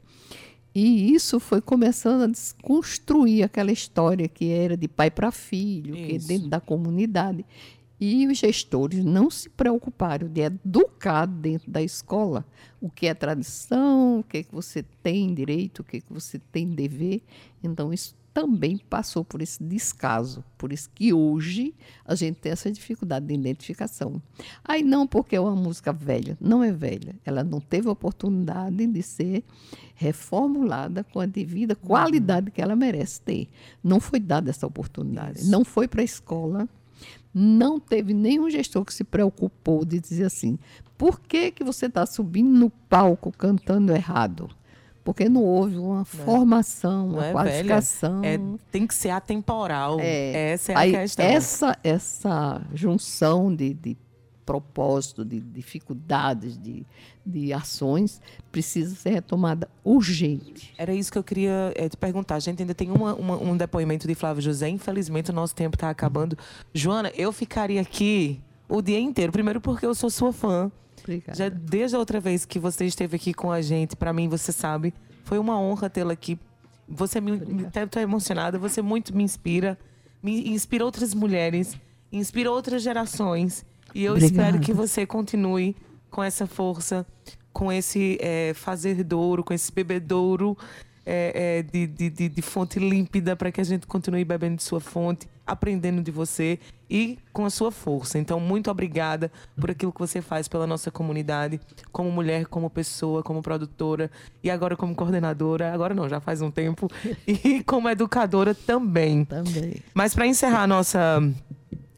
E 0.74 1.14
isso 1.14 1.40
foi 1.40 1.60
começando 1.62 2.24
a 2.24 2.28
desconstruir 2.28 3.44
aquela 3.44 3.72
história 3.72 4.28
que 4.28 4.50
era 4.50 4.78
de 4.78 4.88
pai 4.88 5.12
para 5.12 5.30
filho, 5.32 5.94
que 5.94 6.14
é 6.14 6.16
Isso. 6.16 6.28
dentro 6.28 6.48
da 6.48 6.62
comunidade. 6.62 7.46
E 8.04 8.26
os 8.26 8.40
gestores 8.40 9.06
não 9.06 9.30
se 9.30 9.48
preocuparam 9.48 10.28
de 10.28 10.42
educar 10.42 11.28
dentro 11.28 11.70
da 11.70 11.84
escola 11.84 12.44
o 12.82 12.90
que 12.90 13.06
é 13.06 13.14
tradição, 13.14 14.22
o 14.22 14.24
que, 14.24 14.40
é 14.40 14.44
que 14.44 14.52
você 14.52 14.82
tem 15.04 15.32
direito, 15.32 15.80
o 15.80 15.84
que, 15.84 15.98
é 15.98 16.02
que 16.02 16.12
você 16.12 16.40
tem 16.52 16.68
dever. 16.68 17.22
Então, 17.64 17.94
isso 17.94 18.16
também 18.34 18.80
passou 18.90 19.24
por 19.24 19.40
esse 19.40 19.64
descaso. 19.64 20.44
Por 20.58 20.74
isso 20.74 20.90
que 20.96 21.14
hoje 21.14 21.76
a 22.04 22.16
gente 22.16 22.38
tem 22.38 22.52
essa 22.52 22.72
dificuldade 22.72 23.28
de 23.28 23.36
identificação. 23.36 24.20
Aí 24.64 24.82
não 24.82 25.06
porque 25.06 25.36
é 25.36 25.40
uma 25.40 25.56
música 25.56 25.94
velha. 25.94 26.36
Não 26.42 26.64
é 26.64 26.72
velha. 26.72 27.16
Ela 27.24 27.44
não 27.44 27.60
teve 27.60 27.88
oportunidade 27.88 28.88
de 28.88 29.04
ser 29.04 29.44
reformulada 29.94 31.04
com 31.04 31.20
a 31.20 31.28
devida 31.28 31.76
qualidade 31.76 32.50
que 32.50 32.62
ela 32.62 32.76
merece 32.76 33.22
ter. 33.22 33.48
Não 33.84 34.00
foi 34.00 34.20
dada 34.20 34.50
essa 34.50 34.66
oportunidade. 34.66 35.46
Não 35.46 35.64
foi 35.64 35.88
para 35.88 36.02
a 36.02 36.06
escola. 36.06 36.68
Não 37.34 37.80
teve 37.80 38.14
nenhum 38.14 38.50
gestor 38.50 38.84
que 38.84 38.94
se 38.94 39.04
preocupou 39.04 39.86
de 39.86 40.00
dizer 40.00 40.26
assim: 40.26 40.60
por 40.98 41.20
que, 41.20 41.52
que 41.52 41.64
você 41.64 41.86
está 41.86 42.06
subindo 42.06 42.50
no 42.50 42.70
palco 42.70 43.32
cantando 43.32 43.94
errado? 43.94 44.50
Porque 45.04 45.28
não 45.28 45.44
houve 45.44 45.78
uma 45.78 46.06
formação, 46.06 47.08
Não 47.08 47.16
uma 47.16 47.26
é 47.26 47.32
qualificação. 47.32 48.22
É, 48.24 48.40
tem 48.72 48.86
que 48.86 48.94
ser 48.94 49.10
atemporal. 49.10 50.00
É, 50.00 50.52
Essa 50.52 50.74
é 50.74 50.76
aí, 50.78 50.96
a 50.96 51.00
questão. 51.00 51.26
Essa, 51.26 51.78
essa 51.84 52.62
junção 52.74 53.54
de, 53.56 53.74
de 53.74 53.98
propósito, 54.52 55.24
de 55.24 55.40
dificuldades, 55.40 56.58
de, 56.58 56.86
de 57.26 57.54
ações, 57.54 58.20
precisa 58.52 58.94
ser 58.96 59.12
retomada 59.12 59.70
urgente. 59.84 60.74
Era 60.78 60.94
isso 60.94 61.10
que 61.12 61.18
eu 61.18 61.24
queria 61.24 61.72
eh, 61.76 61.88
te 61.88 61.96
perguntar. 61.96 62.36
A 62.36 62.40
gente 62.40 62.62
ainda 62.62 62.74
tem 62.76 62.92
uma- 62.92 63.14
uma- 63.16 63.38
um 63.38 63.56
depoimento 63.56 64.08
de 64.08 64.14
Flávio 64.16 64.42
José. 64.42 64.68
Infelizmente, 64.68 65.30
o 65.32 65.34
nosso 65.34 65.56
tempo 65.56 65.76
está 65.78 65.90
acabando. 65.90 66.38
Joana, 66.74 67.12
eu 67.16 67.32
ficaria 67.32 67.80
aqui 67.82 68.42
o 68.68 68.82
dia 68.82 69.00
inteiro. 69.00 69.32
Primeiro 69.32 69.62
porque 69.62 69.86
eu 69.86 69.96
sou 69.96 70.10
sua 70.10 70.34
fã. 70.34 70.70
Obrigada. 71.00 71.38
Já 71.38 71.48
desde 71.50 71.96
a 71.96 72.00
outra 72.00 72.20
vez 72.20 72.46
que 72.46 72.60
você 72.60 72.86
esteve 72.86 73.16
aqui 73.16 73.34
com 73.34 73.52
a 73.52 73.62
gente, 73.62 73.96
para 73.96 74.12
mim, 74.12 74.28
você 74.28 74.52
sabe, 74.52 74.94
foi 75.24 75.40
uma 75.40 75.58
honra 75.60 75.90
tê-la 75.90 76.12
aqui. 76.14 76.38
Você 76.90 77.22
me, 77.22 77.32
me 77.38 77.66
até 77.66 78.02
emocionada, 78.02 78.60
você 78.60 78.82
muito 78.82 79.16
me 79.16 79.24
inspira, 79.24 79.80
me 80.22 80.50
inspira 80.50 80.84
outras 80.84 81.14
mulheres, 81.14 81.76
inspira 82.12 82.52
outras 82.52 82.84
gerações. 82.84 83.66
E 83.94 84.04
eu 84.04 84.14
Obrigada. 84.14 84.50
espero 84.50 84.60
que 84.60 84.74
você 84.74 85.06
continue 85.06 85.76
com 86.10 86.24
essa 86.24 86.46
força, 86.46 87.06
com 87.54 87.72
esse 87.72 88.18
eh, 88.22 88.54
fazer 88.56 89.04
douro, 89.04 89.44
com 89.44 89.54
esse 89.54 89.72
bebedouro 89.72 90.58
eh, 91.06 91.32
eh, 91.34 91.64
de, 91.64 91.88
de, 91.88 92.10
de, 92.10 92.30
de 92.30 92.42
fonte 92.42 92.80
límpida 92.80 93.36
para 93.36 93.52
que 93.52 93.60
a 93.60 93.64
gente 93.64 93.88
continue 93.88 94.24
bebendo 94.24 94.58
de 94.58 94.64
sua 94.64 94.80
fonte, 94.80 95.28
aprendendo 95.48 96.02
de 96.02 96.12
você 96.12 96.60
e 96.90 97.18
com 97.34 97.46
a 97.46 97.50
sua 97.50 97.72
força. 97.72 98.20
Então, 98.20 98.40
muito 98.40 98.70
obrigada 98.70 99.32
por 99.60 99.72
aquilo 99.72 99.92
que 99.92 100.00
você 100.00 100.22
faz 100.22 100.48
pela 100.48 100.68
nossa 100.68 100.92
comunidade, 100.92 101.60
como 101.92 102.12
mulher, 102.12 102.46
como 102.46 102.70
pessoa, 102.70 103.24
como 103.24 103.42
produtora 103.42 104.12
e 104.44 104.50
agora 104.52 104.76
como 104.76 104.94
coordenadora. 104.94 105.74
Agora 105.74 105.94
não, 105.94 106.08
já 106.08 106.20
faz 106.20 106.42
um 106.42 106.52
tempo. 106.52 106.88
E 107.26 107.64
como 107.64 107.90
educadora 107.90 108.54
também. 108.54 109.26
Também. 109.26 109.76
Mas 109.94 110.14
para 110.14 110.28
encerrar 110.28 110.64
a 110.64 110.68
nossa. 110.68 111.22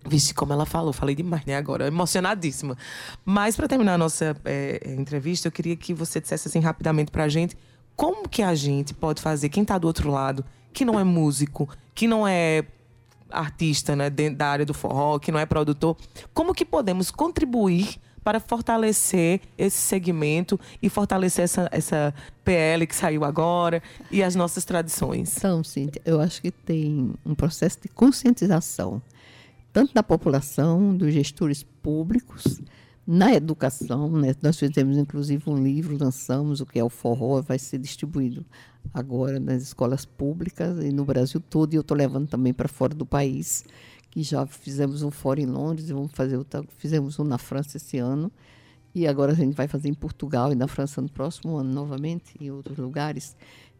Vixe, 0.05 0.33
como 0.33 0.53
ela 0.53 0.65
falou, 0.65 0.91
falei 0.91 1.15
demais, 1.15 1.45
né? 1.45 1.55
Agora, 1.55 1.87
emocionadíssima. 1.87 2.77
Mas 3.23 3.55
para 3.55 3.67
terminar 3.67 3.93
a 3.93 3.97
nossa 3.97 4.35
eh, 4.43 4.95
entrevista, 4.97 5.47
eu 5.47 5.51
queria 5.51 5.75
que 5.75 5.93
você 5.93 6.19
dissesse 6.19 6.47
assim 6.47 6.59
rapidamente 6.59 7.11
pra 7.11 7.27
gente 7.29 7.55
como 7.95 8.27
que 8.27 8.41
a 8.41 8.55
gente 8.55 8.93
pode 8.93 9.21
fazer, 9.21 9.49
quem 9.49 9.63
tá 9.63 9.77
do 9.77 9.87
outro 9.87 10.09
lado, 10.09 10.43
que 10.71 10.83
não 10.83 10.99
é 10.99 11.03
músico, 11.03 11.69
que 11.93 12.07
não 12.07 12.27
é 12.27 12.65
artista, 13.29 13.95
né, 13.95 14.09
dentro 14.09 14.37
da 14.37 14.47
área 14.47 14.65
do 14.65 14.73
forró, 14.73 15.17
que 15.19 15.31
não 15.31 15.39
é 15.39 15.45
produtor, 15.45 15.97
como 16.33 16.53
que 16.53 16.65
podemos 16.65 17.09
contribuir 17.09 17.99
para 18.23 18.39
fortalecer 18.39 19.41
esse 19.57 19.77
segmento 19.77 20.59
e 20.81 20.87
fortalecer 20.87 21.43
essa, 21.43 21.67
essa 21.71 22.13
PL 22.43 22.87
que 22.87 22.95
saiu 22.95 23.23
agora 23.25 23.83
e 24.09 24.23
as 24.23 24.33
nossas 24.33 24.63
tradições? 24.63 25.35
Então, 25.37 25.63
Cíntia, 25.63 26.01
eu 26.05 26.21
acho 26.21 26.41
que 26.41 26.51
tem 26.51 27.13
um 27.25 27.35
processo 27.35 27.79
de 27.81 27.89
conscientização, 27.89 29.01
tanto 29.73 29.93
da 29.93 30.03
população, 30.03 30.95
dos 30.95 31.11
gestores 31.11 31.63
públicos, 31.63 32.61
na 33.05 33.33
educação. 33.33 34.09
Né? 34.11 34.35
Nós 34.41 34.57
fizemos, 34.57 34.97
inclusive, 34.97 35.43
um 35.49 35.61
livro, 35.61 35.97
lançamos 35.99 36.61
o 36.61 36.65
que 36.65 36.79
é 36.79 36.83
o 36.83 36.89
forró, 36.89 37.41
vai 37.41 37.57
ser 37.57 37.79
distribuído 37.79 38.45
agora 38.93 39.39
nas 39.39 39.63
escolas 39.63 40.05
públicas 40.05 40.77
e 40.83 40.91
no 40.91 41.03
Brasil 41.03 41.41
todo, 41.41 41.73
e 41.73 41.77
eu 41.77 41.81
estou 41.81 41.97
levando 41.97 42.27
também 42.27 42.53
para 42.53 42.67
fora 42.69 42.93
do 42.93 43.05
país, 43.05 43.65
que 44.11 44.21
já 44.21 44.45
fizemos 44.45 45.01
um 45.01 45.09
fora 45.09 45.41
em 45.41 45.47
Londres 45.47 45.89
e 45.89 45.93
vamos 45.93 46.11
fazer 46.11 46.37
outra, 46.37 46.63
fizemos 46.77 47.17
um 47.17 47.23
na 47.23 47.39
França 47.39 47.77
esse 47.77 47.97
ano. 47.97 48.31
E 48.95 49.07
agora 49.07 49.31
a 49.31 49.35
gente 49.35 49.55
vai 49.55 49.67
fazer 49.67 49.89
em 49.89 49.93
Portugal 49.93 50.51
e 50.51 50.55
na 50.55 50.67
França 50.67 51.01
no 51.01 51.09
próximo 51.09 51.57
ano 51.57 51.73
novamente, 51.73 52.35
em 52.39 52.51
outros 52.51 52.77
lugares. 52.77 53.35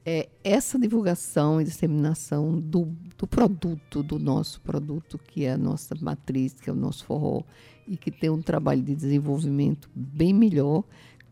É 0.06 0.28
essa 0.44 0.78
divulgação 0.78 1.62
e 1.62 1.64
disseminação 1.64 2.60
do, 2.60 2.86
do 3.18 3.26
produto, 3.26 4.04
do 4.04 4.20
nosso 4.20 4.60
produto, 4.62 5.18
que 5.18 5.46
é 5.46 5.54
a 5.54 5.58
nossa 5.58 5.96
matriz, 6.00 6.54
que 6.54 6.70
é 6.70 6.74
o 6.74 6.76
nosso 6.76 7.06
forró, 7.06 7.44
e 7.88 7.96
que 7.96 8.12
tem 8.12 8.30
um 8.30 8.42
trabalho 8.42 8.82
de 8.82 8.96
desenvolvimento 8.96 9.90
bem 9.96 10.34
melhor, 10.34 10.84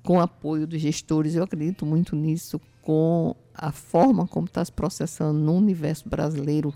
com 0.03 0.19
apoio 0.19 0.65
dos 0.65 0.81
gestores, 0.81 1.35
eu 1.35 1.43
acredito 1.43 1.85
muito 1.85 2.15
nisso, 2.15 2.59
com 2.81 3.35
a 3.53 3.71
forma 3.71 4.27
como 4.27 4.47
está 4.47 4.63
se 4.63 4.71
processando 4.71 5.39
no 5.39 5.53
universo 5.53 6.09
brasileiro 6.09 6.73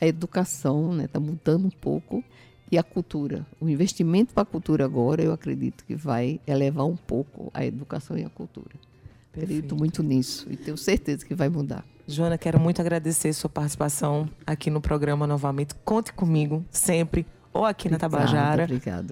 a 0.00 0.06
educação, 0.06 0.90
está 0.90 0.96
né, 0.96 1.08
tá 1.08 1.20
mudando 1.20 1.66
um 1.66 1.70
pouco, 1.70 2.24
e 2.70 2.76
a 2.76 2.82
cultura. 2.82 3.46
O 3.60 3.68
investimento 3.68 4.34
para 4.34 4.42
a 4.42 4.46
cultura 4.46 4.84
agora, 4.84 5.22
eu 5.22 5.32
acredito 5.32 5.84
que 5.84 5.94
vai 5.94 6.40
elevar 6.46 6.86
um 6.86 6.96
pouco 6.96 7.50
a 7.54 7.64
educação 7.64 8.16
e 8.16 8.24
a 8.24 8.28
cultura. 8.28 8.74
Acredito 9.42 9.76
muito 9.76 10.02
nisso 10.02 10.46
e 10.50 10.56
tenho 10.56 10.76
certeza 10.76 11.24
que 11.24 11.34
vai 11.34 11.48
mudar. 11.48 11.84
Joana, 12.06 12.38
quero 12.38 12.58
muito 12.58 12.80
agradecer 12.80 13.32
sua 13.32 13.50
participação 13.50 14.28
aqui 14.46 14.70
no 14.70 14.80
programa 14.80 15.26
novamente. 15.26 15.74
Conte 15.84 16.12
comigo 16.12 16.64
sempre, 16.70 17.26
ou 17.52 17.64
aqui 17.64 17.88
obrigada, 17.88 18.16
na 18.16 18.26
Tabajara. 18.26 18.68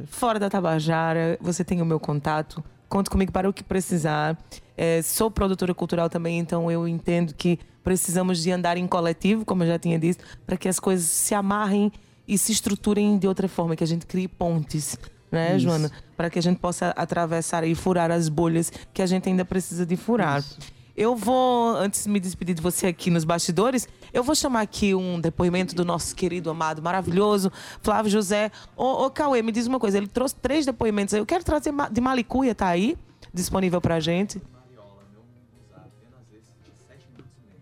Fora 0.07 0.39
da 0.39 0.49
Tabajara, 0.49 1.39
você 1.41 1.63
tem 1.63 1.83
o 1.83 1.85
meu 1.85 2.01
contato. 2.01 2.65
Conte 2.89 3.11
comigo 3.11 3.33
para 3.33 3.49
o 3.49 3.53
que 3.53 3.63
precisar. 3.63 4.39
É, 4.77 5.03
sou 5.03 5.31
produtora 5.31 5.75
cultural 5.75 6.09
também, 6.09 6.39
então 6.39 6.71
eu 6.71 6.89
entendo 6.89 7.35
que 7.35 7.59
precisamos 7.85 8.43
de 8.43 8.51
andar 8.51 8.77
em 8.77 8.87
coletivo, 8.87 9.45
como 9.45 9.63
eu 9.63 9.69
já 9.69 9.79
tinha 9.79 9.99
dito, 9.99 10.25
para 10.47 10.57
que 10.57 10.69
as 10.69 10.81
coisas 10.81 11.07
se 11.07 11.35
amarrem 11.35 11.93
e 12.27 12.37
se 12.39 12.51
estruturem 12.51 13.19
de 13.19 13.29
outra 13.29 13.47
forma, 13.47 13.77
que 13.77 13.85
a 13.85 13.87
gente 13.87 14.07
crie 14.07 14.27
pontes 14.27 14.99
né, 15.31 15.57
Isso. 15.57 15.61
Joana? 15.61 15.91
Para 16.17 16.31
que 16.31 16.39
a 16.39 16.43
gente 16.43 16.59
possa 16.59 16.91
atravessar 16.91 17.65
e 17.65 17.75
furar 17.75 18.11
as 18.11 18.29
bolhas 18.29 18.73
que 18.93 19.03
a 19.03 19.07
gente 19.07 19.29
ainda 19.29 19.45
precisa 19.45 19.85
de 19.85 19.97
furar. 19.97 20.41
Isso. 20.41 20.59
Eu 20.97 21.15
vou, 21.15 21.77
antes 21.77 22.05
de 22.05 22.09
me 22.09 22.19
despedir 22.19 22.55
de 22.55 22.63
você 22.63 22.87
aqui 22.87 23.11
nos 23.11 23.23
bastidores, 23.23 23.87
eu 24.15 24.23
vou 24.23 24.35
chamar 24.35 24.63
aqui 24.63 24.95
um 24.95 25.21
depoimento 25.21 25.75
do 25.75 25.85
nosso 25.85 26.17
querido, 26.17 26.49
amado, 26.49 26.81
maravilhoso, 26.81 27.53
Flávio 27.83 28.11
José. 28.11 28.51
Ô, 28.75 29.05
ô 29.05 29.11
Cauê, 29.11 29.43
me 29.43 29.53
diz 29.53 29.67
uma 29.67 29.79
coisa, 29.79 29.99
ele 29.99 30.07
trouxe 30.07 30.35
três 30.37 30.65
depoimentos 30.65 31.13
aí. 31.13 31.21
Eu 31.21 31.27
quero 31.27 31.45
trazer 31.45 31.71
de 31.91 32.01
Malicuia, 32.01 32.55
tá 32.55 32.69
aí? 32.69 32.97
Disponível 33.33 33.79
pra 33.79 34.01
gente. 34.01 34.41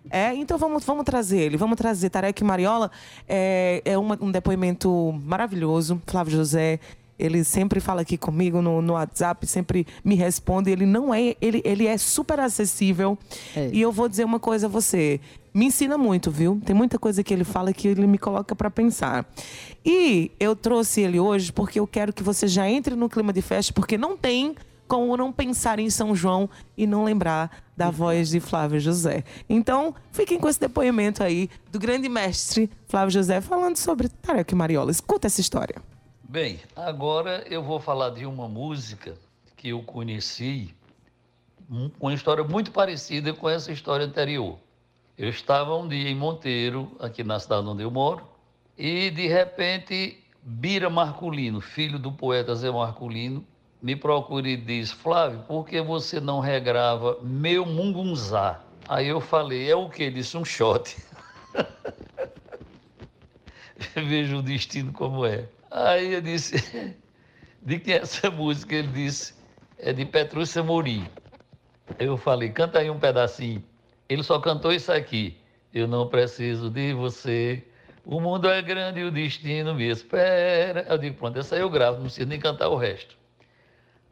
É, 0.09 0.33
então 0.33 0.57
vamos, 0.57 0.85
vamos 0.85 1.05
trazer 1.05 1.41
ele, 1.41 1.57
vamos 1.57 1.77
trazer 1.77 2.11
Tarek 2.11 2.45
Mariola. 2.45 2.89
É, 3.27 3.83
é 3.85 3.99
uma, 3.99 4.17
um 4.21 4.31
depoimento 4.31 5.13
maravilhoso. 5.25 6.01
Flávio 6.07 6.37
José, 6.37 6.79
ele 7.19 7.45
sempre 7.45 7.81
fala 7.81 8.03
aqui 8.03 8.17
comigo 8.17 8.61
no, 8.61 8.83
no 8.83 8.95
WhatsApp, 8.95 9.47
sempre 9.47 9.87
me 10.05 10.15
responde. 10.15 10.71
Ele 10.71 10.87
não 10.87 11.15
é, 11.15 11.37
ele, 11.41 11.63
ele 11.65 11.87
é 11.87 11.97
super 11.97 12.41
acessível. 12.41 13.17
É. 13.55 13.71
E 13.73 13.81
eu 13.81 13.93
vou 13.93 14.09
dizer 14.09 14.25
uma 14.25 14.41
coisa 14.41 14.67
a 14.67 14.69
você. 14.69 15.21
Me 15.53 15.67
ensina 15.67 15.97
muito, 15.97 16.31
viu? 16.31 16.61
Tem 16.65 16.75
muita 16.75 16.99
coisa 16.99 17.23
que 17.23 17.33
ele 17.33 17.45
fala 17.45 17.73
que 17.73 17.87
ele 17.87 18.07
me 18.07 18.19
coloca 18.19 18.57
para 18.57 18.69
pensar. 18.71 19.25
E 19.85 20.33
eu 20.41 20.57
trouxe 20.57 21.03
ele 21.03 21.21
hoje 21.21 21.53
porque 21.53 21.79
eu 21.79 21.87
quero 21.87 22.13
que 22.13 22.23
você 22.23 22.49
já 22.49 22.69
entre 22.69 22.97
no 22.97 23.09
clima 23.09 23.33
de 23.33 23.41
festa, 23.41 23.73
porque 23.73 23.97
não 23.97 24.17
tem 24.17 24.57
como 24.89 25.17
não 25.17 25.33
pensar 25.33 25.79
em 25.79 25.89
São 25.89 26.15
João 26.15 26.51
e 26.77 26.87
não 26.87 27.05
lembrar 27.05 27.51
da 27.77 27.91
voz 27.91 28.29
de 28.29 28.41
Flávio 28.41 28.79
José. 28.79 29.25
Então, 29.49 29.95
fiquem 30.13 30.39
com 30.39 30.49
esse 30.49 30.61
depoimento 30.61 31.23
aí 31.23 31.49
do 31.71 31.79
grande 31.79 32.09
mestre 32.09 32.69
Flávio 32.87 33.13
José 33.13 33.41
falando 33.41 33.77
sobre 33.77 34.09
Tarek 34.09 34.55
Mariola. 34.55 34.91
Escuta 34.91 35.27
essa 35.27 35.41
história. 35.41 35.94
Bem, 36.35 36.59
agora 36.75 37.47
eu 37.49 37.63
vou 37.63 37.79
falar 37.79 38.11
de 38.11 38.27
uma 38.27 38.49
música 38.49 39.15
que 39.57 39.69
eu 39.69 39.85
conheci, 39.85 40.75
uma 42.01 42.13
história 42.13 42.43
muito 42.43 42.73
parecida 42.73 43.33
com 43.33 43.49
essa 43.49 43.71
história 43.71 44.05
anterior. 44.05 44.59
Eu 45.17 45.29
estava 45.29 45.77
um 45.77 45.87
dia 45.87 46.11
em 46.11 46.17
Monteiro, 46.17 46.91
aqui 46.99 47.23
na 47.23 47.39
cidade 47.39 47.69
onde 47.69 47.85
eu 47.85 47.91
moro, 47.93 48.27
e 48.77 49.11
de 49.11 49.29
repente 49.29 50.25
Bira 50.43 50.91
Marculino, 50.91 51.61
filho 51.61 52.01
do 52.01 52.11
poeta 52.11 52.53
Zé 52.57 52.69
Marculino, 52.69 53.47
me 53.81 53.95
procura 53.95 54.49
e 54.49 54.57
diz: 54.57 54.91
Flávio, 54.91 55.45
por 55.47 55.65
que 55.65 55.81
você 55.81 56.19
não 56.19 56.41
regrava 56.41 57.17
Meu 57.23 57.65
Mungunzá? 57.65 58.61
Aí 58.89 59.07
eu 59.07 59.21
falei: 59.21 59.71
É 59.71 59.77
o 59.77 59.89
que? 59.89 60.11
Disse: 60.11 60.37
Um 60.37 60.45
shot. 60.45 60.97
Veja 63.95 64.37
o 64.37 64.43
destino 64.43 64.93
como 64.93 65.25
é. 65.25 65.49
Aí 65.75 66.15
eu 66.15 66.21
disse, 66.21 66.97
de 67.61 67.81
quem 67.81 67.95
é 67.95 67.97
essa 67.99 68.31
música? 68.31 68.77
Ele 68.77 68.87
disse, 68.87 69.35
é 69.77 69.93
de 69.93 70.05
Petrúcia 70.05 70.63
Morim. 70.63 71.05
Eu 71.99 72.17
falei, 72.17 72.51
canta 72.51 72.79
aí 72.79 72.89
um 72.89 73.01
pedacinho. 73.01 73.61
Ele 74.09 74.23
só 74.23 74.39
cantou 74.39 74.73
isso 74.73 74.93
aqui. 74.93 75.37
Eu 75.73 75.89
não 75.89 76.07
preciso 76.07 76.71
de 76.71 76.95
você. 76.95 77.67
O 78.05 78.21
mundo 78.21 78.49
é 78.49 78.63
grande 78.63 79.01
e 79.01 79.05
o 79.05 79.11
destino 79.11 79.75
me 79.75 79.91
espera. 79.91 80.87
Eu 80.89 80.97
digo, 80.97 81.17
pronto, 81.17 81.41
essa 81.41 81.57
aí 81.57 81.61
eu 81.61 81.69
gravo, 81.69 81.97
não 81.97 82.05
preciso 82.05 82.29
nem 82.29 82.39
cantar 82.39 82.69
o 82.69 82.77
resto. 82.77 83.17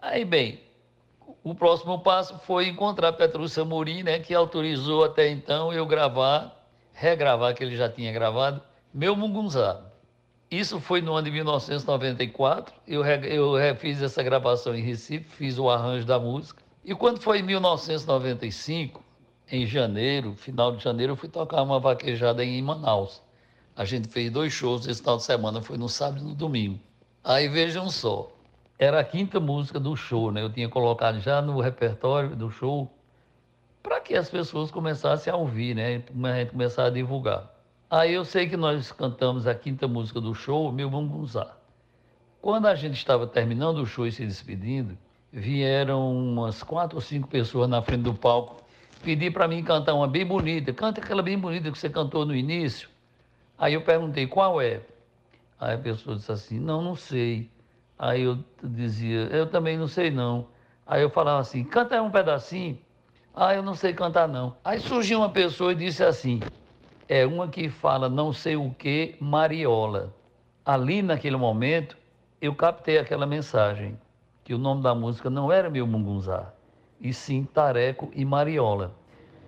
Aí, 0.01 0.25
bem, 0.25 0.61
o 1.45 1.55
próximo 1.55 2.01
passo 2.01 2.41
foi 2.41 2.67
encontrar 2.67 3.13
Petrúcia 3.13 3.65
Morim, 3.65 4.03
né, 4.03 4.19
que 4.19 4.35
autorizou 4.35 5.05
até 5.05 5.29
então 5.29 5.73
eu 5.73 5.87
gravar, 5.87 6.67
regravar, 6.93 7.55
que 7.55 7.63
ele 7.63 7.77
já 7.77 7.89
tinha 7.89 8.13
gravado, 8.13 8.61
Meu 8.93 9.15
Mungunzá. 9.15 9.92
Isso 10.53 10.79
foi 10.79 11.01
no 11.01 11.15
ano 11.15 11.25
de 11.25 11.31
1994. 11.31 12.75
Eu, 12.87 13.03
fiz 13.79 14.03
essa 14.03 14.23
gravação 14.23 14.75
em 14.75 14.83
Recife, 14.83 15.25
fiz 15.31 15.59
o 15.59 15.71
arranjo 15.71 16.05
da 16.05 16.21
música. 16.21 16.63
E 16.85 16.95
quando 16.95 17.23
foi 17.23 17.39
em 17.39 17.43
1995, 17.43 19.03
em 19.51 19.67
janeiro, 19.67 20.35
final 20.35 20.77
de 20.77 20.85
janeiro, 20.85 21.13
eu 21.13 21.17
fui 21.17 21.31
tocar 21.31 21.63
uma 21.63 21.81
vaquejada 21.81 22.45
em 22.45 22.61
Manaus. 22.61 23.23
A 23.75 23.87
gente 23.87 24.09
fez 24.09 24.31
dois 24.31 24.53
shows 24.53 24.87
esse 24.87 25.01
final 25.01 25.17
de 25.17 25.23
semana, 25.23 25.63
foi 25.63 25.79
no 25.79 25.89
sábado 25.89 26.21
e 26.21 26.25
no 26.25 26.35
domingo. 26.35 26.79
Aí 27.25 27.49
vejam 27.49 27.89
só, 27.89 28.31
era 28.79 29.01
a 29.01 29.05
quinta 29.05 29.41
música 29.41 29.81
do 29.81 29.97
show, 29.97 30.31
né? 30.31 30.43
Eu 30.43 30.53
tinha 30.53 30.69
colocado 30.69 31.19
já 31.19 31.41
no 31.41 31.63
repertório 31.63 32.37
do 32.37 32.51
show 32.51 32.93
para 33.83 34.03
que 34.03 34.15
as 34.15 34.29
pessoas 34.29 34.71
começassem 34.71 35.33
a 35.33 35.37
ouvir, 35.37 35.75
né? 35.75 36.05
A 36.25 36.39
gente 36.41 36.51
começar 36.51 36.85
a 36.85 36.91
divulgar. 36.91 37.52
Aí 37.93 38.15
eu 38.15 38.25
sei 38.25 38.49
que 38.49 38.57
nós 38.57 38.91
cantamos 38.91 39.47
a 39.47 39.55
quinta 39.55 39.87
música 39.87 40.19
do 40.19 40.35
show, 40.35 40.73
Meu 40.73 40.91
Mungunzá. 40.91 41.55
Quando 42.41 42.65
a 42.65 42.75
gente 42.75 42.97
estava 42.97 43.27
terminando 43.27 43.83
o 43.83 43.87
show 43.87 44.07
e 44.07 44.11
se 44.11 44.25
despedindo, 44.25 44.97
vieram 45.31 46.11
umas 46.11 46.63
quatro 46.63 46.97
ou 46.97 47.03
cinco 47.03 47.29
pessoas 47.29 47.69
na 47.69 47.83
frente 47.83 48.05
do 48.05 48.15
palco 48.15 48.63
pedir 49.03 49.31
para 49.31 49.47
mim 49.47 49.63
cantar 49.63 49.93
uma 49.93 50.09
bem 50.09 50.25
bonita. 50.25 50.73
Canta 50.73 51.03
aquela 51.03 51.23
bem 51.23 51.39
bonita 51.39 51.71
que 51.71 51.79
você 51.79 51.91
cantou 51.91 52.25
no 52.25 52.35
início. 52.35 52.89
Aí 53.59 53.75
eu 53.75 53.83
perguntei, 53.83 54.27
qual 54.27 54.59
é? 54.59 54.81
Aí 55.61 55.75
a 55.75 55.79
pessoa 55.79 56.17
disse 56.17 56.33
assim, 56.33 56.59
não, 56.59 56.81
não 56.81 56.97
sei. 56.97 57.51
Aí 57.99 58.23
eu 58.23 58.39
dizia, 58.65 59.25
eu 59.25 59.47
também 59.47 59.77
não 59.77 59.87
sei 59.87 60.11
não. 60.11 60.47
Aí 60.87 61.03
eu 61.03 61.11
falava 61.11 61.43
assim, 61.43 61.63
canta 61.63 62.01
um 62.01 62.11
pedacinho. 62.11 62.79
Ah, 63.37 63.55
eu 63.55 63.63
não 63.63 63.75
sei 63.75 63.93
cantar 63.93 64.27
não. 64.27 64.57
Aí 64.65 64.81
surgiu 64.81 65.19
uma 65.19 65.29
pessoa 65.29 65.73
e 65.73 65.75
disse 65.75 66.03
assim, 66.03 66.41
é 67.09 67.27
uma 67.27 67.49
que 67.49 67.69
fala 67.69 68.09
não 68.09 68.33
sei 68.33 68.57
o 68.57 68.71
que, 68.71 69.17
Mariola. 69.21 70.15
Ali 70.65 71.03
naquele 71.03 71.37
momento, 71.37 71.97
eu 72.41 72.55
captei 72.55 72.99
aquela 72.99 73.27
mensagem, 73.27 73.99
que 74.45 74.55
o 74.55 74.59
nome 74.59 74.83
da 74.83 74.95
música 74.95 75.29
não 75.29 75.51
era 75.53 75.69
Meu 75.69 75.87
Mungunzá, 75.87 76.53
e 77.01 77.13
sim 77.13 77.45
Tareco 77.45 78.11
e 78.15 78.25
Mariola. 78.25 78.95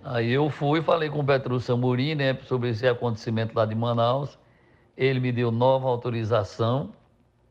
Aí 0.03 0.31
eu 0.31 0.49
fui, 0.49 0.81
falei 0.81 1.09
com 1.09 1.19
o 1.19 1.25
Petrúcio 1.25 1.73
Amorim, 1.73 2.15
né, 2.15 2.37
sobre 2.43 2.69
esse 2.69 2.87
acontecimento 2.87 3.55
lá 3.55 3.65
de 3.65 3.73
Manaus. 3.73 4.37
Ele 4.95 5.19
me 5.19 5.31
deu 5.31 5.51
nova 5.51 5.87
autorização, 5.89 6.93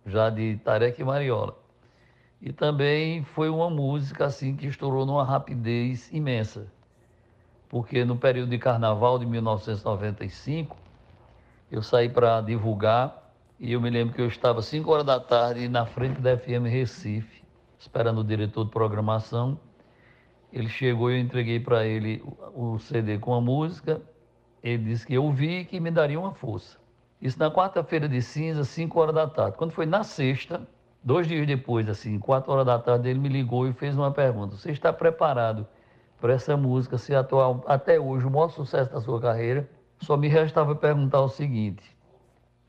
já 0.07 0.31
de 0.31 0.57
Tareco 0.59 1.01
e 1.01 1.05
Mariola. 1.05 1.57
E 2.41 2.53
também 2.53 3.25
foi 3.25 3.49
uma 3.49 3.69
música 3.69 4.27
assim 4.27 4.55
que 4.55 4.67
estourou 4.67 5.05
numa 5.05 5.25
rapidez 5.25 6.13
imensa 6.13 6.67
porque 7.75 8.05
no 8.05 8.17
período 8.17 8.51
de 8.51 8.57
carnaval 8.57 9.19
de 9.19 9.27
1995, 9.27 10.77
eu 11.73 11.83
saí 11.83 12.09
para 12.09 12.41
divulgar 12.41 13.33
e 13.59 13.73
eu 13.73 13.81
me 13.81 13.91
lembro 13.91 14.15
que 14.15 14.21
eu 14.21 14.29
estava 14.29 14.63
5 14.63 14.89
horas 14.93 15.05
da 15.05 15.19
tarde 15.19 15.69
na 15.69 15.85
frente 15.85 16.21
da 16.21 16.39
FM 16.39 16.69
Recife, 16.71 17.43
esperando 17.77 18.21
o 18.21 18.25
diretor 18.25 18.65
de 18.65 18.71
programação. 18.71 19.59
Ele 20.53 20.69
chegou 20.69 21.11
e 21.11 21.15
eu 21.15 21.19
entreguei 21.19 21.59
para 21.59 21.85
ele 21.85 22.23
o 22.55 22.79
CD 22.79 23.19
com 23.19 23.35
a 23.35 23.41
música. 23.41 24.01
Ele 24.63 24.85
disse 24.85 25.05
que 25.05 25.15
eu 25.15 25.29
vi 25.33 25.63
e 25.63 25.65
que 25.65 25.81
me 25.81 25.91
daria 25.91 26.21
uma 26.21 26.33
força. 26.33 26.79
Isso 27.21 27.41
na 27.41 27.51
quarta-feira 27.51 28.09
de 28.09 28.23
cinza, 28.23 28.63
5 28.63 29.01
horas 29.01 29.17
da 29.17 29.27
tarde. 29.27 29.57
Quando 29.57 29.73
foi 29.73 29.85
na 29.85 30.05
sexta, 30.05 30.65
dois 31.03 31.27
dias 31.27 31.45
depois, 31.45 31.89
assim, 31.89 32.21
4 32.21 32.53
horas 32.53 32.67
da 32.67 32.79
tarde, 32.79 33.09
ele 33.09 33.19
me 33.19 33.29
ligou 33.29 33.67
e 33.67 33.73
fez 33.73 33.97
uma 33.97 34.13
pergunta: 34.13 34.55
Você 34.55 34.71
está 34.71 34.93
preparado 34.93 35.67
por 36.21 36.31
essa 36.31 36.57
música 36.57 36.99
ser 36.99 37.17
atual 37.17 37.63
até 37.67 38.01
hoje 38.01 38.27
o 38.27 38.31
maior 38.31 38.49
sucesso 38.49 38.93
da 38.93 39.01
sua 39.01 39.21
carreira, 39.21 39.69
só 40.01 40.17
me 40.17 40.29
restava 40.29 40.75
perguntar 40.75 41.21
o 41.21 41.29
seguinte: 41.29 41.97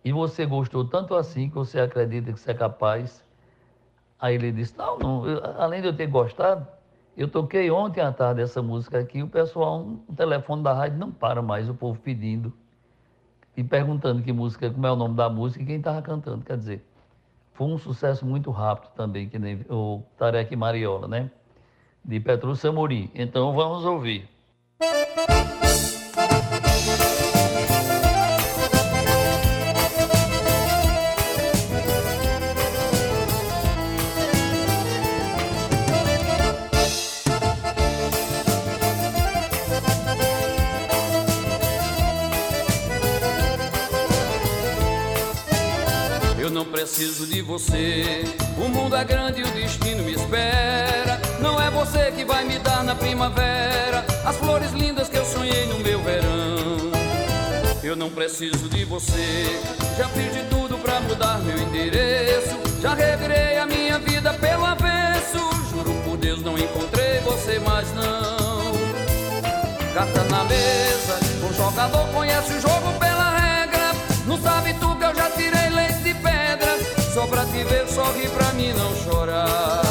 e 0.04 0.12
você 0.12 0.46
gostou 0.46 0.86
tanto 0.86 1.16
assim 1.16 1.50
que 1.50 1.56
você 1.56 1.80
acredita 1.80 2.32
que 2.32 2.39
você 2.39 2.52
é 2.52 2.54
capaz? 2.54 3.24
Aí 4.20 4.36
ele 4.36 4.52
disse: 4.52 4.78
não, 4.78 4.98
não 4.98 5.28
eu, 5.28 5.41
além 5.60 5.82
de 5.82 5.88
eu 5.88 5.96
ter 5.96 6.08
gostado, 6.08 6.68
Eu 7.18 7.30
toquei 7.30 7.72
ontem 7.72 8.02
à 8.02 8.12
tarde 8.12 8.41
essa 8.41 8.62
música 8.62 9.00
aqui, 9.00 9.24
o 9.24 9.28
pessoal, 9.28 9.88
o 10.08 10.14
telefone 10.16 10.62
da 10.64 10.74
rádio 10.74 11.00
não 11.00 11.12
para 11.12 11.41
mais, 11.41 11.70
o 11.70 11.74
povo 11.74 12.00
pedindo 12.02 12.52
e 13.56 13.64
perguntando 13.64 14.22
que 14.22 14.34
música, 14.34 14.70
como 14.70 14.86
é 14.86 14.91
o 14.91 14.98
nome 14.98 15.16
da 15.16 15.30
música 15.30 15.64
e 15.64 15.66
quem 15.66 15.78
estava 15.78 16.02
cantando. 16.02 16.43
Quer 16.43 16.58
dizer, 16.58 16.86
foi 17.54 17.68
um 17.68 17.78
sucesso 17.78 18.26
muito 18.26 18.52
rápido 18.52 18.91
também, 18.96 19.30
que 19.30 19.39
nem 19.39 19.66
o 19.70 20.04
Tarek 20.18 20.54
Mariola, 20.58 21.08
né? 21.08 21.32
De 22.08 22.20
Petrúcio 22.20 22.70
Amorim. 22.70 23.10
Então 23.16 23.53
vamos 23.56 23.84
ouvir. 23.84 24.30
Eu 46.38 46.51
não 46.51 46.66
preciso 46.66 47.26
de 47.26 47.41
você. 47.41 48.24
O 48.64 48.70
mundo 48.70 48.95
é 48.95 49.03
grande 49.03 49.41
e 49.41 49.43
o 49.43 49.51
destino 49.51 50.03
me 50.03 50.14
espera. 50.14 51.24
Não 51.46 51.62
é 51.62 51.70
você 51.70 52.12
que 52.12 52.26
vai 52.26 52.43
me 52.43 52.58
dar 52.58 52.84
na 52.84 52.96
primavera 52.96 54.04
as 54.26 54.36
flores 54.38 54.72
lindas 54.72 55.08
que 55.08 55.16
eu 55.16 55.24
sonhei 55.24 55.68
no 55.68 55.78
meu 55.78 56.02
verão. 56.02 56.91
Eu 57.84 57.96
não 57.96 58.10
preciso 58.10 58.68
de 58.68 58.84
você. 58.84 59.62
Já 59.96 60.08
fiz 60.10 60.34
de 60.34 60.41
tudo 60.50 60.76
pra 60.80 61.00
mudar 61.02 61.38
meu 61.41 61.56
endereço. 61.60 62.58
Já 62.82 62.96
revirei 62.96 63.60
a 63.60 63.66
minha 63.68 64.00
vida 64.00 64.34
pelo 64.34 64.66
avesso. 64.66 65.38
Juro 65.70 65.93
por 66.04 66.18
Deus, 66.18 66.41
não 66.41 66.58
encontrei 66.58 67.20
você 67.20 67.60
mais 67.60 67.93
não. 67.93 68.74
Carta 69.93 70.24
na 70.24 70.43
mesa, 70.46 71.20
o 71.48 71.54
jogador 71.54 72.08
conhece 72.08 72.54
o 72.54 72.60
jogo 72.60 72.91
pela 73.00 73.30
regra. 73.38 73.91
Não 74.26 74.41
sabe 74.41 74.74
tu 74.80 74.96
que 74.96 75.06
eu 75.06 75.14
já 75.14 75.30
tirei 75.30 75.70
leite 75.70 76.00
de 76.00 76.14
pedra. 76.16 76.76
Só 77.14 77.28
pra 77.28 77.46
te 77.46 77.64
ver, 77.64 77.88
sorri 77.88 78.28
pra 78.30 78.52
mim 78.54 78.74
não 78.74 78.96
chorar. 78.96 79.85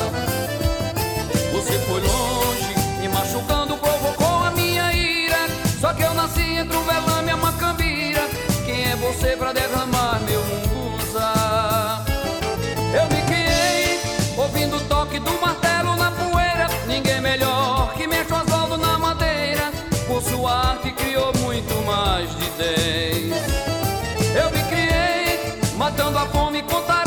Fome 26.33 26.63
com 26.63 27.04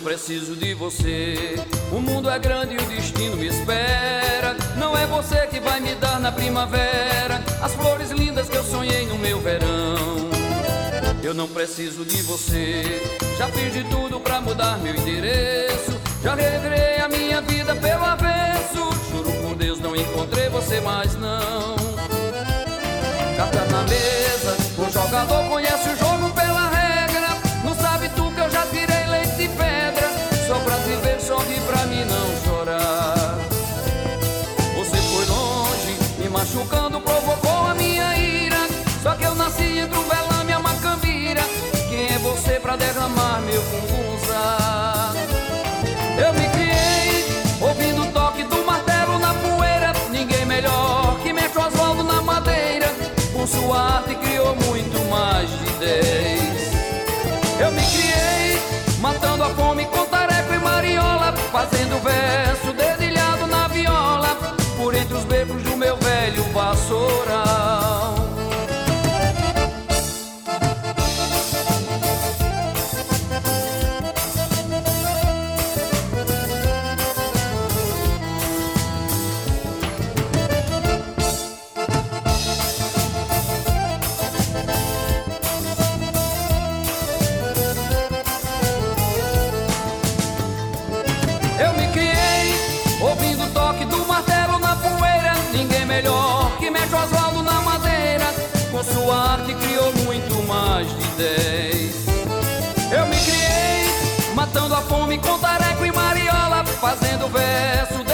preciso 0.00 0.56
de 0.56 0.74
você. 0.74 1.56
O 1.92 2.00
mundo 2.00 2.28
é 2.28 2.38
grande 2.38 2.74
e 2.74 2.78
o 2.78 2.86
destino 2.88 3.36
me 3.36 3.46
espera. 3.46 4.56
Não 4.76 4.96
é 4.96 5.06
você 5.06 5.46
que 5.46 5.60
vai 5.60 5.80
me 5.80 5.94
dar 5.94 6.18
na 6.18 6.32
primavera 6.32 7.42
as 7.62 7.74
flores 7.74 8.10
lindas 8.10 8.48
que 8.48 8.56
eu 8.56 8.64
sonhei 8.64 9.06
no 9.06 9.18
meu 9.18 9.40
verão. 9.40 10.30
Eu 11.22 11.34
não 11.34 11.46
preciso 11.46 12.04
de 12.04 12.22
você. 12.22 13.02
Já 13.36 13.46
fiz 13.48 13.72
de 13.72 13.84
tudo 13.84 14.18
pra 14.20 14.40
mudar 14.40 14.78
meu 14.78 14.94
endereço. 14.94 16.00
Já 16.22 16.34
revirei 16.34 16.98
a 17.00 17.08
minha 17.08 17.40
vida 17.42 17.74
pelo 17.76 18.04
avesso. 18.04 18.90
Juro 19.10 19.30
por 19.42 19.54
Deus, 19.54 19.78
não 19.80 19.94
encontrei 19.94 20.48
você 20.48 20.80
mais 20.80 21.14
não. 21.16 21.76
Carta 23.36 23.64
na 23.66 23.82
mesa, 23.82 24.56
o 24.78 24.92
jogador 24.92 25.48
conhece 25.48 25.88
o 25.90 25.96
jogo 25.96 26.19
que 39.80 39.86
eu 39.86 39.88
nasci 39.88 39.88
entre 39.88 39.98
o 39.98 40.02
velame 40.02 40.52
a 40.52 40.58
macambira. 40.60 41.42
Quem 41.88 42.06
é 42.06 42.18
você 42.18 42.60
pra 42.60 42.76
derramar 42.76 43.40
meu 43.42 43.62
fungunza? 43.62 45.10
Eu 46.18 46.32
me 46.34 46.49
Eu 91.70 91.76
me 91.76 91.86
criei 91.92 92.54
ouvindo 93.00 93.44
o 93.44 93.50
toque 93.50 93.84
do 93.84 94.04
martelo 94.04 94.58
na 94.58 94.74
poeira. 94.74 95.34
Ninguém 95.52 95.86
melhor 95.86 96.50
que 96.58 96.68
o 96.68 96.72
Oswaldo 96.72 97.42
na 97.42 97.60
madeira. 97.60 98.26
Com 98.72 98.82
sua 98.82 99.32
arte 99.34 99.54
criou 99.54 99.92
muito 100.04 100.34
mais 100.48 100.88
de 100.88 101.06
dez. 101.16 101.94
Eu 102.90 103.06
me 103.06 103.16
criei 103.16 104.34
matando 104.34 104.74
a 104.74 104.80
fome 104.80 105.18
com 105.18 105.38
tareco 105.38 105.86
e 105.86 105.92
mariola, 105.92 106.64
fazendo 106.80 107.28
verso 107.28 108.09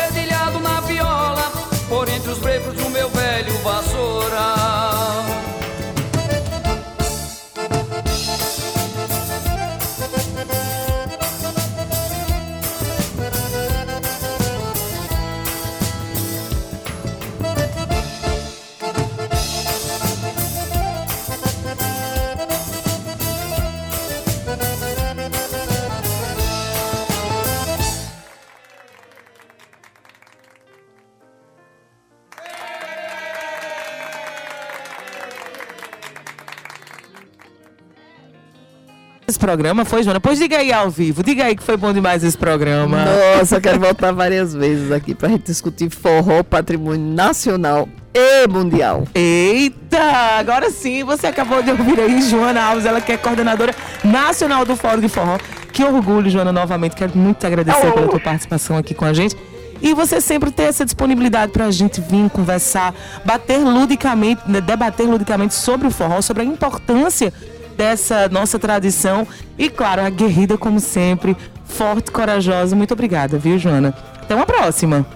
programa 39.56 39.86
foi, 39.86 40.02
Joana? 40.02 40.20
Pois 40.20 40.38
diga 40.38 40.58
aí 40.58 40.70
ao 40.70 40.90
vivo, 40.90 41.22
diga 41.22 41.44
aí 41.44 41.56
que 41.56 41.62
foi 41.62 41.78
bom 41.78 41.90
demais 41.90 42.22
esse 42.22 42.36
programa. 42.36 42.98
Nossa, 43.38 43.58
quero 43.58 43.80
voltar 43.80 44.12
várias 44.12 44.52
vezes 44.52 44.92
aqui 44.92 45.14
para 45.14 45.28
a 45.28 45.30
gente 45.30 45.44
discutir 45.44 45.88
forró, 45.88 46.42
patrimônio 46.42 47.00
nacional 47.00 47.88
e 48.14 48.46
mundial. 48.46 49.04
Eita! 49.14 49.98
Agora 50.38 50.70
sim, 50.70 51.04
você 51.04 51.26
acabou 51.26 51.62
de 51.62 51.70
ouvir 51.70 51.98
aí 51.98 52.20
Joana 52.20 52.62
Alves, 52.62 52.84
ela 52.84 53.00
que 53.00 53.12
é 53.12 53.16
coordenadora 53.16 53.74
nacional 54.04 54.66
do 54.66 54.76
Fórum 54.76 55.00
de 55.00 55.08
Forró. 55.08 55.38
Que 55.72 55.82
orgulho, 55.82 56.28
Joana, 56.28 56.52
novamente. 56.52 56.94
Quero 56.94 57.16
muito 57.16 57.38
te 57.38 57.46
agradecer 57.46 57.90
pela 57.92 58.08
tua 58.08 58.20
participação 58.20 58.76
aqui 58.76 58.94
com 58.94 59.06
a 59.06 59.14
gente. 59.14 59.34
E 59.80 59.94
você 59.94 60.20
sempre 60.20 60.50
ter 60.50 60.64
essa 60.64 60.84
disponibilidade 60.84 61.52
para 61.52 61.64
a 61.64 61.70
gente 61.70 62.00
vir 62.00 62.28
conversar, 62.28 62.94
bater 63.24 63.58
ludicamente, 63.58 64.42
né, 64.46 64.60
debater 64.60 65.06
ludicamente 65.06 65.54
sobre 65.54 65.86
o 65.86 65.90
forró, 65.90 66.20
sobre 66.20 66.42
a 66.42 66.46
importância 66.46 67.32
dessa 67.76 68.28
nossa 68.28 68.58
tradição. 68.58 69.26
E 69.58 69.68
claro, 69.68 70.02
aguerrida 70.02 70.56
como 70.56 70.80
sempre, 70.80 71.36
forte, 71.64 72.10
corajosa. 72.10 72.74
Muito 72.74 72.92
obrigada, 72.94 73.38
viu, 73.38 73.58
Joana? 73.58 73.94
Até 74.22 74.34
uma 74.34 74.46
próxima. 74.46 75.06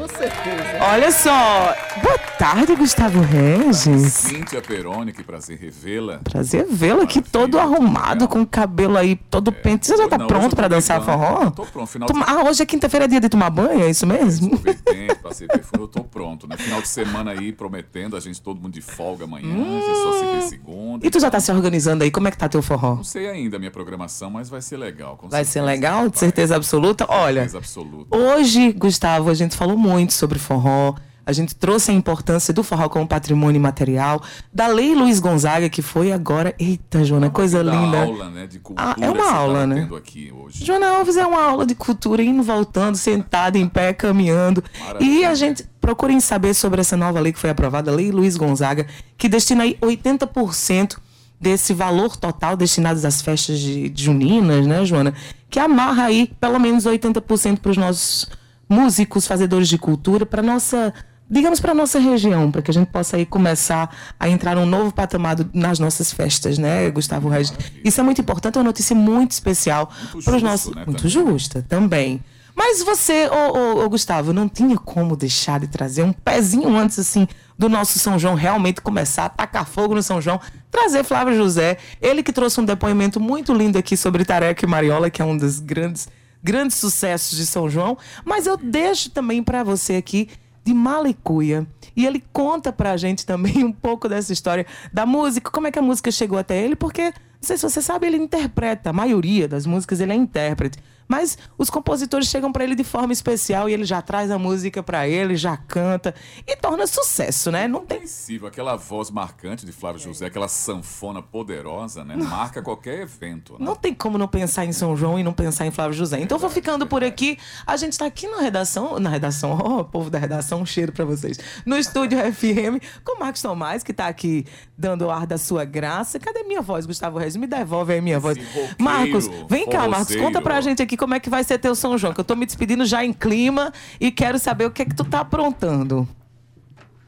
Com 0.00 0.08
certeza. 0.08 0.78
Olha 0.92 1.12
só. 1.12 1.74
Boa 2.02 2.18
tarde, 2.38 2.74
Gustavo 2.74 3.20
Regis. 3.20 4.12
Cíntia 4.14 4.62
Peroni, 4.62 5.12
que 5.12 5.22
prazer 5.22 5.58
revê-la. 5.58 6.20
Prazer 6.24 6.64
vê-lo 6.70 7.02
aqui 7.02 7.20
todo 7.20 7.58
arrumado, 7.58 8.26
com 8.26 8.40
o 8.40 8.46
cabelo 8.46 8.96
aí 8.96 9.14
todo 9.14 9.52
pente. 9.52 9.86
Você 9.86 9.96
já 9.98 10.08
tá 10.08 10.16
Não, 10.16 10.26
pronto 10.26 10.56
pra 10.56 10.68
dançar 10.68 10.98
brincando. 11.00 11.22
forró? 11.22 11.50
Tô 11.50 11.66
pronto, 11.66 11.86
final 11.86 12.08
Toma- 12.08 12.24
de 12.24 12.32
Ah, 12.32 12.44
hoje 12.44 12.62
é 12.62 12.66
quinta-feira, 12.66 13.04
é 13.04 13.08
dia 13.08 13.20
de 13.20 13.28
tomar 13.28 13.50
banho, 13.50 13.82
é 13.82 13.90
isso 13.90 14.06
mesmo? 14.06 14.54
Escovei 14.54 14.72
tempo, 14.82 15.16
passei 15.22 15.46
perfume, 15.46 15.82
eu 15.82 15.88
tô 15.88 16.02
pronto, 16.02 16.48
né? 16.48 16.56
Final 16.56 16.80
de 16.80 16.88
semana 16.88 17.32
aí, 17.32 17.52
prometendo, 17.52 18.16
a 18.16 18.20
gente 18.20 18.40
todo 18.40 18.58
mundo 18.58 18.72
de 18.72 18.80
folga 18.80 19.24
amanhã, 19.24 19.52
a 19.52 19.80
gente 19.80 20.02
só 20.02 20.12
se 20.18 20.24
vê 20.36 20.42
segunda. 20.48 21.06
E 21.06 21.10
tu 21.10 21.20
já 21.20 21.30
tá 21.30 21.40
se 21.40 21.52
organizando 21.52 22.04
aí? 22.04 22.10
Como 22.10 22.26
é 22.26 22.30
que 22.30 22.38
tá 22.38 22.48
teu 22.48 22.62
forró? 22.62 22.94
Não 22.96 23.04
sei 23.04 23.28
ainda 23.28 23.56
a 23.56 23.58
minha 23.58 23.70
programação, 23.70 24.30
mas 24.30 24.48
vai 24.48 24.62
ser 24.62 24.78
legal. 24.78 25.18
com 25.18 25.28
Vai 25.28 25.44
ser 25.44 25.52
certeza. 25.52 25.70
legal, 25.74 26.08
de 26.08 26.18
certeza 26.18 26.56
absoluta? 26.56 27.04
Olha, 27.06 27.40
Certeza 27.42 27.58
absoluta. 27.58 28.16
Hoje, 28.16 28.72
Gustavo, 28.72 29.28
a 29.28 29.34
gente 29.34 29.54
falou 29.54 29.76
muito 29.76 29.89
sobre 30.12 30.38
forró. 30.38 30.94
A 31.26 31.32
gente 31.32 31.54
trouxe 31.54 31.90
a 31.92 31.94
importância 31.94 32.52
do 32.52 32.62
forró 32.64 32.88
como 32.88 33.06
patrimônio 33.06 33.56
imaterial, 33.56 34.20
da 34.52 34.66
Lei 34.66 34.94
Luiz 34.96 35.20
Gonzaga, 35.20 35.68
que 35.68 35.80
foi 35.80 36.10
agora. 36.10 36.54
Eita, 36.58 37.04
Joana, 37.04 37.30
coisa 37.30 37.62
Da 37.62 37.70
linda. 37.70 38.02
aula, 38.02 38.30
né, 38.30 38.46
de 38.48 38.58
cultura 38.58 38.90
Ah, 38.90 38.96
é 39.00 39.08
uma 39.10 39.24
tá 39.24 39.34
aula, 39.36 39.66
né? 39.66 39.88
aqui 39.96 40.32
hoje. 40.32 40.64
Joana 40.64 40.88
Alves 40.96 41.16
é 41.16 41.24
uma 41.24 41.40
aula 41.44 41.64
de 41.64 41.74
cultura, 41.74 42.20
indo, 42.22 42.42
voltando, 42.42 42.96
sentada 42.96 43.56
em 43.58 43.68
pé, 43.68 43.92
caminhando. 43.92 44.64
Maravilha. 44.80 45.10
E 45.20 45.24
a 45.24 45.34
gente 45.34 45.64
procurem 45.80 46.18
saber 46.18 46.52
sobre 46.54 46.80
essa 46.80 46.96
nova 46.96 47.20
lei 47.20 47.32
que 47.32 47.38
foi 47.38 47.50
aprovada, 47.50 47.92
a 47.92 47.94
Lei 47.94 48.10
Luiz 48.10 48.36
Gonzaga, 48.36 48.86
que 49.16 49.28
destina 49.28 49.62
aí 49.62 49.76
80% 49.80 50.96
desse 51.40 51.72
valor 51.72 52.16
total 52.16 52.56
destinado 52.56 53.06
às 53.06 53.22
festas 53.22 53.58
de, 53.60 53.88
de 53.88 54.04
juninas, 54.04 54.66
né, 54.66 54.84
Joana? 54.84 55.14
Que 55.48 55.58
amarra 55.60 56.04
aí 56.04 56.30
pelo 56.40 56.58
menos 56.58 56.84
80% 56.86 57.58
para 57.58 57.70
os 57.70 57.76
nossos 57.76 58.28
músicos, 58.70 59.26
fazedores 59.26 59.68
de 59.68 59.76
cultura, 59.76 60.24
para 60.24 60.40
nossa, 60.40 60.94
digamos, 61.28 61.58
para 61.60 61.74
nossa 61.74 61.98
região, 61.98 62.50
para 62.50 62.62
que 62.62 62.70
a 62.70 62.74
gente 62.74 62.88
possa 62.88 63.16
aí 63.16 63.26
começar 63.26 63.94
a 64.18 64.28
entrar 64.28 64.54
num 64.54 64.64
novo 64.64 64.92
patamar 64.92 65.36
nas 65.52 65.80
nossas 65.80 66.12
festas, 66.12 66.56
né, 66.56 66.88
Gustavo 66.90 67.28
Regis? 67.28 67.52
Isso 67.84 68.00
é 68.00 68.04
muito 68.04 68.20
importante, 68.20 68.56
é 68.56 68.58
uma 68.60 68.64
notícia 68.64 68.94
muito 68.94 69.32
especial 69.32 69.90
para 70.24 70.36
os 70.36 70.42
nossos, 70.42 70.74
né, 70.74 70.84
muito 70.86 71.02
também. 71.02 71.10
justa 71.10 71.66
também. 71.68 72.24
Mas 72.54 72.82
você, 72.82 73.28
ô, 73.28 73.56
ô, 73.56 73.84
ô, 73.84 73.88
Gustavo, 73.88 74.32
não 74.32 74.48
tinha 74.48 74.76
como 74.76 75.16
deixar 75.16 75.58
de 75.60 75.66
trazer 75.66 76.02
um 76.02 76.12
pezinho 76.12 76.76
antes, 76.76 76.98
assim, 76.98 77.26
do 77.58 77.68
nosso 77.68 77.98
São 77.98 78.18
João 78.18 78.34
realmente 78.34 78.80
começar 78.80 79.24
a 79.24 79.28
tacar 79.28 79.64
fogo 79.64 79.94
no 79.94 80.02
São 80.02 80.20
João, 80.20 80.38
trazer 80.70 81.02
Flávio 81.02 81.34
José, 81.34 81.78
ele 82.02 82.22
que 82.22 82.32
trouxe 82.32 82.60
um 82.60 82.64
depoimento 82.64 83.18
muito 83.18 83.54
lindo 83.54 83.78
aqui 83.78 83.96
sobre 83.96 84.24
Tareca 84.24 84.64
e 84.64 84.68
Mariola, 84.68 85.10
que 85.10 85.22
é 85.22 85.24
um 85.24 85.36
dos 85.36 85.58
grandes, 85.58 86.08
grandes 86.42 86.76
sucessos 86.76 87.36
de 87.36 87.46
São 87.46 87.68
João. 87.68 87.96
Mas 88.24 88.46
eu 88.46 88.56
deixo 88.56 89.10
também 89.10 89.42
para 89.42 89.62
você 89.62 89.94
aqui 89.94 90.28
de 90.64 90.74
Malicuia. 90.74 91.66
E 91.96 92.06
ele 92.06 92.22
conta 92.32 92.72
pra 92.72 92.96
gente 92.96 93.26
também 93.26 93.64
um 93.64 93.72
pouco 93.72 94.08
dessa 94.08 94.32
história 94.32 94.66
da 94.92 95.04
música, 95.04 95.50
como 95.50 95.66
é 95.66 95.70
que 95.70 95.78
a 95.78 95.82
música 95.82 96.10
chegou 96.10 96.38
até 96.38 96.62
ele, 96.62 96.76
porque, 96.76 97.04
não 97.04 97.12
sei 97.42 97.56
se 97.56 97.62
você 97.62 97.82
sabe, 97.82 98.06
ele 98.06 98.16
interpreta, 98.16 98.90
a 98.90 98.92
maioria 98.92 99.48
das 99.48 99.66
músicas 99.66 100.00
ele 100.00 100.12
é 100.12 100.16
intérprete. 100.16 100.78
Mas 101.10 101.36
os 101.58 101.68
compositores 101.68 102.28
chegam 102.28 102.52
pra 102.52 102.62
ele 102.62 102.76
de 102.76 102.84
forma 102.84 103.12
especial 103.12 103.68
e 103.68 103.72
ele 103.72 103.84
já 103.84 104.00
traz 104.00 104.30
a 104.30 104.38
música 104.38 104.80
pra 104.80 105.08
ele, 105.08 105.34
já 105.34 105.56
canta 105.56 106.14
e 106.46 106.54
torna 106.54 106.86
sucesso, 106.86 107.50
né? 107.50 107.66
Não 107.66 107.84
tem 107.84 108.04
aquela 108.46 108.76
voz 108.76 109.10
marcante 109.10 109.66
de 109.66 109.72
Flávio 109.72 110.00
José, 110.00 110.26
aquela 110.26 110.46
sanfona 110.46 111.20
poderosa, 111.20 112.04
né? 112.04 112.14
Marca 112.14 112.62
qualquer 112.62 113.00
evento. 113.00 113.54
Né? 113.54 113.58
Não 113.58 113.74
tem 113.74 113.92
como 113.92 114.16
não 114.16 114.28
pensar 114.28 114.64
em 114.64 114.70
São 114.72 114.96
João 114.96 115.18
e 115.18 115.24
não 115.24 115.32
pensar 115.32 115.66
em 115.66 115.72
Flávio 115.72 115.94
José. 115.94 116.20
Então 116.20 116.38
vou 116.38 116.48
ficando 116.48 116.86
por 116.86 117.02
aqui. 117.02 117.36
A 117.66 117.76
gente 117.76 117.94
está 117.94 118.06
aqui 118.06 118.28
na 118.28 118.40
redação, 118.40 119.00
na 119.00 119.10
redação, 119.10 119.58
ó, 119.60 119.82
povo 119.82 120.10
da 120.10 120.18
redação, 120.18 120.60
um 120.60 120.66
cheiro 120.66 120.92
para 120.92 121.04
vocês. 121.04 121.40
No 121.66 121.76
estúdio 121.76 122.20
FM 122.32 122.78
com 123.04 123.16
o 123.16 123.18
Marcos 123.18 123.42
Tomás, 123.42 123.82
que 123.82 123.90
está 123.90 124.06
aqui 124.06 124.46
dando 124.78 125.06
o 125.06 125.10
ar 125.10 125.26
da 125.26 125.36
sua 125.36 125.64
graça. 125.64 126.20
Cadê 126.20 126.44
minha 126.44 126.62
voz, 126.62 126.86
Gustavo 126.86 127.18
Reis? 127.18 127.34
Me 127.34 127.48
devolve 127.48 127.94
aí 127.94 128.00
minha 128.00 128.20
voz. 128.20 128.38
Marcos, 128.78 129.28
vem 129.48 129.68
cá, 129.68 129.88
Marcos, 129.88 130.14
conta 130.14 130.40
pra 130.40 130.60
gente 130.60 130.80
aqui 130.80 130.99
como 131.00 131.14
é 131.14 131.18
que 131.18 131.30
vai 131.30 131.42
ser 131.42 131.56
teu 131.56 131.74
São 131.74 131.96
João, 131.96 132.12
que 132.12 132.20
eu 132.20 132.24
tô 132.24 132.36
me 132.36 132.44
despedindo 132.44 132.84
já 132.84 133.02
em 133.02 133.10
clima 133.10 133.72
e 133.98 134.12
quero 134.12 134.38
saber 134.38 134.66
o 134.66 134.70
que 134.70 134.82
é 134.82 134.84
que 134.84 134.94
tu 134.94 135.02
tá 135.02 135.20
aprontando. 135.20 136.06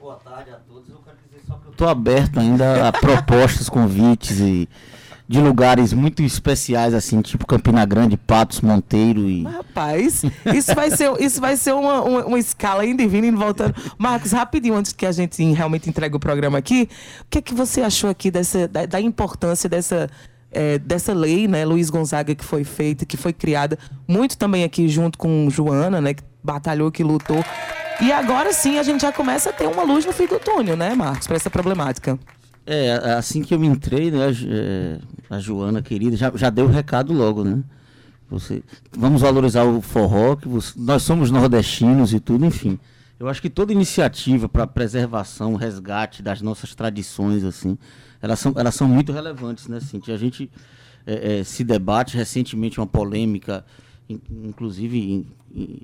Boa 0.01 0.17
tarde 0.17 0.51
a 0.51 0.55
todos. 0.55 0.89
Eu 0.89 0.97
quero 1.05 1.19
dizer 1.29 1.45
só 1.47 1.57
que 1.57 1.67
eu 1.69 1.73
tô 1.73 1.87
aberto 1.87 2.41
ainda 2.41 2.89
a 2.89 2.91
propostas, 2.99 3.69
convites 3.69 4.41
e 4.41 4.67
de 5.29 5.41
lugares 5.41 5.93
muito 5.93 6.23
especiais 6.23 6.95
assim, 6.95 7.21
tipo 7.21 7.47
Campina 7.47 7.85
Grande, 7.85 8.17
Patos, 8.17 8.63
Monteiro 8.63 9.29
e 9.29 9.45
Rapaz, 9.45 10.23
isso 10.55 10.75
vai 10.75 10.91
ser, 10.91 11.11
isso 11.21 11.41
vai 11.41 11.57
ser 11.57 11.73
uma, 11.73 12.03
uma, 12.03 12.25
uma 12.27 12.39
escala 12.39 12.85
indo 12.85 13.03
e 13.03 13.07
vindo, 13.07 13.27
indo 13.27 13.37
e 13.37 13.39
voltando. 13.39 13.75
Marcos, 13.99 14.33
rapidinho, 14.33 14.75
antes 14.75 14.93
que 14.93 15.07
a 15.07 15.13
gente 15.13 15.43
realmente 15.53 15.89
entregue 15.89 16.17
o 16.17 16.21
programa 16.21 16.59
aqui, 16.59 16.89
o 17.21 17.27
que 17.31 17.39
é 17.39 17.43
que 17.43 17.55
você 17.55 17.83
achou 17.83 18.11
aqui 18.11 18.31
dessa, 18.31 18.67
da, 18.67 18.87
da 18.87 19.01
importância 19.01 19.69
dessa, 19.69 20.09
eh, 20.53 20.79
dessa 20.79 21.13
lei, 21.13 21.49
né, 21.49 21.65
Luiz 21.65 21.91
Gonzaga, 21.91 22.35
que 22.35 22.45
foi 22.45 22.65
feita, 22.65 23.05
que 23.07 23.17
foi 23.17 23.33
criada, 23.33 23.79
muito 24.07 24.37
também 24.37 24.65
aqui 24.65 24.89
junto 24.89 25.19
com 25.19 25.49
Joana, 25.51 26.01
né, 26.01 26.15
que 26.15 26.23
batalhou, 26.45 26.91
que 26.91 27.03
lutou. 27.03 27.43
E 28.01 28.11
agora 28.13 28.53
sim 28.53 28.79
a 28.79 28.83
gente 28.83 29.03
já 29.03 29.13
começa 29.13 29.51
a 29.51 29.53
ter 29.53 29.67
uma 29.67 29.83
luz 29.83 30.05
no 30.05 30.13
fim 30.13 30.27
do 30.27 30.39
túnel, 30.39 30.77
né, 30.77 30.95
Marcos, 30.95 31.27
para 31.27 31.37
essa 31.37 31.51
problemática. 31.51 32.19
É, 32.67 32.93
assim 33.17 33.43
que 33.43 33.53
eu 33.55 33.59
me 33.59 33.67
entrei, 33.67 34.11
né, 34.11 34.29
é, 34.49 34.99
a 35.29 35.39
Joana 35.41 35.83
querida 35.83 36.17
já, 36.17 36.31
já 36.35 36.49
deu 36.51 36.67
o 36.67 36.69
recado 36.69 37.13
logo, 37.13 37.43
né? 37.43 37.61
Você, 38.31 38.63
vamos 38.97 39.21
valorizar 39.21 39.65
o 39.65 39.81
forró, 39.83 40.37
que 40.37 40.49
você- 40.49 40.73
nós 40.77 41.03
somos 41.03 41.31
nordestinos 41.31 42.15
e 42.15 42.21
tudo, 42.21 42.47
enfim. 42.47 42.79
Eu 43.23 43.29
acho 43.29 43.41
que 43.41 43.49
toda 43.49 43.73
iniciativa 43.73 44.49
para 44.49 44.67
preservação, 44.67 45.55
resgate 45.55 46.25
das 46.25 46.43
nossas 46.43 46.75
tradições, 46.75 47.45
assim, 47.45 47.79
elas 48.21 48.41
são, 48.41 48.53
elas 48.57 48.75
são 48.75 48.89
muito 48.89 49.13
relevantes, 49.13 49.69
né, 49.69 49.79
Cintia? 49.79 50.13
A 50.13 50.19
gente 50.19 50.51
é, 51.07 51.39
é, 51.39 51.45
se 51.45 51.63
debate 51.63 52.17
recentemente 52.17 52.81
uma 52.81 52.87
polêmica, 52.87 53.65
in- 54.11 54.21
inclusive 54.45 55.25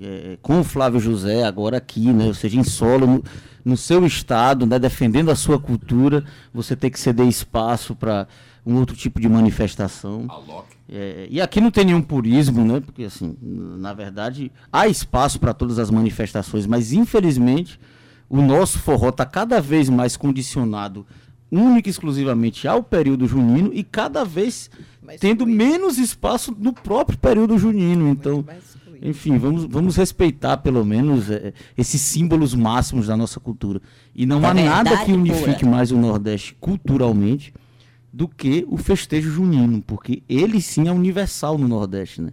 é, 0.01 0.37
com 0.41 0.59
o 0.59 0.63
Flávio 0.65 0.99
José, 0.99 1.45
agora 1.45 1.77
aqui, 1.77 2.11
né? 2.11 2.25
Ou 2.25 2.33
seja, 2.33 2.59
em 2.59 2.63
solo, 2.65 3.07
no, 3.07 3.23
no 3.63 3.77
seu 3.77 4.05
estado, 4.05 4.65
né? 4.65 4.77
defendendo 4.77 5.31
a 5.31 5.35
sua 5.35 5.57
cultura, 5.57 6.25
você 6.53 6.75
tem 6.75 6.89
que 6.91 6.99
ceder 6.99 7.25
espaço 7.25 7.95
para 7.95 8.27
um 8.65 8.75
outro 8.75 8.97
tipo 8.97 9.17
de 9.21 9.29
manifestação. 9.29 10.25
Alok. 10.27 10.78
É, 10.91 11.27
e 11.29 11.39
aqui 11.39 11.61
não 11.61 11.69
tem 11.69 11.85
nenhum 11.85 12.01
purismo, 12.01 12.65
né? 12.65 12.79
Porque, 12.79 13.03
assim, 13.03 13.35
na 13.41 13.93
verdade, 13.93 14.51
há 14.71 14.87
espaço 14.87 15.39
para 15.39 15.53
todas 15.53 15.77
as 15.77 15.91
manifestações, 15.91 16.65
mas 16.65 16.91
infelizmente 16.93 17.79
o 18.27 18.41
nosso 18.41 18.79
forró 18.79 19.09
está 19.09 19.25
cada 19.25 19.61
vez 19.61 19.87
mais 19.89 20.17
condicionado 20.17 21.05
única 21.51 21.89
e 21.89 21.91
exclusivamente 21.91 22.67
ao 22.67 22.83
período 22.83 23.27
junino 23.27 23.71
e 23.73 23.83
cada 23.83 24.23
vez 24.23 24.69
Mais 25.01 25.19
tendo 25.19 25.43
fluido. 25.45 25.57
menos 25.57 25.97
espaço 25.97 26.55
no 26.59 26.73
próprio 26.73 27.17
período 27.17 27.57
junino. 27.57 28.07
Então, 28.09 28.43
enfim, 29.01 29.37
vamos, 29.37 29.65
vamos 29.65 29.95
respeitar 29.95 30.57
pelo 30.57 30.83
menos 30.85 31.29
eh, 31.29 31.53
esses 31.77 32.01
símbolos 32.01 32.53
máximos 32.53 33.07
da 33.07 33.15
nossa 33.17 33.39
cultura. 33.39 33.81
E 34.15 34.25
não 34.25 34.43
É 34.43 34.47
há 34.47 34.53
nada 34.53 34.97
que 35.05 35.11
unifique 35.11 35.59
pura. 35.61 35.71
mais 35.71 35.91
o 35.91 35.97
Nordeste 35.97 36.55
culturalmente 36.59 37.53
do 38.11 38.27
que 38.27 38.65
o 38.67 38.77
festejo 38.77 39.31
junino, 39.31 39.81
porque 39.81 40.23
ele 40.27 40.61
sim 40.61 40.87
é 40.87 40.91
universal 40.91 41.57
no 41.57 41.67
Nordeste, 41.67 42.21
né? 42.21 42.31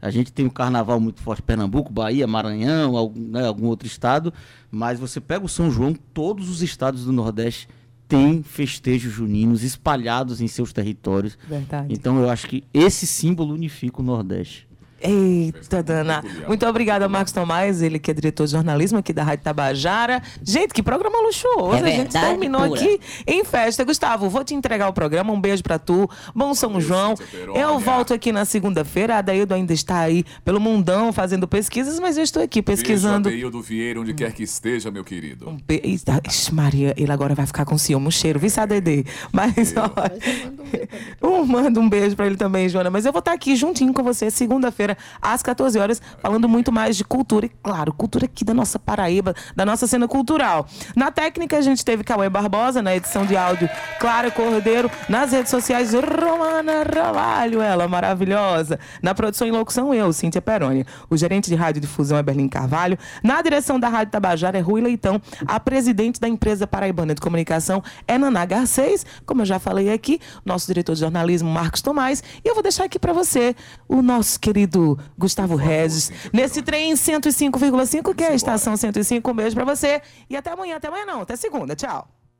A 0.00 0.10
gente 0.10 0.32
tem 0.32 0.46
um 0.46 0.50
carnaval 0.50 1.00
muito 1.00 1.20
forte 1.20 1.40
em 1.40 1.44
Pernambuco, 1.44 1.92
Bahia, 1.92 2.26
Maranhão, 2.26 2.96
algum, 2.96 3.20
né, 3.20 3.44
algum 3.44 3.66
outro 3.66 3.86
estado, 3.86 4.32
mas 4.70 5.00
você 5.00 5.20
pega 5.20 5.44
o 5.44 5.48
São 5.48 5.70
João, 5.72 5.92
todos 6.14 6.48
os 6.48 6.62
estados 6.62 7.04
do 7.04 7.12
Nordeste 7.12 7.68
têm 8.06 8.42
festejos 8.42 9.12
juninos 9.12 9.64
espalhados 9.64 10.40
em 10.40 10.46
seus 10.46 10.72
territórios. 10.72 11.36
Verdade. 11.48 11.92
Então 11.92 12.18
eu 12.20 12.30
acho 12.30 12.46
que 12.46 12.62
esse 12.72 13.06
símbolo 13.06 13.52
unifica 13.52 14.00
o 14.00 14.04
Nordeste. 14.04 14.67
Eita, 15.00 15.82
Dana. 15.82 16.24
Muito 16.46 16.66
obrigada, 16.66 17.08
Marcos 17.08 17.32
Tomás, 17.32 17.82
ele 17.82 17.98
que 17.98 18.10
é 18.10 18.14
diretor 18.14 18.46
de 18.46 18.52
jornalismo 18.52 18.98
aqui 18.98 19.12
da 19.12 19.22
Rádio 19.22 19.44
Tabajara. 19.44 20.20
Gente, 20.42 20.74
que 20.74 20.82
programa 20.82 21.20
luxuoso. 21.20 21.84
É 21.84 21.88
a 21.88 21.96
gente 21.96 22.12
terminou 22.12 22.66
pura. 22.66 22.80
aqui 22.80 23.00
em 23.26 23.44
festa. 23.44 23.84
Gustavo, 23.84 24.28
vou 24.28 24.42
te 24.42 24.54
entregar 24.54 24.88
o 24.88 24.92
programa. 24.92 25.32
Um 25.32 25.40
beijo 25.40 25.62
pra 25.62 25.78
tu. 25.78 26.08
Bom 26.34 26.52
São 26.54 26.80
João. 26.80 27.14
Eu 27.54 27.78
volto 27.78 28.12
aqui 28.12 28.32
na 28.32 28.44
segunda-feira. 28.44 29.14
A 29.14 29.18
Adaildo 29.18 29.54
ainda 29.54 29.72
está 29.72 30.00
aí 30.00 30.24
pelo 30.44 30.60
mundão 30.60 31.12
fazendo 31.12 31.46
pesquisas, 31.46 32.00
mas 32.00 32.16
eu 32.16 32.24
estou 32.24 32.42
aqui 32.42 32.60
pesquisando. 32.60 33.28
Beijo, 33.28 33.46
Adeildo 33.46 33.62
Vieira, 33.62 34.00
onde 34.00 34.14
quer 34.14 34.32
que 34.32 34.42
esteja, 34.42 34.90
meu 34.90 35.04
querido. 35.04 35.48
Um 35.48 35.56
be... 35.56 35.80
Eita, 35.84 36.20
Ixi, 36.26 36.52
Maria, 36.52 36.92
ele 36.96 37.12
agora 37.12 37.34
vai 37.34 37.46
ficar 37.46 37.64
com 37.64 37.78
ciúme, 37.78 38.08
um 38.08 38.10
cheiro, 38.10 38.38
viu, 38.38 38.50
Sadedê? 38.50 39.04
Mas, 39.32 39.74
olha, 39.76 40.88
um, 41.22 41.44
manda 41.44 41.78
um 41.78 41.88
beijo 41.88 42.16
pra 42.16 42.26
ele 42.26 42.36
também, 42.36 42.68
Joana. 42.68 42.90
Mas 42.90 43.06
eu 43.06 43.12
vou 43.12 43.20
estar 43.20 43.32
aqui 43.32 43.54
juntinho 43.54 43.92
com 43.92 44.02
você 44.02 44.30
segunda-feira 44.30 44.87
segunda-feira, 44.88 44.96
às 45.20 45.42
14 45.42 45.78
horas, 45.78 46.00
falando 46.20 46.48
muito 46.48 46.72
mais 46.72 46.96
de 46.96 47.04
cultura 47.04 47.46
e, 47.46 47.48
claro, 47.62 47.92
cultura 47.92 48.24
aqui 48.24 48.44
da 48.44 48.54
nossa 48.54 48.78
Paraíba, 48.78 49.34
da 49.54 49.66
nossa 49.66 49.86
cena 49.86 50.08
cultural. 50.08 50.66
Na 50.96 51.10
técnica, 51.10 51.58
a 51.58 51.60
gente 51.60 51.84
teve 51.84 52.04
Cauê 52.04 52.28
Barbosa, 52.28 52.80
na 52.80 52.94
edição 52.94 53.26
de 53.26 53.36
áudio, 53.36 53.68
Clara 53.98 54.30
Cordeiro, 54.30 54.90
nas 55.08 55.32
redes 55.32 55.50
sociais, 55.50 55.92
Romana 55.92 56.84
Ramalho, 56.84 57.60
ela 57.60 57.88
maravilhosa. 57.88 58.78
Na 59.02 59.14
produção 59.14 59.46
e 59.46 59.50
locução, 59.50 59.92
eu, 59.92 60.12
Cíntia 60.12 60.40
Peroni. 60.40 60.86
O 61.10 61.16
gerente 61.16 61.48
de 61.48 61.54
rádio 61.54 61.80
difusão 61.80 62.16
é 62.16 62.22
Berlim 62.22 62.48
Carvalho. 62.48 62.98
Na 63.22 63.42
direção 63.42 63.78
da 63.78 63.88
Rádio 63.88 64.12
Tabajara 64.12 64.58
é 64.58 64.60
Rui 64.60 64.80
Leitão. 64.80 65.20
A 65.46 65.58
presidente 65.58 66.20
da 66.20 66.28
empresa 66.28 66.66
Paraibana 66.66 67.14
de 67.14 67.20
Comunicação 67.20 67.82
é 68.06 68.16
Naná 68.16 68.44
Garcês. 68.44 69.04
Como 69.26 69.42
eu 69.42 69.46
já 69.46 69.58
falei 69.58 69.92
aqui, 69.92 70.20
nosso 70.44 70.66
diretor 70.66 70.94
de 70.94 71.00
jornalismo, 71.00 71.50
Marcos 71.50 71.82
Tomás. 71.82 72.22
E 72.44 72.48
eu 72.48 72.54
vou 72.54 72.62
deixar 72.62 72.84
aqui 72.84 72.98
para 72.98 73.12
você 73.12 73.54
o 73.88 74.02
nosso 74.02 74.38
querido 74.38 74.77
Gustavo 75.16 75.56
Regis, 75.56 76.10
nesse 76.32 76.62
trem 76.62 76.92
105,5, 76.94 78.14
que 78.14 78.24
é 78.24 78.28
a 78.28 78.34
estação 78.34 78.76
105. 78.76 79.30
Um 79.30 79.34
beijo 79.34 79.54
para 79.54 79.64
você. 79.64 80.02
E 80.28 80.36
até 80.36 80.50
amanhã. 80.50 80.76
Até 80.76 80.88
amanhã 80.88 81.06
não, 81.06 81.22
até 81.22 81.36
segunda. 81.36 81.74
Tchau. 81.74 82.17